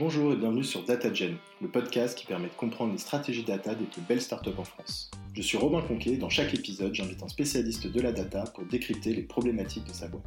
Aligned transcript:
Bonjour 0.00 0.32
et 0.32 0.36
bienvenue 0.36 0.64
sur 0.64 0.82
DataGen, 0.82 1.36
le 1.60 1.68
podcast 1.68 2.16
qui 2.16 2.24
permet 2.24 2.48
de 2.48 2.54
comprendre 2.54 2.90
les 2.90 2.98
stratégies 2.98 3.44
data 3.44 3.74
des 3.74 3.84
plus 3.84 4.00
belles 4.00 4.22
startups 4.22 4.48
en 4.56 4.64
France. 4.64 5.10
Je 5.34 5.42
suis 5.42 5.58
Robin 5.58 5.82
Conquet 5.82 6.12
et 6.12 6.16
dans 6.16 6.30
chaque 6.30 6.54
épisode, 6.54 6.94
j'invite 6.94 7.22
un 7.22 7.28
spécialiste 7.28 7.86
de 7.86 8.00
la 8.00 8.10
data 8.10 8.44
pour 8.54 8.64
décrypter 8.64 9.12
les 9.12 9.24
problématiques 9.24 9.84
de 9.84 9.92
sa 9.92 10.08
boîte. 10.08 10.24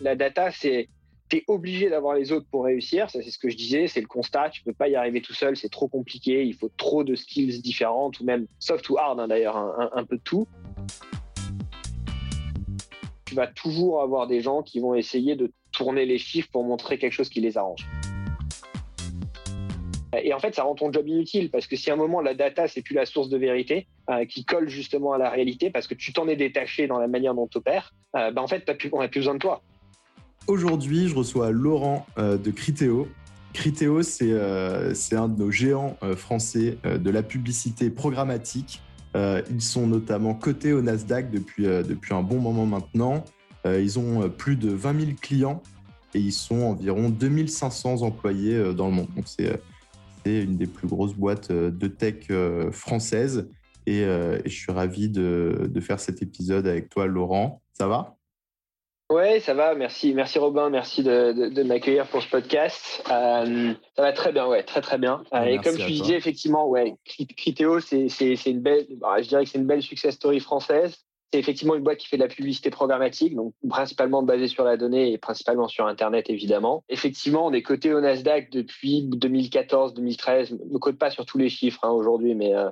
La 0.00 0.14
data, 0.14 0.52
c'est 0.52 0.88
tu 1.28 1.42
obligé 1.48 1.90
d'avoir 1.90 2.14
les 2.14 2.30
autres 2.30 2.46
pour 2.52 2.62
réussir, 2.62 3.10
ça 3.10 3.20
c'est 3.20 3.32
ce 3.32 3.38
que 3.40 3.48
je 3.48 3.56
disais, 3.56 3.88
c'est 3.88 4.00
le 4.00 4.06
constat, 4.06 4.50
tu 4.50 4.62
peux 4.62 4.72
pas 4.72 4.88
y 4.88 4.94
arriver 4.94 5.20
tout 5.20 5.34
seul, 5.34 5.56
c'est 5.56 5.70
trop 5.70 5.88
compliqué, 5.88 6.44
il 6.44 6.54
faut 6.54 6.70
trop 6.76 7.02
de 7.02 7.16
skills 7.16 7.62
différentes 7.62 8.20
ou 8.20 8.24
même 8.24 8.46
soft 8.60 8.88
ou 8.90 8.96
hard 8.96 9.18
hein, 9.18 9.26
d'ailleurs, 9.26 9.56
un, 9.56 10.04
peu 10.04 10.18
de 10.18 10.22
tout. 10.22 10.46
Tu 13.24 13.34
vas 13.34 13.48
toujours 13.48 14.02
avoir 14.02 14.28
des 14.28 14.40
gens 14.40 14.62
qui 14.62 14.78
vont 14.78 14.94
essayer 14.94 15.34
de 15.34 15.52
tourner 15.72 16.06
les 16.06 16.18
chiffres 16.18 16.48
pour 16.52 16.62
montrer 16.62 16.96
quelque 16.96 17.12
chose 17.12 17.28
qui 17.28 17.40
les 17.40 17.58
arrange. 17.58 17.88
Et 20.18 20.34
en 20.34 20.40
fait, 20.40 20.54
ça 20.54 20.64
rend 20.64 20.74
ton 20.74 20.92
job 20.92 21.06
inutile 21.06 21.50
parce 21.50 21.66
que 21.66 21.76
si 21.76 21.90
à 21.90 21.94
un 21.94 21.96
moment 21.96 22.20
la 22.20 22.34
data 22.34 22.66
c'est 22.66 22.82
plus 22.82 22.94
la 22.94 23.06
source 23.06 23.28
de 23.28 23.38
vérité 23.38 23.86
euh, 24.10 24.24
qui 24.24 24.44
colle 24.44 24.68
justement 24.68 25.12
à 25.12 25.18
la 25.18 25.30
réalité 25.30 25.70
parce 25.70 25.86
que 25.86 25.94
tu 25.94 26.12
t'en 26.12 26.26
es 26.26 26.36
détaché 26.36 26.86
dans 26.88 26.98
la 26.98 27.06
manière 27.06 27.34
dont 27.34 27.46
tu 27.46 27.58
opères, 27.58 27.94
euh, 28.16 28.32
bah, 28.32 28.42
en 28.42 28.48
fait, 28.48 28.68
on 28.92 29.00
n'a 29.00 29.08
plus 29.08 29.20
besoin 29.20 29.34
de 29.34 29.38
toi. 29.38 29.62
Aujourd'hui, 30.46 31.08
je 31.08 31.14
reçois 31.14 31.50
Laurent 31.50 32.06
euh, 32.18 32.36
de 32.36 32.50
Criteo. 32.50 33.06
Criteo, 33.52 34.00
euh, 34.22 34.94
c'est 34.94 35.16
un 35.16 35.28
de 35.28 35.38
nos 35.38 35.50
géants 35.50 35.96
euh, 36.02 36.16
français 36.16 36.78
de 36.84 37.10
la 37.10 37.22
publicité 37.22 37.90
programmatique. 37.90 38.80
ils 39.14 39.62
sont 39.62 39.86
notamment 39.86 40.34
cotés 40.34 40.72
au 40.72 40.82
Nasdaq 40.82 41.30
depuis, 41.30 41.64
depuis 41.64 42.14
un 42.14 42.22
bon 42.22 42.38
moment 42.38 42.66
maintenant. 42.66 43.24
ils 43.64 43.98
ont 43.98 44.28
plus 44.28 44.56
de 44.56 44.70
20 44.70 45.00
000 45.00 45.12
clients 45.20 45.62
et 46.14 46.20
ils 46.20 46.32
sont 46.32 46.62
environ 46.62 47.10
2500 47.10 48.02
employés 48.02 48.72
dans 48.74 48.86
le 48.86 48.92
monde. 48.92 49.08
Donc, 49.16 49.24
c'est 49.26 49.60
une 50.38 50.56
des 50.56 50.66
plus 50.66 50.86
grosses 50.86 51.14
boîtes 51.14 51.50
de 51.52 51.86
tech 51.88 52.28
françaises. 52.72 53.48
Et, 53.86 54.04
je 54.04 54.50
suis 54.50 54.72
ravi 54.72 55.08
de, 55.08 55.68
de 55.68 55.80
faire 55.80 56.00
cet 56.00 56.22
épisode 56.22 56.66
avec 56.66 56.88
toi, 56.88 57.06
Laurent. 57.06 57.60
Ça 57.72 57.86
va? 57.86 58.16
Ouais, 59.10 59.40
ça 59.40 59.54
va. 59.54 59.74
Merci, 59.74 60.14
merci 60.14 60.38
Robin, 60.38 60.70
merci 60.70 61.02
de, 61.02 61.48
de, 61.48 61.62
m'accueillir 61.64 62.06
pour 62.06 62.22
ce 62.22 62.28
podcast. 62.28 63.02
Euh, 63.10 63.74
ça 63.96 64.02
va 64.02 64.12
très 64.12 64.30
bien, 64.30 64.46
ouais, 64.46 64.62
très 64.62 64.80
très 64.80 64.98
bien. 64.98 65.24
Euh, 65.34 65.42
et 65.46 65.58
comme 65.58 65.76
tu 65.76 65.90
disais, 65.90 66.14
effectivement, 66.14 66.68
ouais, 66.68 66.94
Criteo, 67.36 67.80
c'est 67.80 68.06
une 68.46 68.60
belle, 68.60 68.86
bah, 68.98 69.20
je 69.20 69.28
dirais 69.28 69.44
que 69.44 69.50
c'est 69.50 69.58
une 69.58 69.66
belle 69.66 69.82
success 69.82 70.14
story 70.14 70.38
française. 70.38 70.96
C'est 71.32 71.38
effectivement 71.38 71.74
une 71.74 71.82
boîte 71.82 71.98
qui 71.98 72.08
fait 72.08 72.16
de 72.16 72.22
la 72.22 72.28
publicité 72.28 72.70
programmatique, 72.70 73.36
donc 73.36 73.54
principalement 73.68 74.22
basée 74.22 74.48
sur 74.48 74.64
la 74.64 74.76
donnée 74.76 75.12
et 75.12 75.18
principalement 75.18 75.68
sur 75.68 75.86
Internet, 75.86 76.28
évidemment. 76.28 76.82
Effectivement, 76.88 77.46
on 77.46 77.52
est 77.52 77.62
coté 77.62 77.94
au 77.94 78.00
Nasdaq 78.00 78.50
depuis 78.50 79.08
2014-2013. 79.08 80.58
Ne 80.70 80.78
code 80.78 80.98
pas 80.98 81.10
sur 81.10 81.26
tous 81.26 81.38
les 81.38 81.48
chiffres 81.48 81.84
hein, 81.84 81.90
aujourd'hui, 81.90 82.34
mais 82.34 82.54
euh, 82.54 82.70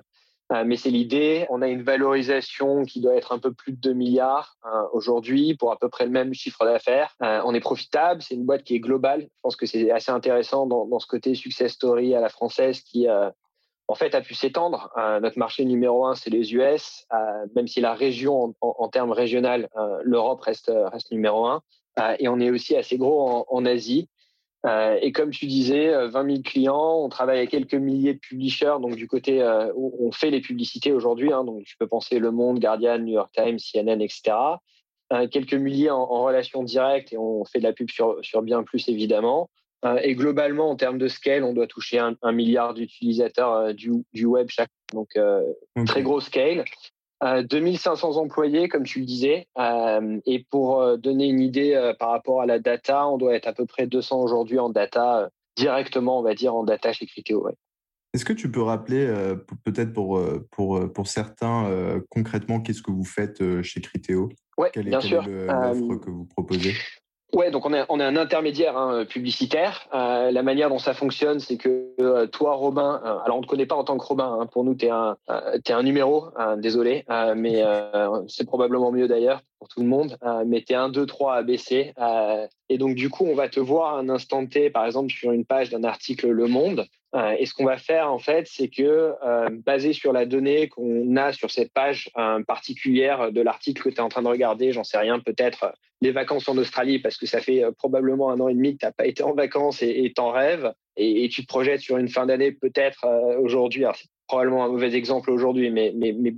euh, 0.53 0.65
mais 0.65 0.77
c'est 0.77 0.91
l'idée. 0.91 1.47
On 1.51 1.61
a 1.61 1.69
une 1.69 1.83
valorisation 1.83 2.85
qui 2.85 3.01
doit 3.01 3.15
être 3.15 3.33
un 3.33 3.39
peu 3.39 3.53
plus 3.53 3.73
de 3.73 3.79
2 3.79 3.93
milliards 3.93 4.57
euh, 4.65 4.83
aujourd'hui 4.93 5.55
pour 5.55 5.73
à 5.73 5.79
peu 5.79 5.89
près 5.89 6.05
le 6.07 6.11
même 6.11 6.33
chiffre 6.33 6.65
d'affaires. 6.65 7.15
Euh, 7.23 7.43
on 7.45 7.55
est 7.55 7.61
profitable. 7.61 8.23
C'est 8.23 8.35
une 8.35 8.47
boîte 8.47 8.65
qui 8.65 8.75
est 8.75 8.81
globale. 8.81 9.23
Je 9.23 9.41
pense 9.43 9.57
que 9.57 9.67
c'est 9.67 9.91
assez 9.91 10.11
intéressant 10.11 10.67
dans, 10.67 10.99
ce 10.99 11.07
côté 11.07 11.35
success 11.35 11.73
story 11.73 12.15
à 12.15 12.21
la 12.21 12.29
française 12.29 12.81
qui, 12.81 13.07
en 13.89 13.95
fait, 13.95 14.15
a 14.15 14.21
pu 14.21 14.35
s'étendre. 14.35 14.93
notre 15.23 15.39
marché 15.39 15.65
numéro 15.65 16.05
un, 16.05 16.15
c'est 16.15 16.31
les 16.31 16.55
US. 16.55 17.07
même 17.57 17.67
si 17.67 17.81
la 17.81 17.95
région, 17.95 18.55
en, 18.61 18.89
termes 18.89 19.13
régional, 19.13 19.69
l'Europe 20.03 20.43
reste, 20.43 20.71
numéro 21.11 21.47
un. 21.47 21.63
et 22.19 22.29
on 22.29 22.39
est 22.39 22.51
aussi 22.51 22.77
assez 22.77 22.99
gros 22.99 23.47
en, 23.49 23.65
Asie. 23.65 24.09
Euh, 24.67 24.99
et 25.01 25.13
comme 25.13 25.31
tu 25.31 25.47
disais, 25.47 25.93
20 26.09 26.25
euh, 26.25 26.31
000 26.31 26.43
clients, 26.43 27.01
on 27.05 27.09
travaille 27.09 27.39
avec 27.39 27.51
quelques 27.51 27.75
milliers 27.75 28.15
de 28.15 28.19
publishers, 28.19 28.77
donc 28.81 28.97
du 28.97 29.07
côté 29.07 29.41
euh, 29.41 29.73
où 29.77 29.95
on 30.01 30.11
fait 30.11 30.31
les 30.31 30.41
publicités 30.41 30.93
aujourd'hui, 30.93 31.33
hein, 31.33 31.45
donc 31.45 31.63
tu 31.65 31.77
peux 31.77 31.87
penser 31.87 32.19
Le 32.19 32.33
Monde, 32.33 32.59
Guardian, 32.59 32.99
New 32.99 33.13
York 33.13 33.31
Times, 33.33 33.59
CNN, 33.59 34.01
etc. 34.01 34.37
quelques 35.31 35.55
milliers 35.55 35.91
en, 35.91 36.07
relation 36.07 36.63
directe 36.63 37.13
et 37.13 37.19
on 37.19 37.45
fait 37.45 37.61
de 37.61 37.65
la 37.65 37.73
pub 37.73 37.89
sur 37.91 38.43
bien 38.43 38.63
plus 38.63 38.89
évidemment. 38.89 39.49
Et 40.03 40.15
globalement, 40.15 40.71
en 40.71 40.77
termes 40.77 40.99
de 40.99 41.09
scale, 41.09 41.45
on 41.45 41.53
doit 41.53 41.67
toucher 41.67 41.99
un, 41.99 42.33
milliard 42.33 42.75
d'utilisateurs 42.75 43.75
du, 43.75 44.05
du, 44.13 44.27
web 44.27 44.49
chaque, 44.51 44.71
donc 44.93 45.17
très 45.87 46.03
gros 46.03 46.21
scale. 46.21 46.65
2500 47.21 48.17
employés, 48.17 48.69
comme 48.69 48.85
tu 48.85 49.01
le 49.01 49.07
disais. 49.07 49.49
Euh, 49.59 50.21
et 50.27 50.47
pour 50.51 50.81
euh, 50.81 50.97
donner 50.97 51.27
une 51.27 51.41
idée 51.41 51.75
euh, 51.75 51.93
par 51.95 52.11
rapport 52.11 52.41
à 52.41 52.47
la 52.47 52.59
data, 52.59 53.09
on 53.09 53.19
doit 53.19 53.35
être 53.35 53.49
à 53.49 53.53
peu 53.53 53.67
près 53.67 53.87
200 53.87 54.21
aujourd'hui 54.21 54.59
en 54.59 54.71
data, 54.71 55.31
directement, 55.57 56.21
on 56.21 56.23
va 56.23 56.35
dire, 56.35 56.55
en 56.55 56.65
data 56.65 56.93
chez 56.93 57.07
Criteo. 57.07 57.49
Est-ce 58.15 58.25
que 58.25 58.33
tu 58.33 58.51
peux 58.51 58.63
rappeler, 58.63 59.07
peut-être 59.65 59.93
pour, 59.93 60.19
pour, 60.51 60.93
pour 60.93 61.07
certains, 61.09 62.01
concrètement, 62.09 62.61
qu'est-ce 62.61 62.81
que 62.81 62.91
vous 62.91 63.05
faites 63.05 63.43
chez 63.63 63.83
Criteo? 63.83 64.31
Oui, 64.57 64.69
bien 64.77 65.01
sûr. 65.03 65.27
l'offre 65.29 65.97
que 65.97 66.11
vous 66.11 66.25
proposez? 66.25 66.73
Ouais, 67.35 67.51
donc 67.51 67.67
on 67.67 67.75
est, 67.75 67.85
on 67.91 68.01
est 68.01 68.05
un 68.05 68.17
intermédiaire 68.17 68.79
hein, 68.79 69.05
publicitaire. 69.05 69.87
Euh, 69.93 70.31
la 70.31 70.43
manière 70.43 70.71
dont 70.71 70.79
ça 70.79 70.95
fonctionne, 70.95 71.41
c'est 71.41 71.59
que 71.59 71.91
euh, 72.01 72.27
toi, 72.27 72.55
Robin, 72.55 73.03
euh, 73.05 73.19
alors 73.19 73.37
on 73.37 73.41
ne 73.41 73.45
te 73.45 73.51
connaît 73.51 73.67
pas 73.67 73.75
en 73.75 73.85
tant 73.85 73.99
que 73.99 74.05
Robin. 74.05 74.39
Hein, 74.41 74.47
pour 74.47 74.65
nous, 74.65 74.75
t'es 74.75 74.89
un, 74.89 75.19
es 75.29 75.73
un 75.73 75.83
numéro. 75.83 76.29
Hein, 76.37 76.57
désolé, 76.57 77.05
mais 77.37 77.63
c'est 78.29 78.47
probablement 78.47 78.93
mieux 78.93 79.09
d'ailleurs 79.09 79.43
pour 79.59 79.69
tout 79.69 79.81
le 79.81 79.87
monde. 79.87 80.17
mais 80.47 80.63
t'es 80.63 80.75
un, 80.75 80.89
deux, 80.89 81.05
trois 81.05 81.35
ABC. 81.35 81.93
et 82.71 82.79
donc 82.79 82.95
du 82.95 83.11
coup, 83.11 83.27
on 83.27 83.35
va 83.35 83.49
te 83.49 83.61
voir 83.61 83.99
un 83.99 84.09
instant 84.09 84.47
T, 84.47 84.71
par 84.71 84.87
exemple 84.87 85.13
sur 85.13 85.31
une 85.33 85.45
page 85.45 85.69
d'un 85.69 85.85
article 85.85 86.29
Le 86.29 86.47
Monde. 86.47 86.87
Et 87.15 87.47
ce 87.47 87.55
qu'on 87.55 87.65
va 87.65 87.79
faire 87.79 88.13
en 88.13 88.19
fait, 88.19 88.47
c'est 88.51 88.69
que 88.69 89.15
basé 89.65 89.93
sur 89.93 90.13
la 90.13 90.27
donnée 90.27 90.69
qu'on 90.69 91.17
a 91.17 91.33
sur 91.33 91.51
cette 91.51 91.73
page 91.73 92.11
particulière 92.47 93.33
de 93.33 93.41
l'article 93.41 93.83
que 93.83 93.89
tu 93.89 93.97
es 93.97 94.01
en 94.01 94.09
train 94.09 94.23
de 94.23 94.29
regarder, 94.29 94.73
j'en 94.73 94.85
sais 94.85 94.99
rien, 94.99 95.19
peut-être 95.19 95.73
les 96.01 96.13
vacances 96.13 96.49
en 96.49 96.57
Australie 96.57 96.99
parce 96.99 97.17
que 97.17 97.27
ça 97.27 97.41
fait 97.41 97.65
euh, 97.65 97.73
probablement 97.73 98.31
un 98.31 98.41
an 98.41 98.49
et 98.49 98.55
demi 98.55 98.75
que 98.75 98.81
tu 98.81 98.87
n'as 98.87 98.93
pas 98.93 99.07
été 99.07 99.23
en 99.23 99.35
vacances 99.35 99.83
et 99.83 100.13
t'en 100.15 100.31
rêves 100.31 100.73
et, 100.97 101.29
tu 101.29 101.43
te 101.43 101.47
projettes 101.47 101.81
sur 101.81 101.97
une 101.97 102.09
fin 102.09 102.27
d'année 102.27 102.53
peut-être 102.53 103.05
euh, 103.05 103.39
aujourd'hui. 103.39 103.85
Alors 103.85 103.97
c'est 103.97 104.09
probablement 104.27 104.65
un 104.65 104.69
mauvais 104.69 104.95
exemple 104.95 105.31
aujourd'hui, 105.31 105.71
mais 105.71 105.95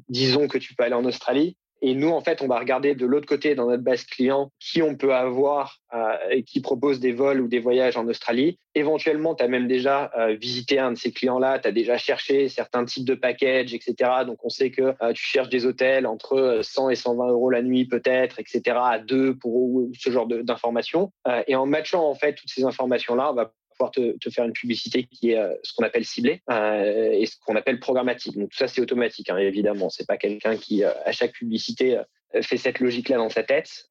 disons 0.09 0.49
que 0.49 0.59
tu 0.59 0.75
peux 0.75 0.85
aller 0.85 0.95
en 0.95 1.05
Australie. 1.05 1.57
Et 1.83 1.95
nous, 1.95 2.11
en 2.11 2.21
fait, 2.21 2.43
on 2.43 2.47
va 2.47 2.59
regarder 2.59 2.95
de 2.95 3.07
l'autre 3.07 3.27
côté 3.27 3.55
dans 3.55 3.67
notre 3.67 3.83
base 3.83 4.05
client 4.05 4.51
qui 4.59 4.83
on 4.83 4.97
peut 4.97 5.15
avoir 5.15 5.79
euh, 5.95 6.13
et 6.31 6.43
qui 6.43 6.61
propose 6.61 7.01
des 7.01 7.13
vols 7.13 7.41
ou 7.41 7.49
des 7.49 7.59
voyages 7.59 7.97
en 7.97 8.07
Australie. 8.07 8.59
Éventuellement, 8.75 9.35
tu 9.35 9.43
as 9.43 9.49
même 9.49 9.67
déjà 9.67 10.11
euh, 10.17 10.35
visité 10.35 10.79
un 10.79 10.93
de 10.93 10.97
ces 10.97 11.11
clients-là, 11.11 11.59
tu 11.59 11.69
as 11.69 11.73
déjà 11.73 11.97
cherché 11.97 12.49
certains 12.49 12.85
types 12.85 13.07
de 13.07 13.15
packages, 13.15 13.75
etc. 13.75 13.95
Donc, 14.27 14.45
on 14.45 14.51
sait 14.51 14.71
que 14.71 14.95
euh, 15.03 15.13
tu 15.15 15.25
cherches 15.25 15.49
des 15.49 15.65
hôtels 15.65 16.07
entre 16.07 16.61
100 16.63 16.91
et 16.91 16.97
120 16.97 17.29
euros 17.29 17.51
la 17.51 17.63
nuit 17.63 17.87
peut-être, 17.87 18.39
etc. 18.41 18.77
à 18.83 18.99
deux 18.99 19.35
pour 19.35 19.89
ce 19.99 20.11
genre 20.11 20.27
d'informations. 20.27 21.13
et 21.47 21.57
en 21.57 21.67
matchant 21.67 22.09
en 22.09 22.15
fait 22.15 22.35
toutes 22.35 22.51
ces 22.51 22.65
informations-là, 22.65 23.31
on 23.33 23.35
va 23.35 23.53
pouvoir 23.81 24.19
te, 24.19 24.31
faire 24.31 24.45
une 24.45 24.53
publicité 24.53 25.05
qui 25.05 25.31
est 25.31 25.39
euh, 25.39 25.55
ce 25.63 25.73
qu'on 25.75 25.85
appelle 25.85 26.05
ciblée 26.05 26.43
euh, 26.51 27.13
et 27.13 27.27
ce 27.27 27.37
qu'on 27.45 27.57
appelle 27.57 27.81
programmatique. 27.81 28.37
Donc 28.37 28.51
tout 28.51 28.59
ça 28.59 28.69
c'est 28.69 28.81
automatique, 28.81 29.31
hein, 29.31 29.39
évidemment. 29.39 29.89
C'est 29.89 30.07
pas 30.07 30.19
quelqu'un 30.19 30.57
qui 30.57 30.85
euh, 30.85 30.91
à 31.05 31.13
chaque 31.13 31.33
publicité 31.33 32.01
fait 32.43 32.59
cette 32.59 32.81
logique-là 32.81 33.17
dans 33.17 33.31
sa 33.31 33.43
tête. 33.43 33.89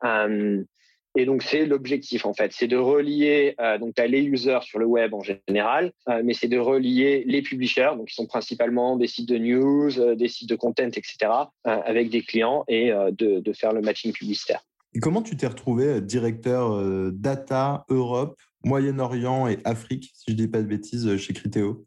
et 1.17 1.25
donc 1.25 1.43
c'est 1.43 1.65
l'objectif 1.65 2.25
en 2.25 2.33
fait, 2.33 2.53
c'est 2.53 2.67
de 2.67 2.77
relier 2.77 3.55
donc 3.81 3.95
tu 3.95 4.01
as 4.01 4.07
les 4.07 4.21
users 4.21 4.59
sur 4.61 4.79
le 4.79 4.85
web 4.85 5.13
en 5.13 5.21
général, 5.21 5.91
mais 6.23 6.33
c'est 6.33 6.47
de 6.47 6.57
relier 6.57 7.23
les 7.25 7.41
publishers, 7.41 7.91
donc 7.97 8.07
qui 8.07 8.15
sont 8.15 8.27
principalement 8.27 8.95
des 8.95 9.07
sites 9.07 9.27
de 9.27 9.37
news, 9.37 10.15
des 10.15 10.27
sites 10.29 10.47
de 10.47 10.55
content, 10.55 10.87
etc., 10.87 11.31
avec 11.65 12.09
des 12.09 12.21
clients 12.21 12.63
et 12.69 12.91
de, 12.91 13.39
de 13.39 13.53
faire 13.53 13.73
le 13.73 13.81
matching 13.81 14.13
publicitaire. 14.13 14.61
Et 14.93 14.99
comment 15.01 15.21
tu 15.21 15.35
t'es 15.35 15.47
retrouvé 15.47 15.99
directeur 15.99 16.81
data 17.11 17.83
Europe 17.89 18.39
Moyen-Orient 18.63 19.47
et 19.47 19.59
Afrique, 19.63 20.11
si 20.13 20.31
je 20.31 20.35
dis 20.35 20.47
pas 20.47 20.61
de 20.61 20.67
bêtises, 20.67 21.07
euh, 21.07 21.17
chez 21.17 21.33
Criteo 21.33 21.85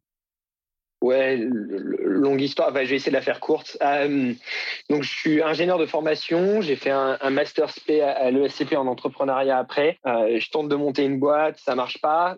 Ouais, 1.03 1.37
longue 1.37 2.41
histoire. 2.41 2.69
je 2.69 2.89
vais 2.89 2.95
essayer 2.95 3.11
de 3.11 3.17
la 3.17 3.23
faire 3.23 3.41
courte. 3.41 3.77
Euh, 3.83 4.33
donc, 4.89 5.03
je 5.03 5.11
suis 5.11 5.43
ingénieur 5.43 5.77
de 5.77 5.85
formation. 5.85 6.61
J'ai 6.61 6.77
fait 6.77 6.93
un, 6.93 7.19
master 7.31 7.71
SP 7.75 7.99
à, 8.01 8.31
l'ESCP 8.31 8.77
en 8.77 8.87
entrepreneuriat 8.87 9.59
après. 9.59 9.99
Euh, 10.07 10.39
je 10.39 10.51
tente 10.53 10.69
de 10.69 10.77
monter 10.77 11.03
une 11.03 11.19
boîte, 11.19 11.59
ça 11.59 11.75
marche 11.75 12.01
pas. 12.01 12.37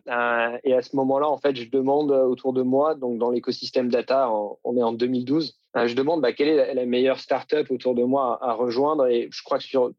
et 0.65 0.73
à 0.73 0.81
ce 0.81 0.97
moment-là, 0.97 1.29
en 1.29 1.37
fait, 1.37 1.55
je 1.57 1.69
demande 1.69 2.11
autour 2.11 2.55
de 2.55 2.63
moi, 2.63 2.95
donc 2.95 3.19
dans 3.19 3.31
l'écosystème 3.31 3.91
data, 3.91 4.31
on 4.65 4.77
est 4.79 4.83
en 4.83 4.95
2012. 4.95 5.59
je 5.85 5.95
demande 5.95 6.23
bah, 6.23 6.33
quelle 6.33 6.49
est 6.49 6.73
la, 6.73 6.87
meilleure 6.87 7.21
startup 7.21 7.71
autour 7.71 7.95
de 7.95 8.03
moi 8.03 8.39
à, 8.41 8.55
rejoindre. 8.55 9.09
Et 9.09 9.29
je 9.31 9.43
crois 9.43 9.59
que 9.59 9.65
sur 9.65 9.93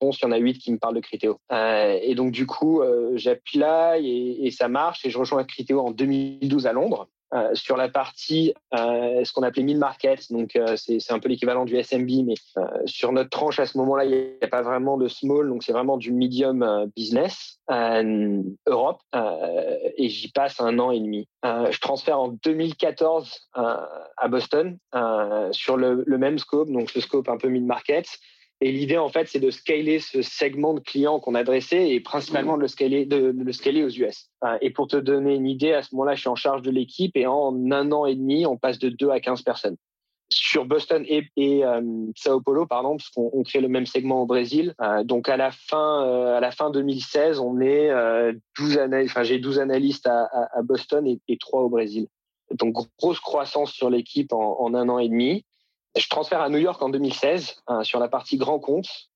10 0.00 0.18
il 0.18 0.22
y 0.22 0.26
en 0.26 0.32
a 0.32 0.38
8 0.38 0.58
qui 0.58 0.72
me 0.72 0.78
parlent 0.78 0.94
de 0.94 1.00
Criteo. 1.00 1.38
Euh, 1.52 1.98
et 2.02 2.14
donc, 2.14 2.32
du 2.32 2.46
coup, 2.46 2.82
euh, 2.82 3.12
j'appuie 3.14 3.58
là 3.58 3.96
et, 3.98 4.50
ça 4.50 4.68
marche 4.68 5.04
et 5.04 5.10
je 5.10 5.18
rejoins 5.18 5.44
Criteo 5.44 5.80
en 5.80 5.90
2012 5.90 6.66
à 6.66 6.72
Londres. 6.72 7.08
euh, 7.34 7.54
sur 7.54 7.76
la 7.76 7.88
partie 7.88 8.54
euh, 8.72 9.24
ce 9.24 9.32
qu'on 9.32 9.42
appelait 9.42 9.64
mid-market. 9.64 10.30
Donc, 10.30 10.54
euh, 10.54 10.76
c'est 10.76 11.10
un 11.10 11.18
peu 11.18 11.28
l'équivalent 11.28 11.64
du 11.64 11.76
SMB, 11.76 12.24
mais 12.24 12.34
sur 12.84 13.10
notre 13.10 13.30
tranche 13.30 13.58
à 13.58 13.66
ce 13.66 13.76
moment-là, 13.78 14.04
il 14.04 14.10
n'y 14.10 14.36
a 14.42 14.46
pas 14.46 14.62
vraiment 14.62 14.96
de 14.96 15.08
small, 15.08 15.48
donc 15.48 15.64
c'est 15.64 15.72
vraiment 15.72 15.96
du 15.96 16.12
medium 16.12 16.88
business 16.94 17.58
Europe. 17.68 19.00
et 19.96 20.08
j'y 20.08 20.30
passe 20.30 20.60
un 20.60 20.78
an 20.78 20.92
et 20.92 21.00
demi. 21.00 21.26
je 21.42 21.80
transfère 21.80 22.20
en 22.20 22.28
2014 22.28 23.48
à 23.54 24.28
Boston 24.28 24.78
sur 25.50 25.76
le, 25.76 26.04
le, 26.06 26.18
même 26.18 26.38
scope, 26.38 26.70
donc 26.70 26.94
le 26.94 27.00
scope 27.00 27.28
un 27.28 27.38
peu 27.38 27.48
mid-market. 27.48 28.06
Et 28.62 28.72
l'idée, 28.72 28.96
en 28.96 29.08
fait, 29.08 29.28
c'est 29.28 29.40
de 29.40 29.50
scaler 29.50 30.00
ce 30.00 30.22
segment 30.22 30.72
de 30.72 30.80
clients 30.80 31.20
qu'on 31.20 31.34
adressait 31.34 31.90
et 31.90 32.00
principalement 32.00 32.56
de 32.56 32.62
le 32.62 32.68
scaler, 32.68 33.04
de, 33.04 33.34
le 33.36 33.52
scaler 33.52 33.84
aux 33.84 33.90
US. 33.90 34.30
Et 34.62 34.70
pour 34.70 34.88
te 34.88 34.96
donner 34.96 35.34
une 35.34 35.46
idée, 35.46 35.72
à 35.72 35.82
ce 35.82 35.94
moment-là, 35.94 36.14
je 36.14 36.20
suis 36.20 36.28
en 36.28 36.36
charge 36.36 36.62
de 36.62 36.70
l'équipe 36.70 37.16
et 37.16 37.26
en 37.26 37.54
un 37.70 37.92
an 37.92 38.06
et 38.06 38.14
demi, 38.14 38.46
on 38.46 38.56
passe 38.56 38.78
de 38.78 38.88
2 38.88 39.10
à 39.10 39.20
15 39.20 39.42
personnes. 39.42 39.76
Sur 40.28 40.64
Boston 40.64 41.04
et, 41.06 41.30
euh, 41.64 41.80
Sao 42.16 42.40
Paulo, 42.40 42.66
pardon, 42.66 42.96
parce 42.96 43.10
qu'on 43.10 43.42
crée 43.44 43.60
le 43.60 43.68
même 43.68 43.86
segment 43.86 44.22
au 44.22 44.26
Brésil. 44.26 44.74
Euh, 44.80 45.04
donc 45.04 45.28
à 45.28 45.36
la 45.36 45.52
fin, 45.52 46.04
euh, 46.04 46.36
à 46.36 46.40
la 46.40 46.50
fin 46.50 46.70
2016, 46.70 47.38
on 47.38 47.60
est 47.60 47.90
12 48.58 48.78
analystes. 48.78 49.12
Enfin, 49.12 49.22
j'ai 49.22 49.38
12 49.38 49.60
analystes 49.60 50.08
à, 50.08 50.62
Boston 50.64 51.06
et, 51.06 51.20
et 51.28 51.36
3 51.36 51.62
au 51.62 51.68
Brésil. 51.68 52.08
Donc 52.52 52.74
grosse 52.98 53.20
croissance 53.20 53.72
sur 53.72 53.90
l'équipe 53.90 54.32
en, 54.32 54.74
un 54.74 54.88
an 54.88 54.98
et 54.98 55.08
demi. 55.08 55.44
Je 55.96 56.08
transfère 56.08 56.40
à 56.40 56.48
New 56.48 56.58
York 56.58 56.80
en 56.82 56.90
2016 56.90 57.62
hein, 57.68 57.82
sur 57.82 57.98
la 58.00 58.08
partie 58.08 58.36
grand 58.36 58.58
compte. 58.58 59.08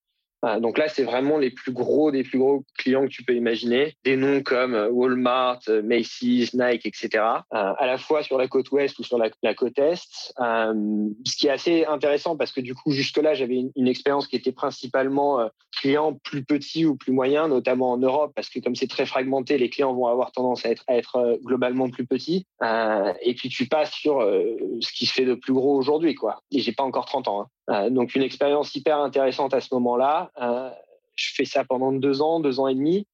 Euh, 0.44 0.60
donc 0.60 0.78
là, 0.78 0.88
c'est 0.88 1.04
vraiment 1.04 1.38
les 1.38 1.50
plus 1.50 1.72
gros 1.72 2.10
des 2.10 2.22
plus 2.22 2.38
gros 2.38 2.64
clients 2.78 3.02
que 3.02 3.10
tu 3.10 3.25
peux 3.25 3.34
imaginer. 3.34 3.94
Des 4.04 4.16
noms 4.16 4.42
comme 4.42 4.75
euh, 4.75 4.88
Walmart, 4.90 5.60
euh, 5.69 5.82
Macy's, 5.82 6.54
Nike, 6.54 6.87
etc. 6.87 7.25
à 7.50 7.87
la 7.87 7.98
fois 7.98 8.22
sur 8.22 8.38
la 8.38 8.48
côte 8.48 8.70
ouest 8.70 8.98
ou 8.98 9.04
sur 9.04 9.19
la, 9.19 9.54
côte 9.54 9.78
est. 9.78 10.32
ce 10.38 11.37
qui 11.37 11.46
est 11.46 11.50
assez 11.50 11.84
intéressant 11.84 12.37
parce 12.37 12.52
que 12.52 12.60
du 12.60 12.75
coup, 12.75 12.92
jusque-là, 12.92 13.34
j'avais 13.34 13.64
une, 13.76 13.88
expérience 13.90 14.28
qui 14.28 14.37
était 14.37 14.52
principalement 14.52 15.50
clients 15.81 16.14
plus 16.14 16.44
petits 16.44 16.87
ou 16.87 16.94
plus 16.96 17.12
moyens, 17.12 17.48
notamment 17.48 17.90
en 17.90 17.96
Europe, 17.96 18.32
parce 18.37 18.48
que 18.48 18.60
comme 18.60 18.76
c'est 18.76 18.87
très 18.87 19.04
fragmenté, 19.04 19.58
les 19.58 19.69
clients 19.69 19.92
vont 19.92 20.06
avoir 20.06 20.31
tendance 20.31 20.64
à 20.64 20.70
être, 20.70 20.84
à 20.87 20.96
être 20.96 21.40
globalement 21.44 21.90
plus 21.90 22.06
petits. 22.06 22.46
et 22.62 23.34
puis 23.34 23.48
tu 23.48 23.66
passes 23.66 23.92
sur 23.92 24.20
ce 24.20 24.92
qui 24.92 25.06
se 25.06 25.12
fait 25.12 25.25
de 25.25 25.34
plus 25.34 25.52
gros 25.52 25.76
aujourd'hui, 25.76 26.14
quoi. 26.14 26.42
Et 26.52 26.60
j'ai 26.60 26.72
pas 26.72 26.84
encore 26.84 27.06
30 27.06 27.28
ans. 27.28 27.40
Hein. 27.42 27.46
Euh, 27.70 27.90
donc 27.90 28.14
une 28.14 28.22
expérience 28.22 28.75
hyper 28.75 28.99
intéressante 28.99 29.55
à 29.55 29.61
ce 29.61 29.72
moment-là. 29.75 30.31
Euh, 30.40 30.70
je 31.14 31.34
fais 31.34 31.44
ça 31.44 31.64
pendant 31.64 31.93
deux 31.93 32.22
ans, 32.22 32.40
deux 32.40 32.61
ans 32.61 32.69
et 32.69 32.75
demi. 32.75 33.06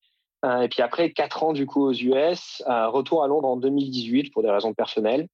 Euh, 0.44 0.62
et 0.62 0.68
puis 0.68 0.82
après, 0.82 1.10
quatre 1.10 1.42
ans 1.42 1.52
du 1.52 1.66
coup 1.66 1.84
aux 1.84 1.92
US, 1.92 2.62
retour 2.66 3.24
à 3.24 3.26
Londres 3.26 3.48
en 3.48 3.56
2018 3.56 4.32
pour 4.32 4.42
des 4.42 4.50
raisons 4.50 4.74
personnelles. 4.74 5.28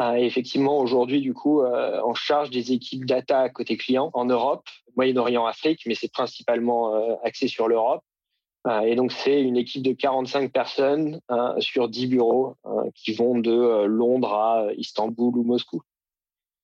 et 0.00 0.24
effectivement, 0.24 0.78
aujourd'hui, 0.78 1.20
du 1.20 1.34
coup, 1.34 1.62
en 1.62 2.14
charge 2.14 2.50
des 2.50 2.72
équipes 2.72 3.04
data 3.04 3.48
côté 3.48 3.76
client 3.76 4.10
en 4.14 4.24
Europe, 4.24 4.66
Moyen-Orient, 4.96 5.44
Afrique, 5.46 5.82
mais 5.86 5.94
c'est 5.94 6.12
principalement 6.12 6.94
axé 7.24 7.48
sur 7.48 7.68
l'Europe. 7.68 8.02
et 8.84 8.94
donc, 8.94 9.12
c'est 9.12 9.42
une 9.42 9.56
équipe 9.56 9.82
de 9.82 9.92
45 9.92 10.52
personnes 10.52 11.20
sur 11.58 11.88
10 11.88 12.06
bureaux 12.06 12.54
qui 12.94 13.12
vont 13.12 13.38
de 13.38 13.84
Londres 13.84 14.32
à 14.32 14.66
Istanbul 14.76 15.36
ou 15.36 15.42
Moscou. 15.42 15.82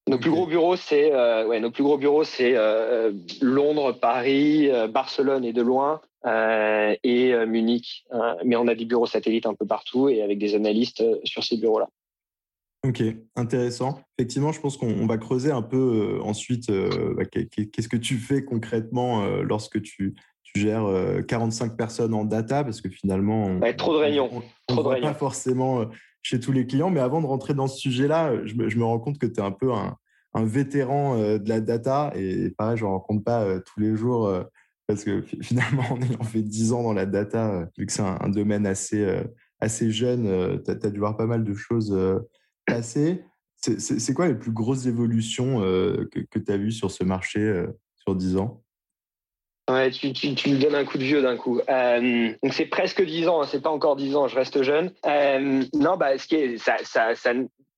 Nos 0.06 0.18
plus 0.18 0.30
gros 0.30 0.46
bureaux, 0.46 0.76
c'est 0.76 1.14
euh, 1.14 1.46
ouais, 1.46 1.60
nos 1.60 1.70
plus 1.70 1.82
gros 1.82 1.96
bureaux, 1.96 2.24
c'est 2.24 2.54
euh, 2.56 3.12
Londres, 3.40 3.92
Paris, 3.92 4.68
euh, 4.70 4.86
Barcelone 4.86 5.44
et 5.44 5.54
de 5.54 5.62
loin, 5.62 6.00
et 6.26 7.34
Munich. 7.46 8.04
mais 8.44 8.56
on 8.56 8.66
a 8.66 8.74
des 8.74 8.86
bureaux 8.86 9.06
satellites 9.06 9.46
un 9.46 9.54
peu 9.54 9.66
partout 9.66 10.08
et 10.08 10.22
avec 10.22 10.38
des 10.38 10.54
analystes 10.54 11.04
sur 11.24 11.44
ces 11.44 11.58
bureaux-là. 11.58 11.88
Ok, 12.86 13.02
intéressant. 13.36 14.00
Effectivement, 14.18 14.52
je 14.52 14.60
pense 14.60 14.78
qu'on 14.78 15.06
va 15.06 15.18
creuser 15.18 15.50
un 15.50 15.60
peu 15.60 16.18
ensuite. 16.22 16.70
Bah, 16.70 17.24
qu'est-ce 17.26 17.88
que 17.88 17.98
tu 17.98 18.16
fais 18.16 18.42
concrètement 18.42 19.26
lorsque 19.42 19.82
tu, 19.82 20.14
tu 20.44 20.60
gères 20.60 20.86
45 21.28 21.76
personnes 21.76 22.14
en 22.14 22.24
data? 22.24 22.64
Parce 22.64 22.80
que 22.80 22.88
finalement, 22.88 23.60
trop 23.76 23.92
de 23.92 23.98
réunions. 23.98 24.30
On, 24.32 24.74
trop 24.74 24.82
de 24.82 24.88
réunions. 24.88 25.08
pas 25.08 25.14
forcément 25.14 25.84
chez 26.24 26.40
tous 26.40 26.50
les 26.50 26.66
clients. 26.66 26.90
Mais 26.90 27.00
avant 27.00 27.20
de 27.20 27.26
rentrer 27.26 27.54
dans 27.54 27.68
ce 27.68 27.78
sujet-là, 27.78 28.44
je 28.44 28.54
me, 28.56 28.84
rends 28.84 28.98
compte 28.98 29.18
que 29.18 29.26
tu 29.26 29.34
es 29.34 29.42
un 29.42 29.52
peu 29.52 29.72
un, 29.72 29.96
vétéran 30.34 31.16
euh, 31.16 31.38
de 31.38 31.48
la 31.48 31.60
data. 31.60 32.10
Et 32.16 32.50
pareil, 32.50 32.76
je 32.76 32.84
ne 32.84 32.88
rencontre 32.88 33.22
pas 33.22 33.44
euh, 33.44 33.60
tous 33.60 33.78
les 33.78 33.94
jours 33.94 34.26
euh, 34.26 34.42
parce 34.88 35.04
que 35.04 35.22
finalement, 35.42 35.84
en 36.18 36.24
fait 36.24 36.42
10 36.42 36.72
ans 36.72 36.82
dans 36.82 36.92
la 36.92 37.06
data, 37.06 37.68
vu 37.78 37.86
que 37.86 37.92
c'est 37.92 38.02
un, 38.02 38.28
domaine 38.30 38.66
assez, 38.66 39.06
assez 39.60 39.92
jeune, 39.92 40.60
tu 40.64 40.70
as, 40.70 40.90
dû 40.90 40.98
voir 40.98 41.16
pas 41.16 41.26
mal 41.26 41.44
de 41.44 41.54
choses 41.54 41.96
passer. 42.66 43.22
C'est 43.56 44.12
quoi 44.12 44.28
les 44.28 44.34
plus 44.34 44.52
grosses 44.52 44.86
évolutions 44.86 45.60
que, 45.60 46.20
que 46.30 46.38
tu 46.38 46.52
as 46.52 46.56
vues 46.56 46.72
sur 46.72 46.90
ce 46.90 47.04
marché 47.04 47.64
sur 47.96 48.16
10 48.16 48.36
ans? 48.36 48.63
Ouais, 49.70 49.90
tu, 49.90 50.12
tu, 50.12 50.34
tu, 50.34 50.50
me 50.50 50.58
donnes 50.60 50.74
un 50.74 50.84
coup 50.84 50.98
de 50.98 51.04
vieux 51.04 51.22
d'un 51.22 51.36
coup. 51.36 51.58
Euh, 51.70 52.32
donc 52.42 52.52
c'est 52.52 52.66
presque 52.66 53.02
10 53.02 53.28
ans, 53.28 53.40
hein, 53.40 53.46
c'est 53.50 53.62
pas 53.62 53.70
encore 53.70 53.96
10 53.96 54.14
ans, 54.14 54.28
je 54.28 54.36
reste 54.36 54.62
jeune. 54.62 54.92
Euh, 55.06 55.64
non, 55.72 55.96
bah 55.96 56.18
ce 56.18 56.26
qui 56.26 56.34
est, 56.36 56.58
ça, 56.58 56.76
ça, 56.82 57.14
ça 57.14 57.32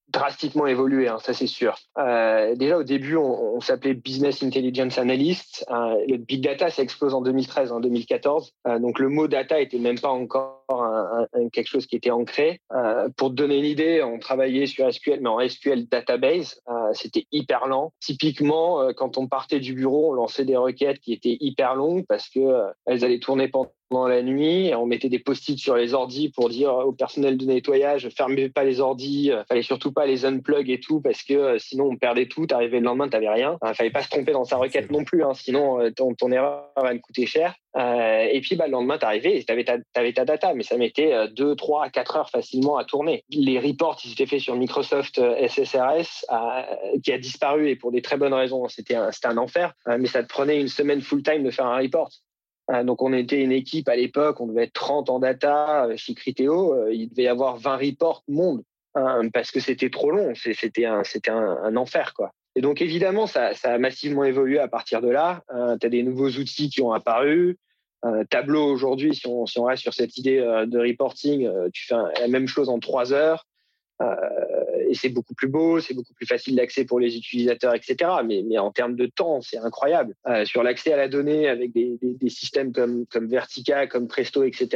drastiquement 0.08 0.67
évolué, 0.67 1.08
hein, 1.08 1.19
ça 1.20 1.35
c'est 1.35 1.47
sûr. 1.47 1.76
Euh, 1.99 2.55
déjà 2.55 2.79
au 2.79 2.82
début, 2.85 3.17
on, 3.17 3.56
on 3.56 3.61
s'appelait 3.61 3.94
Business 3.94 4.43
Intelligence 4.43 4.99
Analyst. 4.99 5.64
Euh, 5.70 5.97
le 6.08 6.17
big 6.17 6.43
data, 6.43 6.70
ça 6.70 6.82
explose 6.82 7.14
en 7.14 7.23
2013, 7.23 7.73
en 7.73 7.81
2014. 7.81 8.53
Euh, 8.69 8.79
donc 8.79 8.99
le 8.99 9.08
mot 9.08 9.29
data 9.29 9.61
était 9.61 9.79
même 9.79 9.99
pas 9.99 10.11
encore 10.11 10.64
un, 10.69 11.26
quelque 11.53 11.69
chose 11.69 11.87
qui 11.87 11.97
était 11.97 12.11
ancré. 12.11 12.61
Euh, 12.73 13.08
pour 13.17 13.31
te 13.31 13.35
donner 13.35 13.58
une 13.58 13.64
idée, 13.64 14.03
on 14.03 14.19
travaillait 14.19 14.67
sur 14.67 14.93
SQL, 14.93 15.20
mais 15.20 15.29
en 15.29 15.47
SQL 15.47 15.87
database. 15.88 16.61
C'était 16.93 17.26
hyper 17.32 17.67
lent. 17.67 17.93
Typiquement, 18.00 18.93
quand 18.94 19.19
on 19.19 19.26
partait 19.26 19.61
du 19.61 19.75
bureau, 19.75 20.11
on 20.11 20.12
lançait 20.12 20.44
des 20.44 20.56
requêtes 20.56 21.00
qui 21.00 21.12
étaient 21.12 21.37
hyper 21.41 21.75
longues 21.75 22.05
parce 22.06 22.29
que 22.29 22.41
elles 22.87 23.05
allaient 23.05 23.19
tourner 23.19 23.49
pendant 23.49 23.70
pendant 23.88 24.09
la 24.09 24.23
nuit. 24.23 24.73
On 24.75 24.87
mettait 24.87 25.09
des 25.09 25.19
post-it 25.19 25.59
sur 25.59 25.77
les 25.77 25.94
ordis 25.94 26.29
pour 26.29 26.49
dire 26.49 26.73
au 26.75 26.93
personnel 26.93 27.37
de 27.37 27.44
nettoyage, 27.44 28.09
fermez 28.17 28.49
pas 28.49 28.65
les 28.65 28.81
ordis, 28.81 29.31
euh, 29.31 29.44
fallait 29.49 29.62
surtout 29.62 29.93
pas 29.93 30.06
les 30.06 30.25
unplug 30.25 30.71
et 30.71 30.81
tout 30.81 31.00
parce 31.00 31.23
que 31.23 31.35
euh, 31.35 31.59
sinon 31.59 31.87
on 31.87 31.97
perdait 31.97 32.27
tout. 32.27 32.47
T'arrivais 32.47 32.79
le 32.79 32.85
lendemain, 32.85 33.09
t'avais 33.09 33.29
rien. 33.29 33.59
Il 33.67 33.75
fallait 33.75 33.91
pas 33.91 34.03
se 34.03 34.09
tromper 34.09 34.33
dans 34.33 34.44
sa 34.44 34.56
requête 34.56 34.91
non 34.91 35.05
plus, 35.05 35.23
hein, 35.23 35.33
sinon 35.35 35.81
euh, 35.81 35.91
ton, 35.91 36.15
ton, 36.15 36.31
erreur 36.33 36.71
va 36.77 36.93
te 36.93 36.99
coûter 36.99 37.27
cher. 37.27 37.55
et 37.77 38.41
puis 38.43 38.56
bah, 38.56 38.67
le 38.67 38.73
lendemain, 38.73 38.99
t'arrivais 38.99 39.38
et 39.38 39.44
t'avais 39.44 39.65
ta, 39.65 39.77
avais 39.94 40.12
ta 40.12 40.25
data, 40.25 40.55
mais 40.55 40.62
ça 40.62 40.77
mettait 40.77 41.12
2, 41.29 41.55
3, 41.55 41.91
4 41.91 42.17
heures 42.17 42.31
facilement 42.31 42.77
à 42.77 42.85
tourner. 42.85 43.25
Les 43.31 43.59
reports, 43.59 43.99
ils 44.05 44.12
étaient 44.12 44.27
faits 44.27 44.41
sur 44.41 44.56
Microsoft 44.56 45.21
SSRS, 45.21 46.27
qui 47.03 47.12
a 47.12 47.19
disparu 47.19 47.71
et 47.71 47.77
pour 47.77 47.93
des 47.93 48.03
très 48.03 48.17
bonnes 48.17 48.35
raisons. 48.35 48.69
C'était 48.69 48.97
un, 48.97 49.11
un 49.25 49.37
enfer, 49.37 49.73
mais 49.87 50.06
ça 50.06 50.23
te 50.23 50.29
prenait 50.29 50.61
une 50.61 50.69
semaine 50.69 51.00
full-time 51.00 51.43
de 51.43 51.50
faire 51.50 51.67
un 51.67 51.79
report. 51.79 52.11
Euh, 52.71 52.85
donc 52.85 53.03
on 53.03 53.13
était 53.13 53.41
une 53.41 53.53
équipe 53.53 53.89
à 53.89 53.97
l'époque, 53.97 54.41
on 54.41 54.47
devait 54.47 54.65
être 54.65 54.73
30 54.73 55.11
en 55.11 55.19
data 55.19 55.87
euh, 55.87 55.97
chez 55.97 56.15
Criteo, 56.15 56.75
euh, 56.75 56.93
il 56.93 57.08
devait 57.08 57.25
y 57.25 57.29
avoir 57.29 57.56
20 57.58 57.77
reports 57.77 58.25
monde 58.29 58.63
hein, 58.94 59.29
parce 59.32 59.51
que 59.51 59.61
c'était 59.61 59.91
trop 59.91 60.11
long, 60.11 60.32
c'était 60.35 60.85
un, 60.85 61.77
enfer 61.77 62.13
quoi. 62.15 62.32
Et 62.56 62.61
donc 62.61 62.81
évidemment 62.81 63.27
ça, 63.27 63.53
a 63.63 63.79
massivement 63.79 64.25
évolué 64.25 64.58
à 64.58 64.69
partir 64.69 65.01
de 65.01 65.08
là. 65.08 65.43
tu 65.81 65.87
as 65.87 65.91
des 65.91 66.03
nouveaux 66.03 66.31
outils 66.31 66.70
qui 66.70 66.82
ont 66.82 66.93
apparu. 66.93 67.58
Tableau 68.31 68.65
aujourd'hui, 68.65 69.17
si 69.17 69.27
on, 69.27 69.65
reste 69.65 69.82
sur 69.82 69.93
cette 69.93 70.17
idée 70.17 70.39
de 70.39 70.79
reporting, 70.79 71.51
tu 71.73 71.87
fais 71.87 71.96
la 72.20 72.29
même 72.29 72.46
chose 72.46 72.69
en 72.69 72.79
trois 72.79 73.13
heures. 73.13 73.46
Et 74.88 74.94
c'est 74.94 75.08
beaucoup 75.08 75.34
plus 75.34 75.48
beau, 75.48 75.81
c'est 75.81 75.94
beaucoup 75.94 76.14
plus 76.14 76.26
facile 76.26 76.56
d'accès 76.56 76.84
pour 76.84 77.00
les 77.00 77.16
utilisateurs, 77.16 77.74
etc. 77.74 78.10
Mais, 78.24 78.58
en 78.58 78.70
termes 78.70 78.96
de 78.96 79.06
temps, 79.06 79.40
c'est 79.40 79.58
incroyable. 79.58 80.14
Euh, 80.26 80.44
sur 80.44 80.62
l'accès 80.62 80.93
à 80.93 80.96
la 80.96 81.08
donnée 81.08 81.48
avec 81.48 81.72
des, 81.72 81.98
systèmes 82.28 82.72
comme, 82.72 83.06
Vertica, 83.28 83.86
comme 83.86 84.08
Presto, 84.08 84.44
etc. 84.44 84.69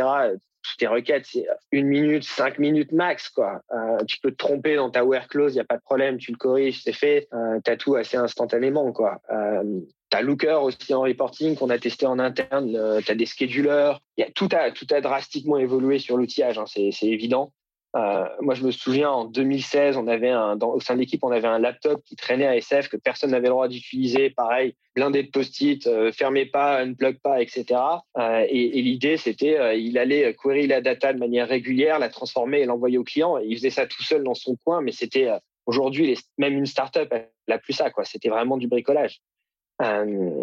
Toutes 0.62 0.78
tes 0.78 0.86
requêtes, 0.86 1.26
c'est 1.26 1.46
une 1.72 1.86
minute, 1.86 2.24
cinq 2.24 2.58
minutes 2.58 2.92
max, 2.92 3.30
quoi. 3.30 3.62
Euh, 3.72 4.04
tu 4.06 4.18
peux 4.20 4.30
te 4.30 4.36
tromper 4.36 4.76
dans 4.76 4.90
ta 4.90 5.04
where 5.04 5.26
clause, 5.26 5.52
il 5.52 5.56
n'y 5.56 5.60
a 5.60 5.64
pas 5.64 5.76
de 5.76 5.82
problème, 5.82 6.18
tu 6.18 6.32
le 6.32 6.36
corriges, 6.36 6.82
c'est 6.82 6.92
fait. 6.92 7.28
Euh, 7.32 7.58
tu 7.64 7.70
as 7.70 7.76
tout 7.76 7.94
assez 7.96 8.16
instantanément, 8.16 8.92
quoi. 8.92 9.20
Euh, 9.30 9.80
T'as 10.10 10.22
Looker 10.22 10.58
aussi 10.60 10.92
en 10.92 11.02
reporting 11.02 11.56
qu'on 11.56 11.70
a 11.70 11.78
testé 11.78 12.04
en 12.04 12.18
interne. 12.18 12.74
Euh, 12.74 13.00
tu 13.00 13.12
as 13.12 13.14
des 13.14 13.26
schedulers. 13.26 13.92
Y 14.16 14.24
a, 14.24 14.30
tout, 14.32 14.48
a, 14.52 14.72
tout 14.72 14.86
a 14.90 15.00
drastiquement 15.00 15.56
évolué 15.56 16.00
sur 16.00 16.16
l'outillage, 16.16 16.58
hein, 16.58 16.64
c'est 16.66 16.90
évident. 17.06 17.52
Euh, 17.96 18.24
moi, 18.40 18.54
je 18.54 18.64
me 18.64 18.70
souviens 18.70 19.10
en 19.10 19.24
2016, 19.24 19.96
on 19.96 20.06
avait 20.06 20.30
un, 20.30 20.56
dans, 20.56 20.70
au 20.70 20.80
sein 20.80 20.94
de 20.94 21.00
l'équipe, 21.00 21.24
on 21.24 21.32
avait 21.32 21.48
un 21.48 21.58
laptop 21.58 22.02
qui 22.04 22.14
traînait 22.14 22.46
à 22.46 22.56
SF 22.56 22.88
que 22.88 22.96
personne 22.96 23.30
n'avait 23.30 23.48
le 23.48 23.54
droit 23.54 23.68
d'utiliser. 23.68 24.30
Pareil, 24.30 24.76
blindé 24.94 25.24
de 25.24 25.30
post-it, 25.30 25.86
euh, 25.86 26.12
fermez 26.12 26.46
pas, 26.46 26.80
unplug 26.80 27.18
pas, 27.20 27.42
etc. 27.42 27.80
Euh, 28.18 28.46
et, 28.48 28.78
et 28.78 28.82
l'idée, 28.82 29.16
c'était, 29.16 29.58
euh, 29.58 29.74
il 29.74 29.98
allait 29.98 30.34
query 30.34 30.66
la 30.66 30.80
data 30.80 31.12
de 31.12 31.18
manière 31.18 31.48
régulière, 31.48 31.98
la 31.98 32.08
transformer 32.08 32.60
et 32.60 32.64
l'envoyer 32.64 32.98
au 32.98 33.04
client. 33.04 33.38
Et 33.38 33.46
il 33.46 33.56
faisait 33.56 33.70
ça 33.70 33.86
tout 33.86 34.02
seul 34.02 34.22
dans 34.22 34.34
son 34.34 34.56
coin, 34.64 34.80
mais 34.80 34.92
c'était 34.92 35.28
aujourd'hui 35.66 36.16
même 36.38 36.54
une 36.54 36.66
startup, 36.66 37.08
elle 37.12 37.28
a 37.54 37.58
plus 37.58 37.72
ça, 37.72 37.90
quoi. 37.90 38.04
C'était 38.04 38.28
vraiment 38.28 38.56
du 38.56 38.68
bricolage. 38.68 39.20
Euh, 39.80 40.42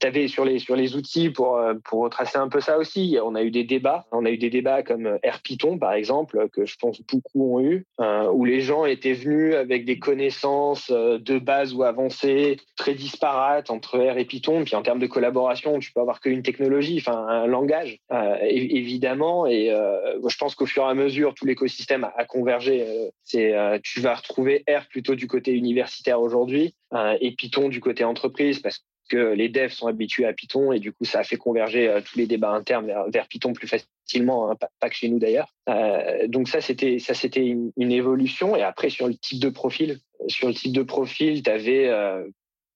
tu 0.00 0.28
sur 0.28 0.44
les 0.44 0.58
sur 0.58 0.76
les 0.76 0.94
outils 0.96 1.30
pour 1.30 1.56
euh, 1.56 1.74
pour 1.84 2.02
retracer 2.02 2.38
un 2.38 2.48
peu 2.48 2.60
ça 2.60 2.78
aussi. 2.78 3.18
On 3.22 3.34
a 3.34 3.42
eu 3.42 3.50
des 3.50 3.64
débats. 3.64 4.06
On 4.12 4.24
a 4.24 4.30
eu 4.30 4.38
des 4.38 4.50
débats 4.50 4.82
comme 4.82 5.18
R 5.24 5.40
Python 5.42 5.78
par 5.78 5.92
exemple 5.92 6.48
que 6.52 6.66
je 6.66 6.76
pense 6.76 7.00
beaucoup 7.02 7.56
ont 7.56 7.60
eu, 7.60 7.86
euh, 8.00 8.30
où 8.30 8.44
les 8.44 8.60
gens 8.60 8.84
étaient 8.84 9.12
venus 9.12 9.54
avec 9.54 9.84
des 9.84 9.98
connaissances 9.98 10.90
euh, 10.90 11.18
de 11.18 11.38
base 11.38 11.74
ou 11.74 11.82
avancées 11.82 12.58
très 12.76 12.94
disparates 12.94 13.70
entre 13.70 13.98
R 13.98 14.18
et 14.18 14.24
Python. 14.24 14.64
Puis 14.64 14.76
en 14.76 14.82
termes 14.82 14.98
de 14.98 15.06
collaboration, 15.06 15.78
tu 15.78 15.92
peux 15.92 16.00
avoir 16.00 16.20
qu'une 16.20 16.42
technologie, 16.42 16.98
enfin 17.00 17.26
un 17.28 17.46
langage 17.46 17.98
évidemment. 18.42 19.46
Et 19.46 19.68
je 19.68 20.36
pense 20.36 20.54
qu'au 20.54 20.66
fur 20.66 20.84
et 20.84 20.90
à 20.90 20.94
mesure, 20.94 21.34
tout 21.34 21.46
l'écosystème 21.46 22.04
a, 22.04 22.12
a, 22.16 22.24
convergé. 22.24 23.10
C'est 23.24 23.54
tu 23.82 24.00
vas 24.00 24.14
retrouver 24.14 24.64
R 24.68 24.86
plutôt 24.88 25.14
du 25.14 25.26
côté 25.26 25.52
universitaire 25.52 26.20
aujourd'hui 26.20 26.74
et 27.20 27.32
Python 27.32 27.68
du 27.68 27.80
côté 27.80 28.04
entreprise 28.04 28.60
parce 28.60 28.84
que 29.08 29.34
les 29.34 29.48
devs 29.48 29.72
sont 29.72 29.86
habitués 29.86 30.26
à 30.26 30.32
Python 30.32 30.72
et 30.72 30.80
du 30.80 30.92
coup 30.92 31.04
ça 31.04 31.20
a 31.20 31.24
fait 31.24 31.36
converger 31.36 31.88
euh, 31.88 32.00
tous 32.00 32.18
les 32.18 32.26
débats 32.26 32.50
internes 32.50 32.92
vers, 33.08 33.28
Python 33.28 33.52
plus 33.52 33.68
facilement, 33.68 34.50
hein, 34.50 34.56
pas, 34.80 34.88
que 34.88 34.94
chez 34.94 35.08
nous 35.08 35.18
d'ailleurs. 35.18 35.52
Euh, 35.68 36.26
donc 36.28 36.48
ça 36.48 36.60
c'était 36.60 36.98
ça 36.98 37.14
c'était 37.14 37.46
une, 37.46 37.72
évolution 37.92 38.56
et 38.56 38.62
après 38.62 38.90
sur 38.90 39.06
le 39.06 39.14
type 39.14 39.40
de 39.40 39.48
profil, 39.48 39.98
sur 40.28 40.48
le 40.48 40.54
type 40.54 40.72
de 40.72 40.82
profil, 40.82 41.42
t'avais 41.42 41.88
euh, 41.88 42.26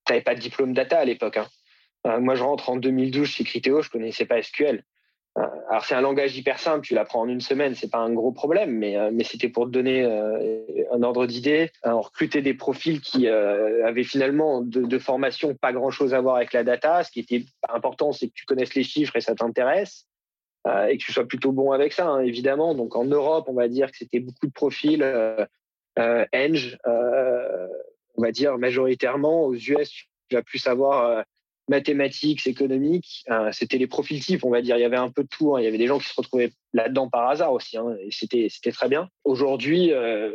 t'avais 0.05 0.23
pas 0.23 0.35
de 0.35 0.41
diplôme 0.41 0.73
data 0.73 0.99
à 0.99 1.05
l'époque. 1.05 1.37
Hein. 1.37 1.49
Euh, 2.07 2.21
moi 2.21 2.35
je 2.35 2.43
rentre 2.43 2.71
en 2.71 2.77
2012 2.77 3.29
chez 3.29 3.45
Criteo, 3.45 3.83
je 3.83 3.91
connaissais 3.91 4.27
pas 4.27 4.43
SQL. 4.43 4.85
Euh, 5.39 5.43
alors 5.69 5.85
c'est 5.85 5.95
un 5.95 6.01
langage 6.01 6.37
hyper 6.37 6.59
simple, 6.59 6.85
tu 6.85 6.95
l'apprends 6.95 7.21
en 7.21 7.29
une 7.29 7.41
semaine, 7.41 7.75
c'est 7.75 7.91
pas 7.91 7.99
un 7.99 8.13
gros 8.13 8.33
problème, 8.33 8.77
mais 8.77 8.97
euh, 8.97 9.11
c'était 9.23 9.49
pour 9.49 9.67
te 9.67 9.71
donner 9.71 10.03
euh, 10.03 10.59
un 10.93 11.03
ordre 11.03 11.27
d'idée. 11.27 11.71
On 11.85 12.01
recrutait 12.01 12.43
des 12.43 12.55
profils 12.55 13.01
qui 13.01 13.29
avaient 13.29 14.05
finalement 14.05 14.61
de, 14.61 14.99
formation 14.99 15.55
pas 15.55 15.73
grand 15.73 15.91
chose 15.91 16.15
à 16.15 16.21
voir 16.21 16.37
avec 16.37 16.53
la 16.53 16.65
data. 16.65 17.05
Ce 17.05 17.11
qui 17.11 17.21
était 17.21 17.45
important, 17.69 18.13
c'est 18.13 18.29
que 18.29 18.35
tu 18.35 18.45
connaisses 18.45 18.75
les 18.75 18.83
chiffres 18.83 19.17
et 19.17 19.21
ça 19.21 19.35
t'intéresse. 19.35 20.07
et 20.67 20.99
que 20.99 21.03
tu 21.03 21.13
sois 21.13 21.27
plutôt 21.27 21.53
bon 21.53 21.73
avec 21.73 21.93
ça, 21.93 22.09
hein, 22.09 22.21
évidemment. 22.21 22.75
Donc 22.75 22.97
en 22.97 23.05
Europe, 23.05 23.47
on 23.49 23.55
va 23.55 23.69
dire 23.69 23.91
que 23.91 23.99
c'était 23.99 24.21
beaucoup 24.21 24.47
de 24.47 24.53
profils 24.53 25.03
euh, 25.03 25.47
Eng, 25.99 26.77
on 28.17 28.23
va 28.23 28.33
dire 28.33 28.59
majoritairement. 28.59 29.45
Aux 29.45 29.55
US, 29.55 29.91
tu 30.29 30.35
vas 30.37 30.43
plus 30.43 30.59
savoir 30.59 31.25
mathématiques, 31.71 32.49
économiques, 32.49 33.25
euh, 33.31 33.51
c'était 33.53 33.79
les 33.79 33.87
profils 33.87 34.21
types, 34.21 34.45
on 34.45 34.51
va 34.51 34.61
dire. 34.61 34.77
Il 34.77 34.81
y 34.81 34.85
avait 34.85 34.97
un 34.97 35.09
peu 35.09 35.23
de 35.23 35.29
tout. 35.29 35.55
Hein. 35.55 35.61
Il 35.61 35.65
y 35.65 35.69
avait 35.69 35.79
des 35.79 35.87
gens 35.87 35.99
qui 35.99 36.09
se 36.09 36.15
retrouvaient 36.17 36.53
là-dedans 36.75 37.09
par 37.09 37.31
hasard 37.31 37.53
aussi, 37.53 37.79
hein, 37.79 37.97
et 38.01 38.11
c'était 38.11 38.49
c'était 38.51 38.73
très 38.73 38.89
bien. 38.89 39.09
Aujourd'hui, 39.23 39.93
euh, 39.93 40.33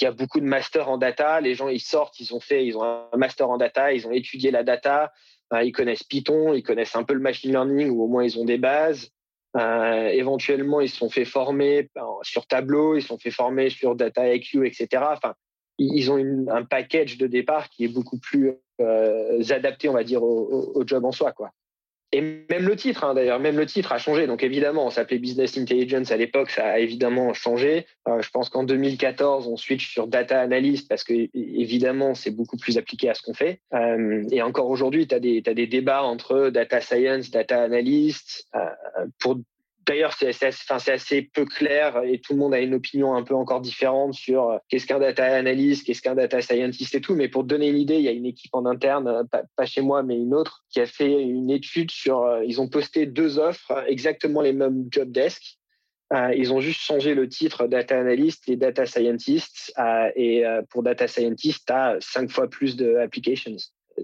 il 0.00 0.04
y 0.04 0.06
a 0.08 0.10
beaucoup 0.10 0.40
de 0.40 0.44
masters 0.44 0.88
en 0.88 0.98
data. 0.98 1.40
Les 1.40 1.54
gens 1.54 1.68
ils 1.68 1.80
sortent, 1.80 2.18
ils 2.18 2.34
ont 2.34 2.40
fait, 2.40 2.66
ils 2.66 2.76
ont 2.76 2.82
un 2.82 3.16
master 3.16 3.48
en 3.48 3.56
data, 3.56 3.92
ils 3.92 4.04
ont 4.08 4.10
étudié 4.10 4.50
la 4.50 4.64
data, 4.64 5.12
euh, 5.52 5.62
ils 5.62 5.70
connaissent 5.70 6.02
Python, 6.02 6.52
ils 6.54 6.64
connaissent 6.64 6.96
un 6.96 7.04
peu 7.04 7.14
le 7.14 7.20
machine 7.20 7.52
learning 7.52 7.90
ou 7.90 8.02
au 8.02 8.08
moins 8.08 8.24
ils 8.24 8.36
ont 8.40 8.44
des 8.44 8.58
bases. 8.58 9.10
éventuellement, 9.56 10.80
ils 10.80 10.90
se 10.90 10.96
sont 10.96 11.10
fait 11.10 11.24
former 11.24 11.88
sur 12.22 12.48
Tableau, 12.48 12.96
ils 12.96 13.02
se 13.02 13.08
sont 13.08 13.18
fait 13.18 13.30
former 13.30 13.70
sur 13.70 13.94
Data 13.94 14.34
IQ, 14.34 14.66
etc. 14.66 14.88
Enfin, 15.12 15.34
ils 15.78 16.10
ont 16.10 16.18
un 16.48 16.64
package 16.64 17.16
de 17.16 17.28
départ 17.28 17.70
qui 17.70 17.84
est 17.84 17.94
beaucoup 17.94 18.18
plus 18.18 18.56
euh, 18.80 19.42
adapté, 19.50 19.88
on 19.88 19.92
va 19.92 20.04
dire, 20.04 20.22
au, 20.22 20.82
job 20.86 21.04
en 21.04 21.12
soi, 21.12 21.32
quoi. 21.32 21.50
Et 22.14 22.20
même 22.20 22.68
le 22.68 22.76
titre, 22.76 23.02
hein, 23.02 23.12
d'ailleurs, 23.12 23.40
même 23.40 23.56
le 23.56 23.66
titre 23.66 23.90
a 23.90 23.98
changé. 23.98 24.28
Donc 24.28 24.44
évidemment, 24.44 24.86
on 24.86 24.90
s'appelait 24.90 25.18
Business 25.18 25.58
Intelligence 25.58 26.12
à 26.12 26.16
l'époque, 26.16 26.50
ça 26.50 26.64
a 26.64 26.78
évidemment 26.78 27.32
changé. 27.32 27.86
Euh, 28.06 28.22
je 28.22 28.30
pense 28.30 28.48
qu'en 28.50 28.62
2014, 28.62 29.48
on 29.48 29.56
switch 29.56 29.92
sur 29.92 30.06
Data 30.06 30.40
Analyst 30.40 30.88
parce 30.88 31.02
que 31.02 31.12
évidemment, 31.34 32.14
c'est 32.14 32.30
beaucoup 32.30 32.56
plus 32.56 32.78
appliqué 32.78 33.08
à 33.08 33.14
ce 33.14 33.22
qu'on 33.22 33.34
fait. 33.34 33.62
Euh, 33.74 34.22
et 34.30 34.42
encore 34.42 34.68
aujourd'hui, 34.70 35.08
tu 35.08 35.14
as 35.16 35.18
as 35.18 35.54
des 35.54 35.66
débats 35.66 36.04
entre 36.04 36.50
Data 36.50 36.80
Science, 36.80 37.32
Data 37.32 37.60
Analyst 37.60 38.46
euh, 38.54 38.60
pour 39.18 39.40
D'ailleurs, 39.86 40.12
c'est 40.12 40.30
assez, 40.70 41.22
peu 41.22 41.44
clair 41.44 42.02
et 42.04 42.20
tout 42.20 42.32
le 42.32 42.38
monde 42.38 42.54
a 42.54 42.60
une 42.60 42.74
opinion 42.74 43.14
un 43.14 43.22
peu 43.22 43.34
encore 43.34 43.60
différente 43.60 44.14
sur 44.14 44.50
euh, 44.50 44.58
qu'est-ce 44.68 44.86
qu'un 44.86 44.98
data 44.98 45.24
analyst, 45.24 45.84
qu'est-ce 45.84 46.00
qu'un 46.00 46.14
data 46.14 46.40
scientist 46.40 46.94
et 46.94 47.00
tout. 47.00 47.14
Mais 47.14 47.28
pour 47.28 47.44
donner 47.44 47.68
une 47.68 47.78
idée, 47.78 47.96
il 47.96 48.02
y 48.02 48.08
a 48.08 48.12
une 48.12 48.26
équipe 48.26 48.54
en 48.54 48.66
interne, 48.66 49.08
euh, 49.08 49.24
pas, 49.24 49.66
chez 49.66 49.82
moi, 49.82 50.02
mais 50.02 50.16
une 50.16 50.34
autre, 50.34 50.64
qui 50.70 50.80
a 50.80 50.86
fait 50.86 51.22
une 51.22 51.50
étude 51.50 51.90
sur. 51.90 52.22
Euh, 52.22 52.44
ils 52.44 52.60
ont 52.60 52.68
posté 52.68 53.06
deux 53.06 53.38
offres, 53.38 53.84
exactement 53.86 54.40
les 54.40 54.52
mêmes 54.52 54.86
job 54.90 55.10
desks. 55.10 55.58
ils 56.36 56.52
ont 56.52 56.60
juste 56.60 56.80
changé 56.80 57.14
le 57.14 57.28
titre 57.28 57.66
data 57.66 57.98
analyst 57.98 58.48
et 58.48 58.56
data 58.56 58.86
scientist. 58.86 59.72
et 60.16 60.44
pour 60.70 60.82
data 60.82 61.08
scientist, 61.08 61.64
tu 61.66 61.72
as 61.72 61.96
cinq 62.00 62.30
fois 62.30 62.48
plus 62.48 62.76
de 62.76 62.96
applications. 62.96 63.56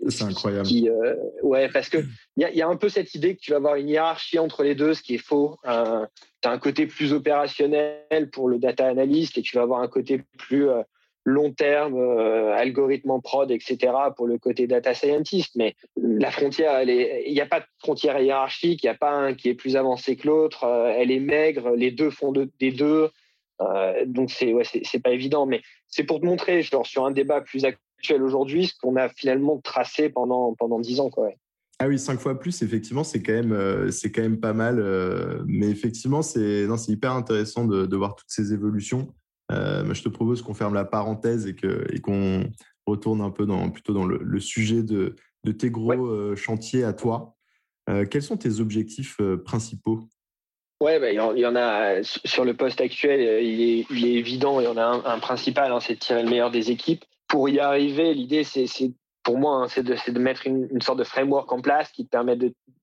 C'est 0.09 0.25
incroyable. 0.25 0.69
Euh, 0.69 1.17
ouais, 1.43 1.69
parce 1.69 1.89
que 1.89 1.99
il 2.37 2.49
y, 2.49 2.59
y 2.59 2.63
a, 2.63 2.69
un 2.69 2.77
peu 2.77 2.89
cette 2.89 3.15
idée 3.15 3.35
que 3.35 3.41
tu 3.41 3.51
vas 3.51 3.57
avoir 3.57 3.77
une 3.77 3.89
hiérarchie 3.89 4.39
entre 4.39 4.63
les 4.63 4.75
deux, 4.75 4.95
ce 4.95 5.03
qui 5.03 5.15
est 5.15 5.19
faux. 5.19 5.59
Euh, 5.67 6.07
tu 6.43 6.49
as 6.49 6.53
un 6.53 6.59
côté 6.59 6.87
plus 6.87 7.13
opérationnel 7.13 8.31
pour 8.33 8.49
le 8.49 8.59
data 8.59 8.87
analyst 8.87 9.37
et 9.39 9.43
tu 9.43 9.57
vas 9.57 9.63
avoir 9.63 9.81
un 9.81 9.89
côté 9.89 10.23
plus 10.39 10.69
euh, 10.69 10.83
long 11.25 11.53
terme, 11.53 11.97
euh, 11.99 12.55
algorithme 12.55 13.11
en 13.11 13.21
prod, 13.21 13.51
etc. 13.51 13.93
pour 14.17 14.27
le 14.27 14.39
côté 14.39 14.67
data 14.67 14.95
scientist. 14.95 15.53
Mais 15.57 15.75
la 15.97 16.31
frontière, 16.31 16.83
il 16.83 17.33
n'y 17.33 17.41
a 17.41 17.47
pas 17.47 17.61
de 17.61 17.67
frontière 17.79 18.19
hiérarchique, 18.21 18.83
il 18.83 18.87
n'y 18.87 18.91
a 18.91 18.99
pas 18.99 19.13
un 19.13 19.35
qui 19.35 19.49
est 19.49 19.55
plus 19.55 19.77
avancé 19.77 20.17
que 20.17 20.29
l'autre. 20.29 20.65
elle 20.97 21.11
est 21.11 21.21
maigre, 21.21 21.71
les 21.77 21.91
deux 21.91 22.11
font 22.11 22.33
des 22.33 22.71
deux. 22.71 23.11
donc 24.07 24.31
c'est 24.31 24.55
ouais, 24.55 24.65
c'est 24.65 25.03
pas 25.03 25.11
évident, 25.11 25.47
mais 25.47 25.61
c'est 25.89 26.05
pour 26.05 26.21
te 26.21 26.25
montrer, 26.25 26.63
genre 26.63 26.87
sur 26.87 27.05
un 27.05 27.11
débat 27.11 27.41
plus 27.41 27.67
actuel 28.01 28.23
aujourd'hui, 28.23 28.67
ce 28.67 28.75
qu'on 28.81 28.97
a 28.97 29.11
finalement 29.11 29.61
tracé 29.61 30.09
pendant 30.09 30.55
pendant 30.55 30.81
dix 30.81 31.01
ans, 31.01 31.11
quoi. 31.11 31.31
Ah 31.79 31.89
oui, 31.89 31.99
cinq 31.99 32.21
fois 32.21 32.39
plus, 32.39 32.63
effectivement, 32.63 33.05
c'est 33.05 33.23
quand 33.23 33.33
même 33.33 33.53
euh, 33.53 33.91
c'est 33.91 34.11
quand 34.11 34.23
même 34.23 34.41
pas 34.41 34.53
mal. 34.53 34.79
Euh, 34.79 35.43
mais 35.47 35.69
effectivement, 35.69 36.23
c'est 36.23 36.67
hyper 36.89 37.13
intéressant 37.13 37.65
de, 37.65 37.87
de, 37.87 37.97
voir 37.97 38.17
toutes 38.17 38.31
ces 38.31 38.53
évolutions. 38.53 39.15
Euh, 39.53 39.93
je 39.93 40.03
te 40.03 40.09
propose 40.09 40.43
qu'on 40.43 40.55
ferme 40.55 40.75
la 40.75 40.85
parenthèse 40.85 41.47
et 41.47 42.01
qu'on 42.01 42.45
retourne 42.87 43.21
un 43.21 43.31
peu 43.31 43.47
dans 43.47 43.71
plutôt 43.71 43.95
dans 43.95 44.05
le, 44.05 44.41
sujet 44.41 44.83
de, 44.83 45.17
de 45.45 45.53
tes 45.53 45.71
gros 45.71 46.37
chantiers 46.37 46.85
à 46.85 46.93
toi. 46.93 47.35
quels 48.11 48.23
sont 48.23 48.37
tes 48.37 48.61
objectifs 48.61 49.19
principaux? 49.45 50.01
Ouais, 50.83 51.01
bah, 51.01 51.11
il 51.11 51.41
y 51.41 51.47
en 51.47 51.57
a 51.57 52.03
sur 52.03 52.45
le 52.45 52.55
poste 52.55 52.81
actuel, 52.81 53.21
il 53.43 53.61
est, 53.61 53.87
il 53.91 54.07
est 54.07 54.15
évident, 54.15 54.61
il 54.61 54.65
y 54.65 54.69
en 54.69 54.77
a 54.77 54.85
un, 54.85 55.05
un 55.05 55.19
principal, 55.19 55.73
hein, 55.73 55.81
c'est 55.81 55.95
de 55.95 55.99
tirer 55.99 56.23
le 56.23 56.31
meilleur 56.31 56.51
des 56.51 56.71
équipes 56.71 57.05
pour 57.31 57.49
y 57.49 57.61
arriver, 57.61 58.13
l'idée, 58.13 58.45
c'est 58.45 58.67
pour 59.23 59.39
moi, 59.39 59.57
hein, 59.57 59.69
c'est 59.69 59.85
de, 59.85 59.95
de, 60.09 60.19
mettre 60.19 60.47
une, 60.47 60.81
sorte 60.83 60.99
de 60.99 61.05
framework 61.05 61.51
en 61.53 61.61
place 61.61 61.91
qui 61.93 62.05
te 62.05 62.11
permet 62.11 62.37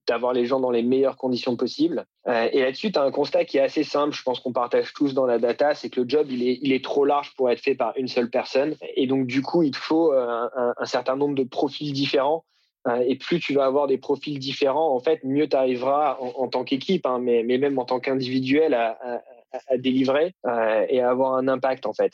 d'avoir 0.06 0.32
les 0.32 0.46
gens 0.46 0.58
dans 0.58 0.70
les 0.70 0.82
meilleures 0.82 1.16
conditions 1.16 1.56
possibles. 1.56 2.06
Euh, 2.26 2.48
et 2.52 2.62
là-dessus, 2.62 2.90
tu 2.90 2.98
as 2.98 3.02
un 3.02 3.10
constat 3.10 3.44
qui 3.44 3.58
est 3.58 3.62
assez 3.62 3.84
simple, 3.84 4.14
je 4.14 4.22
pense 4.22 4.40
qu'on 4.40 4.52
partage 4.52 4.94
tous 4.94 5.12
dans 5.12 5.26
la 5.26 5.38
data, 5.38 5.74
c'est 5.74 5.90
que 5.90 6.00
le 6.00 6.08
job, 6.08 6.28
il 6.30 6.48
est, 6.48 6.58
il 6.62 6.72
est 6.72 6.82
trop 6.82 7.04
large 7.04 7.34
pour 7.36 7.50
être 7.50 7.60
fait 7.60 7.74
par 7.74 7.92
une 7.96 8.08
seule 8.08 8.30
personne. 8.30 8.74
Et 8.96 9.06
donc, 9.06 9.26
du 9.26 9.42
coup, 9.42 9.62
il 9.62 9.72
te 9.72 9.76
faut 9.76 10.12
euh, 10.12 10.48
un, 10.54 10.86
certain 10.86 11.16
nombre 11.16 11.34
de 11.34 11.44
profils 11.44 11.92
différents. 11.92 12.44
Euh, 12.86 13.04
et 13.06 13.16
plus 13.16 13.40
tu 13.40 13.52
vas 13.52 13.66
avoir 13.66 13.86
des 13.86 13.98
profils 13.98 14.38
différents, 14.38 14.94
en 14.94 15.00
fait, 15.00 15.22
mieux 15.24 15.48
tu 15.48 15.56
arriveras 15.56 16.16
en, 16.20 16.48
tant 16.48 16.64
qu'équipe, 16.64 17.04
hein, 17.04 17.18
mais, 17.20 17.42
même 17.42 17.78
en 17.78 17.84
tant 17.84 18.00
qu'individuel 18.00 18.72
à, 18.72 18.96
à, 19.02 19.20
à, 19.66 19.76
délivrer 19.76 20.34
et 20.88 21.00
à 21.00 21.10
avoir 21.10 21.34
un 21.34 21.48
impact, 21.48 21.84
en 21.84 21.92
fait. 21.92 22.12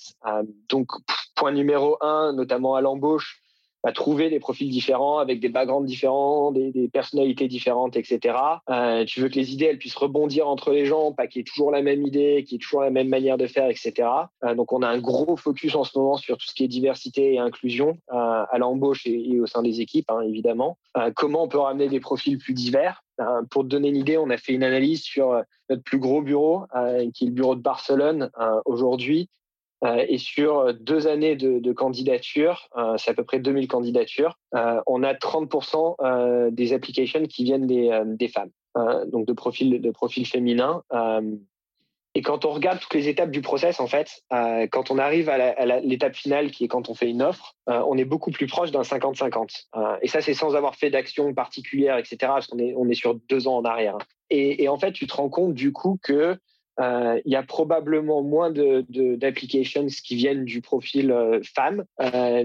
Donc, 0.68 0.88
point 1.34 1.52
numéro 1.52 1.96
un, 2.00 2.32
notamment 2.32 2.74
à 2.74 2.80
l'embauche, 2.80 3.40
à 3.84 3.92
trouver 3.92 4.30
des 4.30 4.40
profils 4.40 4.70
différents 4.70 5.18
avec 5.18 5.40
des 5.40 5.50
backgrounds 5.50 5.86
différents, 5.86 6.50
des, 6.50 6.88
personnalités 6.92 7.48
différentes, 7.48 7.96
etc. 7.96 8.34
Euh, 8.70 9.04
tu 9.04 9.20
veux 9.20 9.28
que 9.28 9.34
les 9.34 9.52
idées 9.52 9.76
puissent 9.76 9.94
rebondir 9.94 10.48
entre 10.48 10.72
les 10.72 10.86
gens, 10.86 11.12
pas 11.12 11.26
qu'il 11.26 11.40
y 11.40 11.42
ait 11.42 11.44
toujours 11.44 11.70
la 11.70 11.82
même 11.82 12.02
idée, 12.02 12.44
qu'il 12.44 12.54
y 12.54 12.56
ait 12.56 12.64
toujours 12.64 12.80
la 12.80 12.90
même 12.90 13.08
manière 13.08 13.36
de 13.36 13.46
faire, 13.46 13.68
etc. 13.68 14.08
Euh, 14.42 14.54
donc 14.54 14.72
on 14.72 14.82
a 14.82 14.88
un 14.88 14.98
gros 14.98 15.36
focus 15.36 15.74
en 15.74 15.84
ce 15.84 15.98
moment 15.98 16.16
sur 16.16 16.38
tout 16.38 16.46
ce 16.46 16.54
qui 16.54 16.64
est 16.64 16.68
diversité 16.68 17.34
et 17.34 17.38
inclusion 17.38 17.98
euh, 18.10 18.44
à 18.50 18.56
l'embauche 18.58 19.06
et, 19.06 19.38
au 19.38 19.46
sein 19.46 19.62
des 19.62 19.82
équipes, 19.82 20.10
hein, 20.10 20.22
évidemment. 20.22 20.78
Comment 21.16 21.42
on 21.42 21.48
peut 21.48 21.58
ramener 21.58 21.88
des 21.88 22.00
profils 22.00 22.38
plus 22.38 22.54
divers? 22.54 23.02
Pour 23.50 23.62
te 23.62 23.68
donner 23.68 23.88
une 23.88 23.96
idée, 23.96 24.16
on 24.16 24.30
a 24.30 24.36
fait 24.36 24.52
une 24.52 24.62
analyse 24.62 25.02
sur 25.02 25.42
notre 25.68 25.82
plus 25.82 25.98
gros 25.98 26.22
bureau, 26.22 26.66
qui 27.12 27.24
est 27.24 27.28
le 27.28 27.32
bureau 27.32 27.56
de 27.56 27.60
Barcelone 27.60 28.30
aujourd'hui. 28.64 29.28
Euh, 29.84 30.04
et 30.08 30.18
sur 30.18 30.72
deux 30.74 31.06
années 31.06 31.36
de, 31.36 31.58
de 31.58 31.72
candidature, 31.72 32.68
euh, 32.76 32.96
c'est 32.96 33.10
à 33.10 33.14
peu 33.14 33.24
près 33.24 33.38
2000 33.38 33.68
candidatures, 33.68 34.38
euh, 34.54 34.80
on 34.86 35.02
a 35.02 35.14
30% 35.14 36.50
des 36.50 36.72
applications 36.72 37.22
qui 37.24 37.44
viennent 37.44 37.66
des, 37.66 38.28
femmes, 38.28 38.50
donc 39.06 39.26
de 39.26 39.32
profils 39.32 39.80
de 39.80 39.90
profil 39.90 40.26
féminin. 40.26 40.82
et 42.14 42.22
quand 42.22 42.44
on 42.44 42.50
regarde 42.50 42.78
toutes 42.80 42.94
les 42.94 43.08
étapes 43.08 43.30
du 43.30 43.40
process, 43.40 43.80
en 43.80 43.86
fait, 43.86 44.22
quand 44.70 44.90
on 44.90 44.98
arrive 44.98 45.28
à 45.28 45.80
l'étape 45.80 46.14
finale, 46.14 46.50
qui 46.50 46.64
est 46.64 46.68
quand 46.68 46.88
on 46.88 46.94
fait 46.94 47.10
une 47.10 47.22
offre, 47.22 47.54
on 47.66 47.96
est 47.96 48.04
beaucoup 48.04 48.30
plus 48.30 48.46
proche 48.46 48.70
d'un 48.70 48.82
50-50. 48.82 49.66
et 50.02 50.08
ça, 50.08 50.20
c'est 50.20 50.34
sans 50.34 50.54
avoir 50.56 50.76
fait 50.76 50.90
d'action 50.90 51.32
particulière, 51.34 51.98
etc., 51.98 52.16
parce 52.20 52.46
qu'on 52.46 52.58
est, 52.58 52.74
on 52.76 52.88
est 52.88 52.94
sur 52.94 53.14
deux 53.28 53.48
ans 53.48 53.56
en 53.56 53.64
arrière. 53.64 53.98
Et, 54.30 54.64
et, 54.64 54.68
en 54.68 54.78
fait, 54.78 54.92
tu 54.92 55.06
te 55.06 55.14
rends 55.14 55.28
compte 55.28 55.54
du 55.54 55.72
coup 55.72 55.98
que 56.02 56.38
il 56.78 57.32
y 57.32 57.36
a 57.36 57.42
probablement 57.42 58.22
moins 58.22 58.50
de 58.50 58.84
d'applications 59.16 59.86
qui 59.86 60.16
viennent 60.16 60.44
du 60.44 60.60
profil 60.60 61.14
femme, 61.54 61.84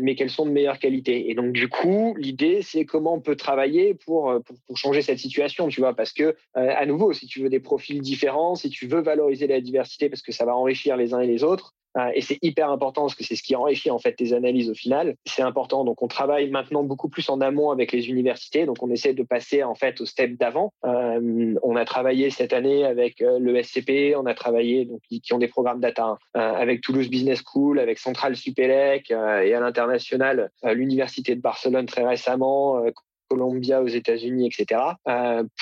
mais 0.02 0.16
qu'elles 0.16 0.30
sont 0.30 0.46
de 0.46 0.52
meilleure 0.52 0.80
qualité. 0.80 1.30
Et 1.30 1.36
donc 1.36 1.52
du 1.52 1.68
coup, 1.68 2.16
l'idée 2.18 2.62
c'est 2.62 2.86
comment 2.86 3.16
on 3.16 3.22
peut 3.22 3.36
travailler 3.36 3.94
pour, 3.94 4.34
pour, 4.46 4.56
pour 4.68 4.78
changer 4.78 5.02
cette 5.02 5.20
situation, 5.20 5.68
tu 5.68 5.82
vois, 5.82 5.96
parce 5.96 6.14
que 6.14 6.36
à 6.54 6.86
nouveau, 6.86 7.14
si 7.14 7.28
tu 7.28 7.42
veux 7.42 7.50
des 7.50 7.60
profils 7.60 8.02
différents, 8.02 8.56
si 8.56 8.70
tu 8.70 8.88
veux 8.88 9.02
valoriser 9.02 9.48
la 9.48 9.62
diversité, 9.62 10.10
parce 10.10 10.22
que 10.22 10.32
ça 10.32 10.46
va 10.46 10.56
enrichir 10.56 10.98
les 10.98 11.14
uns 11.14 11.22
et 11.22 11.28
les 11.28 11.44
autres, 11.44 11.74
euh, 11.74 11.79
et 12.14 12.22
c'est 12.22 12.38
hyper 12.42 12.70
important 12.70 13.02
parce 13.02 13.16
que 13.16 13.24
c'est 13.24 13.36
ce 13.36 13.44
qui 13.44 13.56
enrichit 13.56 13.92
en 13.92 14.00
fait 14.00 14.14
tes 14.14 14.34
analyses 14.34 14.70
au 14.70 14.74
final. 14.74 15.16
C'est 15.26 15.42
important. 15.42 15.84
Donc 15.84 16.02
on 16.02 16.08
travaille 16.08 16.50
maintenant 16.50 16.84
beaucoup 16.84 17.10
plus 17.10 17.30
en 17.30 17.42
amont 17.42 17.72
avec 17.72 17.92
les 17.92 18.10
universités. 18.10 18.66
Donc 18.66 18.82
on 18.82 18.90
essaie 18.90 19.14
de 19.14 19.24
passer 19.24 19.64
en 19.64 19.76
fait 19.76 20.00
au 20.02 20.06
step 20.06 20.38
d'avant. 20.38 20.74
Euh, 20.86 21.56
on 21.64 21.76
a 21.76 21.86
travaillé 21.86 22.30
cette 22.30 22.54
année 22.54 22.86
avec 22.86 23.22
euh, 23.22 23.40
le 23.40 23.62
SCP. 23.62 24.16
On 24.16 24.26
a 24.26 24.34
travaillé 24.34 24.86
donc 24.86 25.02
qui, 25.10 25.34
ont 25.34 25.40
des 25.40 25.48
programmes 25.48 25.80
data 25.80 26.18
hein, 26.34 26.42
avec 26.42 26.82
Toulouse 26.82 27.10
Business 27.10 27.42
School, 27.46 27.80
avec 27.80 28.00
Central 28.00 28.36
Supélec 28.36 29.12
et 29.12 29.14
à 29.54 29.60
l'international 29.60 30.52
l'université 30.64 31.36
de 31.36 31.42
Barcelone 31.42 31.86
très 31.86 32.06
récemment. 32.06 32.84
Columbia 33.30 33.82
aux 33.84 33.88
États-Unis, 33.88 34.48
etc., 34.48 34.82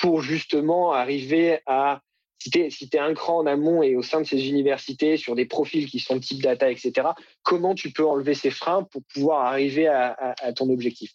pour 0.00 0.22
justement 0.22 0.92
arriver 0.92 1.60
à 1.66 2.00
si 2.38 2.50
tu 2.50 2.60
es, 2.60 2.98
un 2.98 3.14
cran 3.14 3.38
en 3.38 3.46
amont 3.46 3.82
et 3.82 3.96
au 3.96 4.02
sein 4.02 4.20
de 4.20 4.26
ces 4.26 4.48
universités, 4.48 5.16
sur 5.16 5.34
des 5.34 5.46
profils 5.46 5.86
qui 5.86 5.98
sont 5.98 6.18
type 6.20 6.42
data, 6.42 6.70
etc., 6.70 7.08
comment 7.42 7.74
tu 7.74 7.90
peux 7.90 8.06
enlever 8.06 8.34
ces 8.34 8.50
freins 8.50 8.84
pour 8.84 9.02
pouvoir 9.12 9.46
arriver 9.46 9.88
à, 9.88 10.36
ton 10.54 10.70
objectif. 10.70 11.14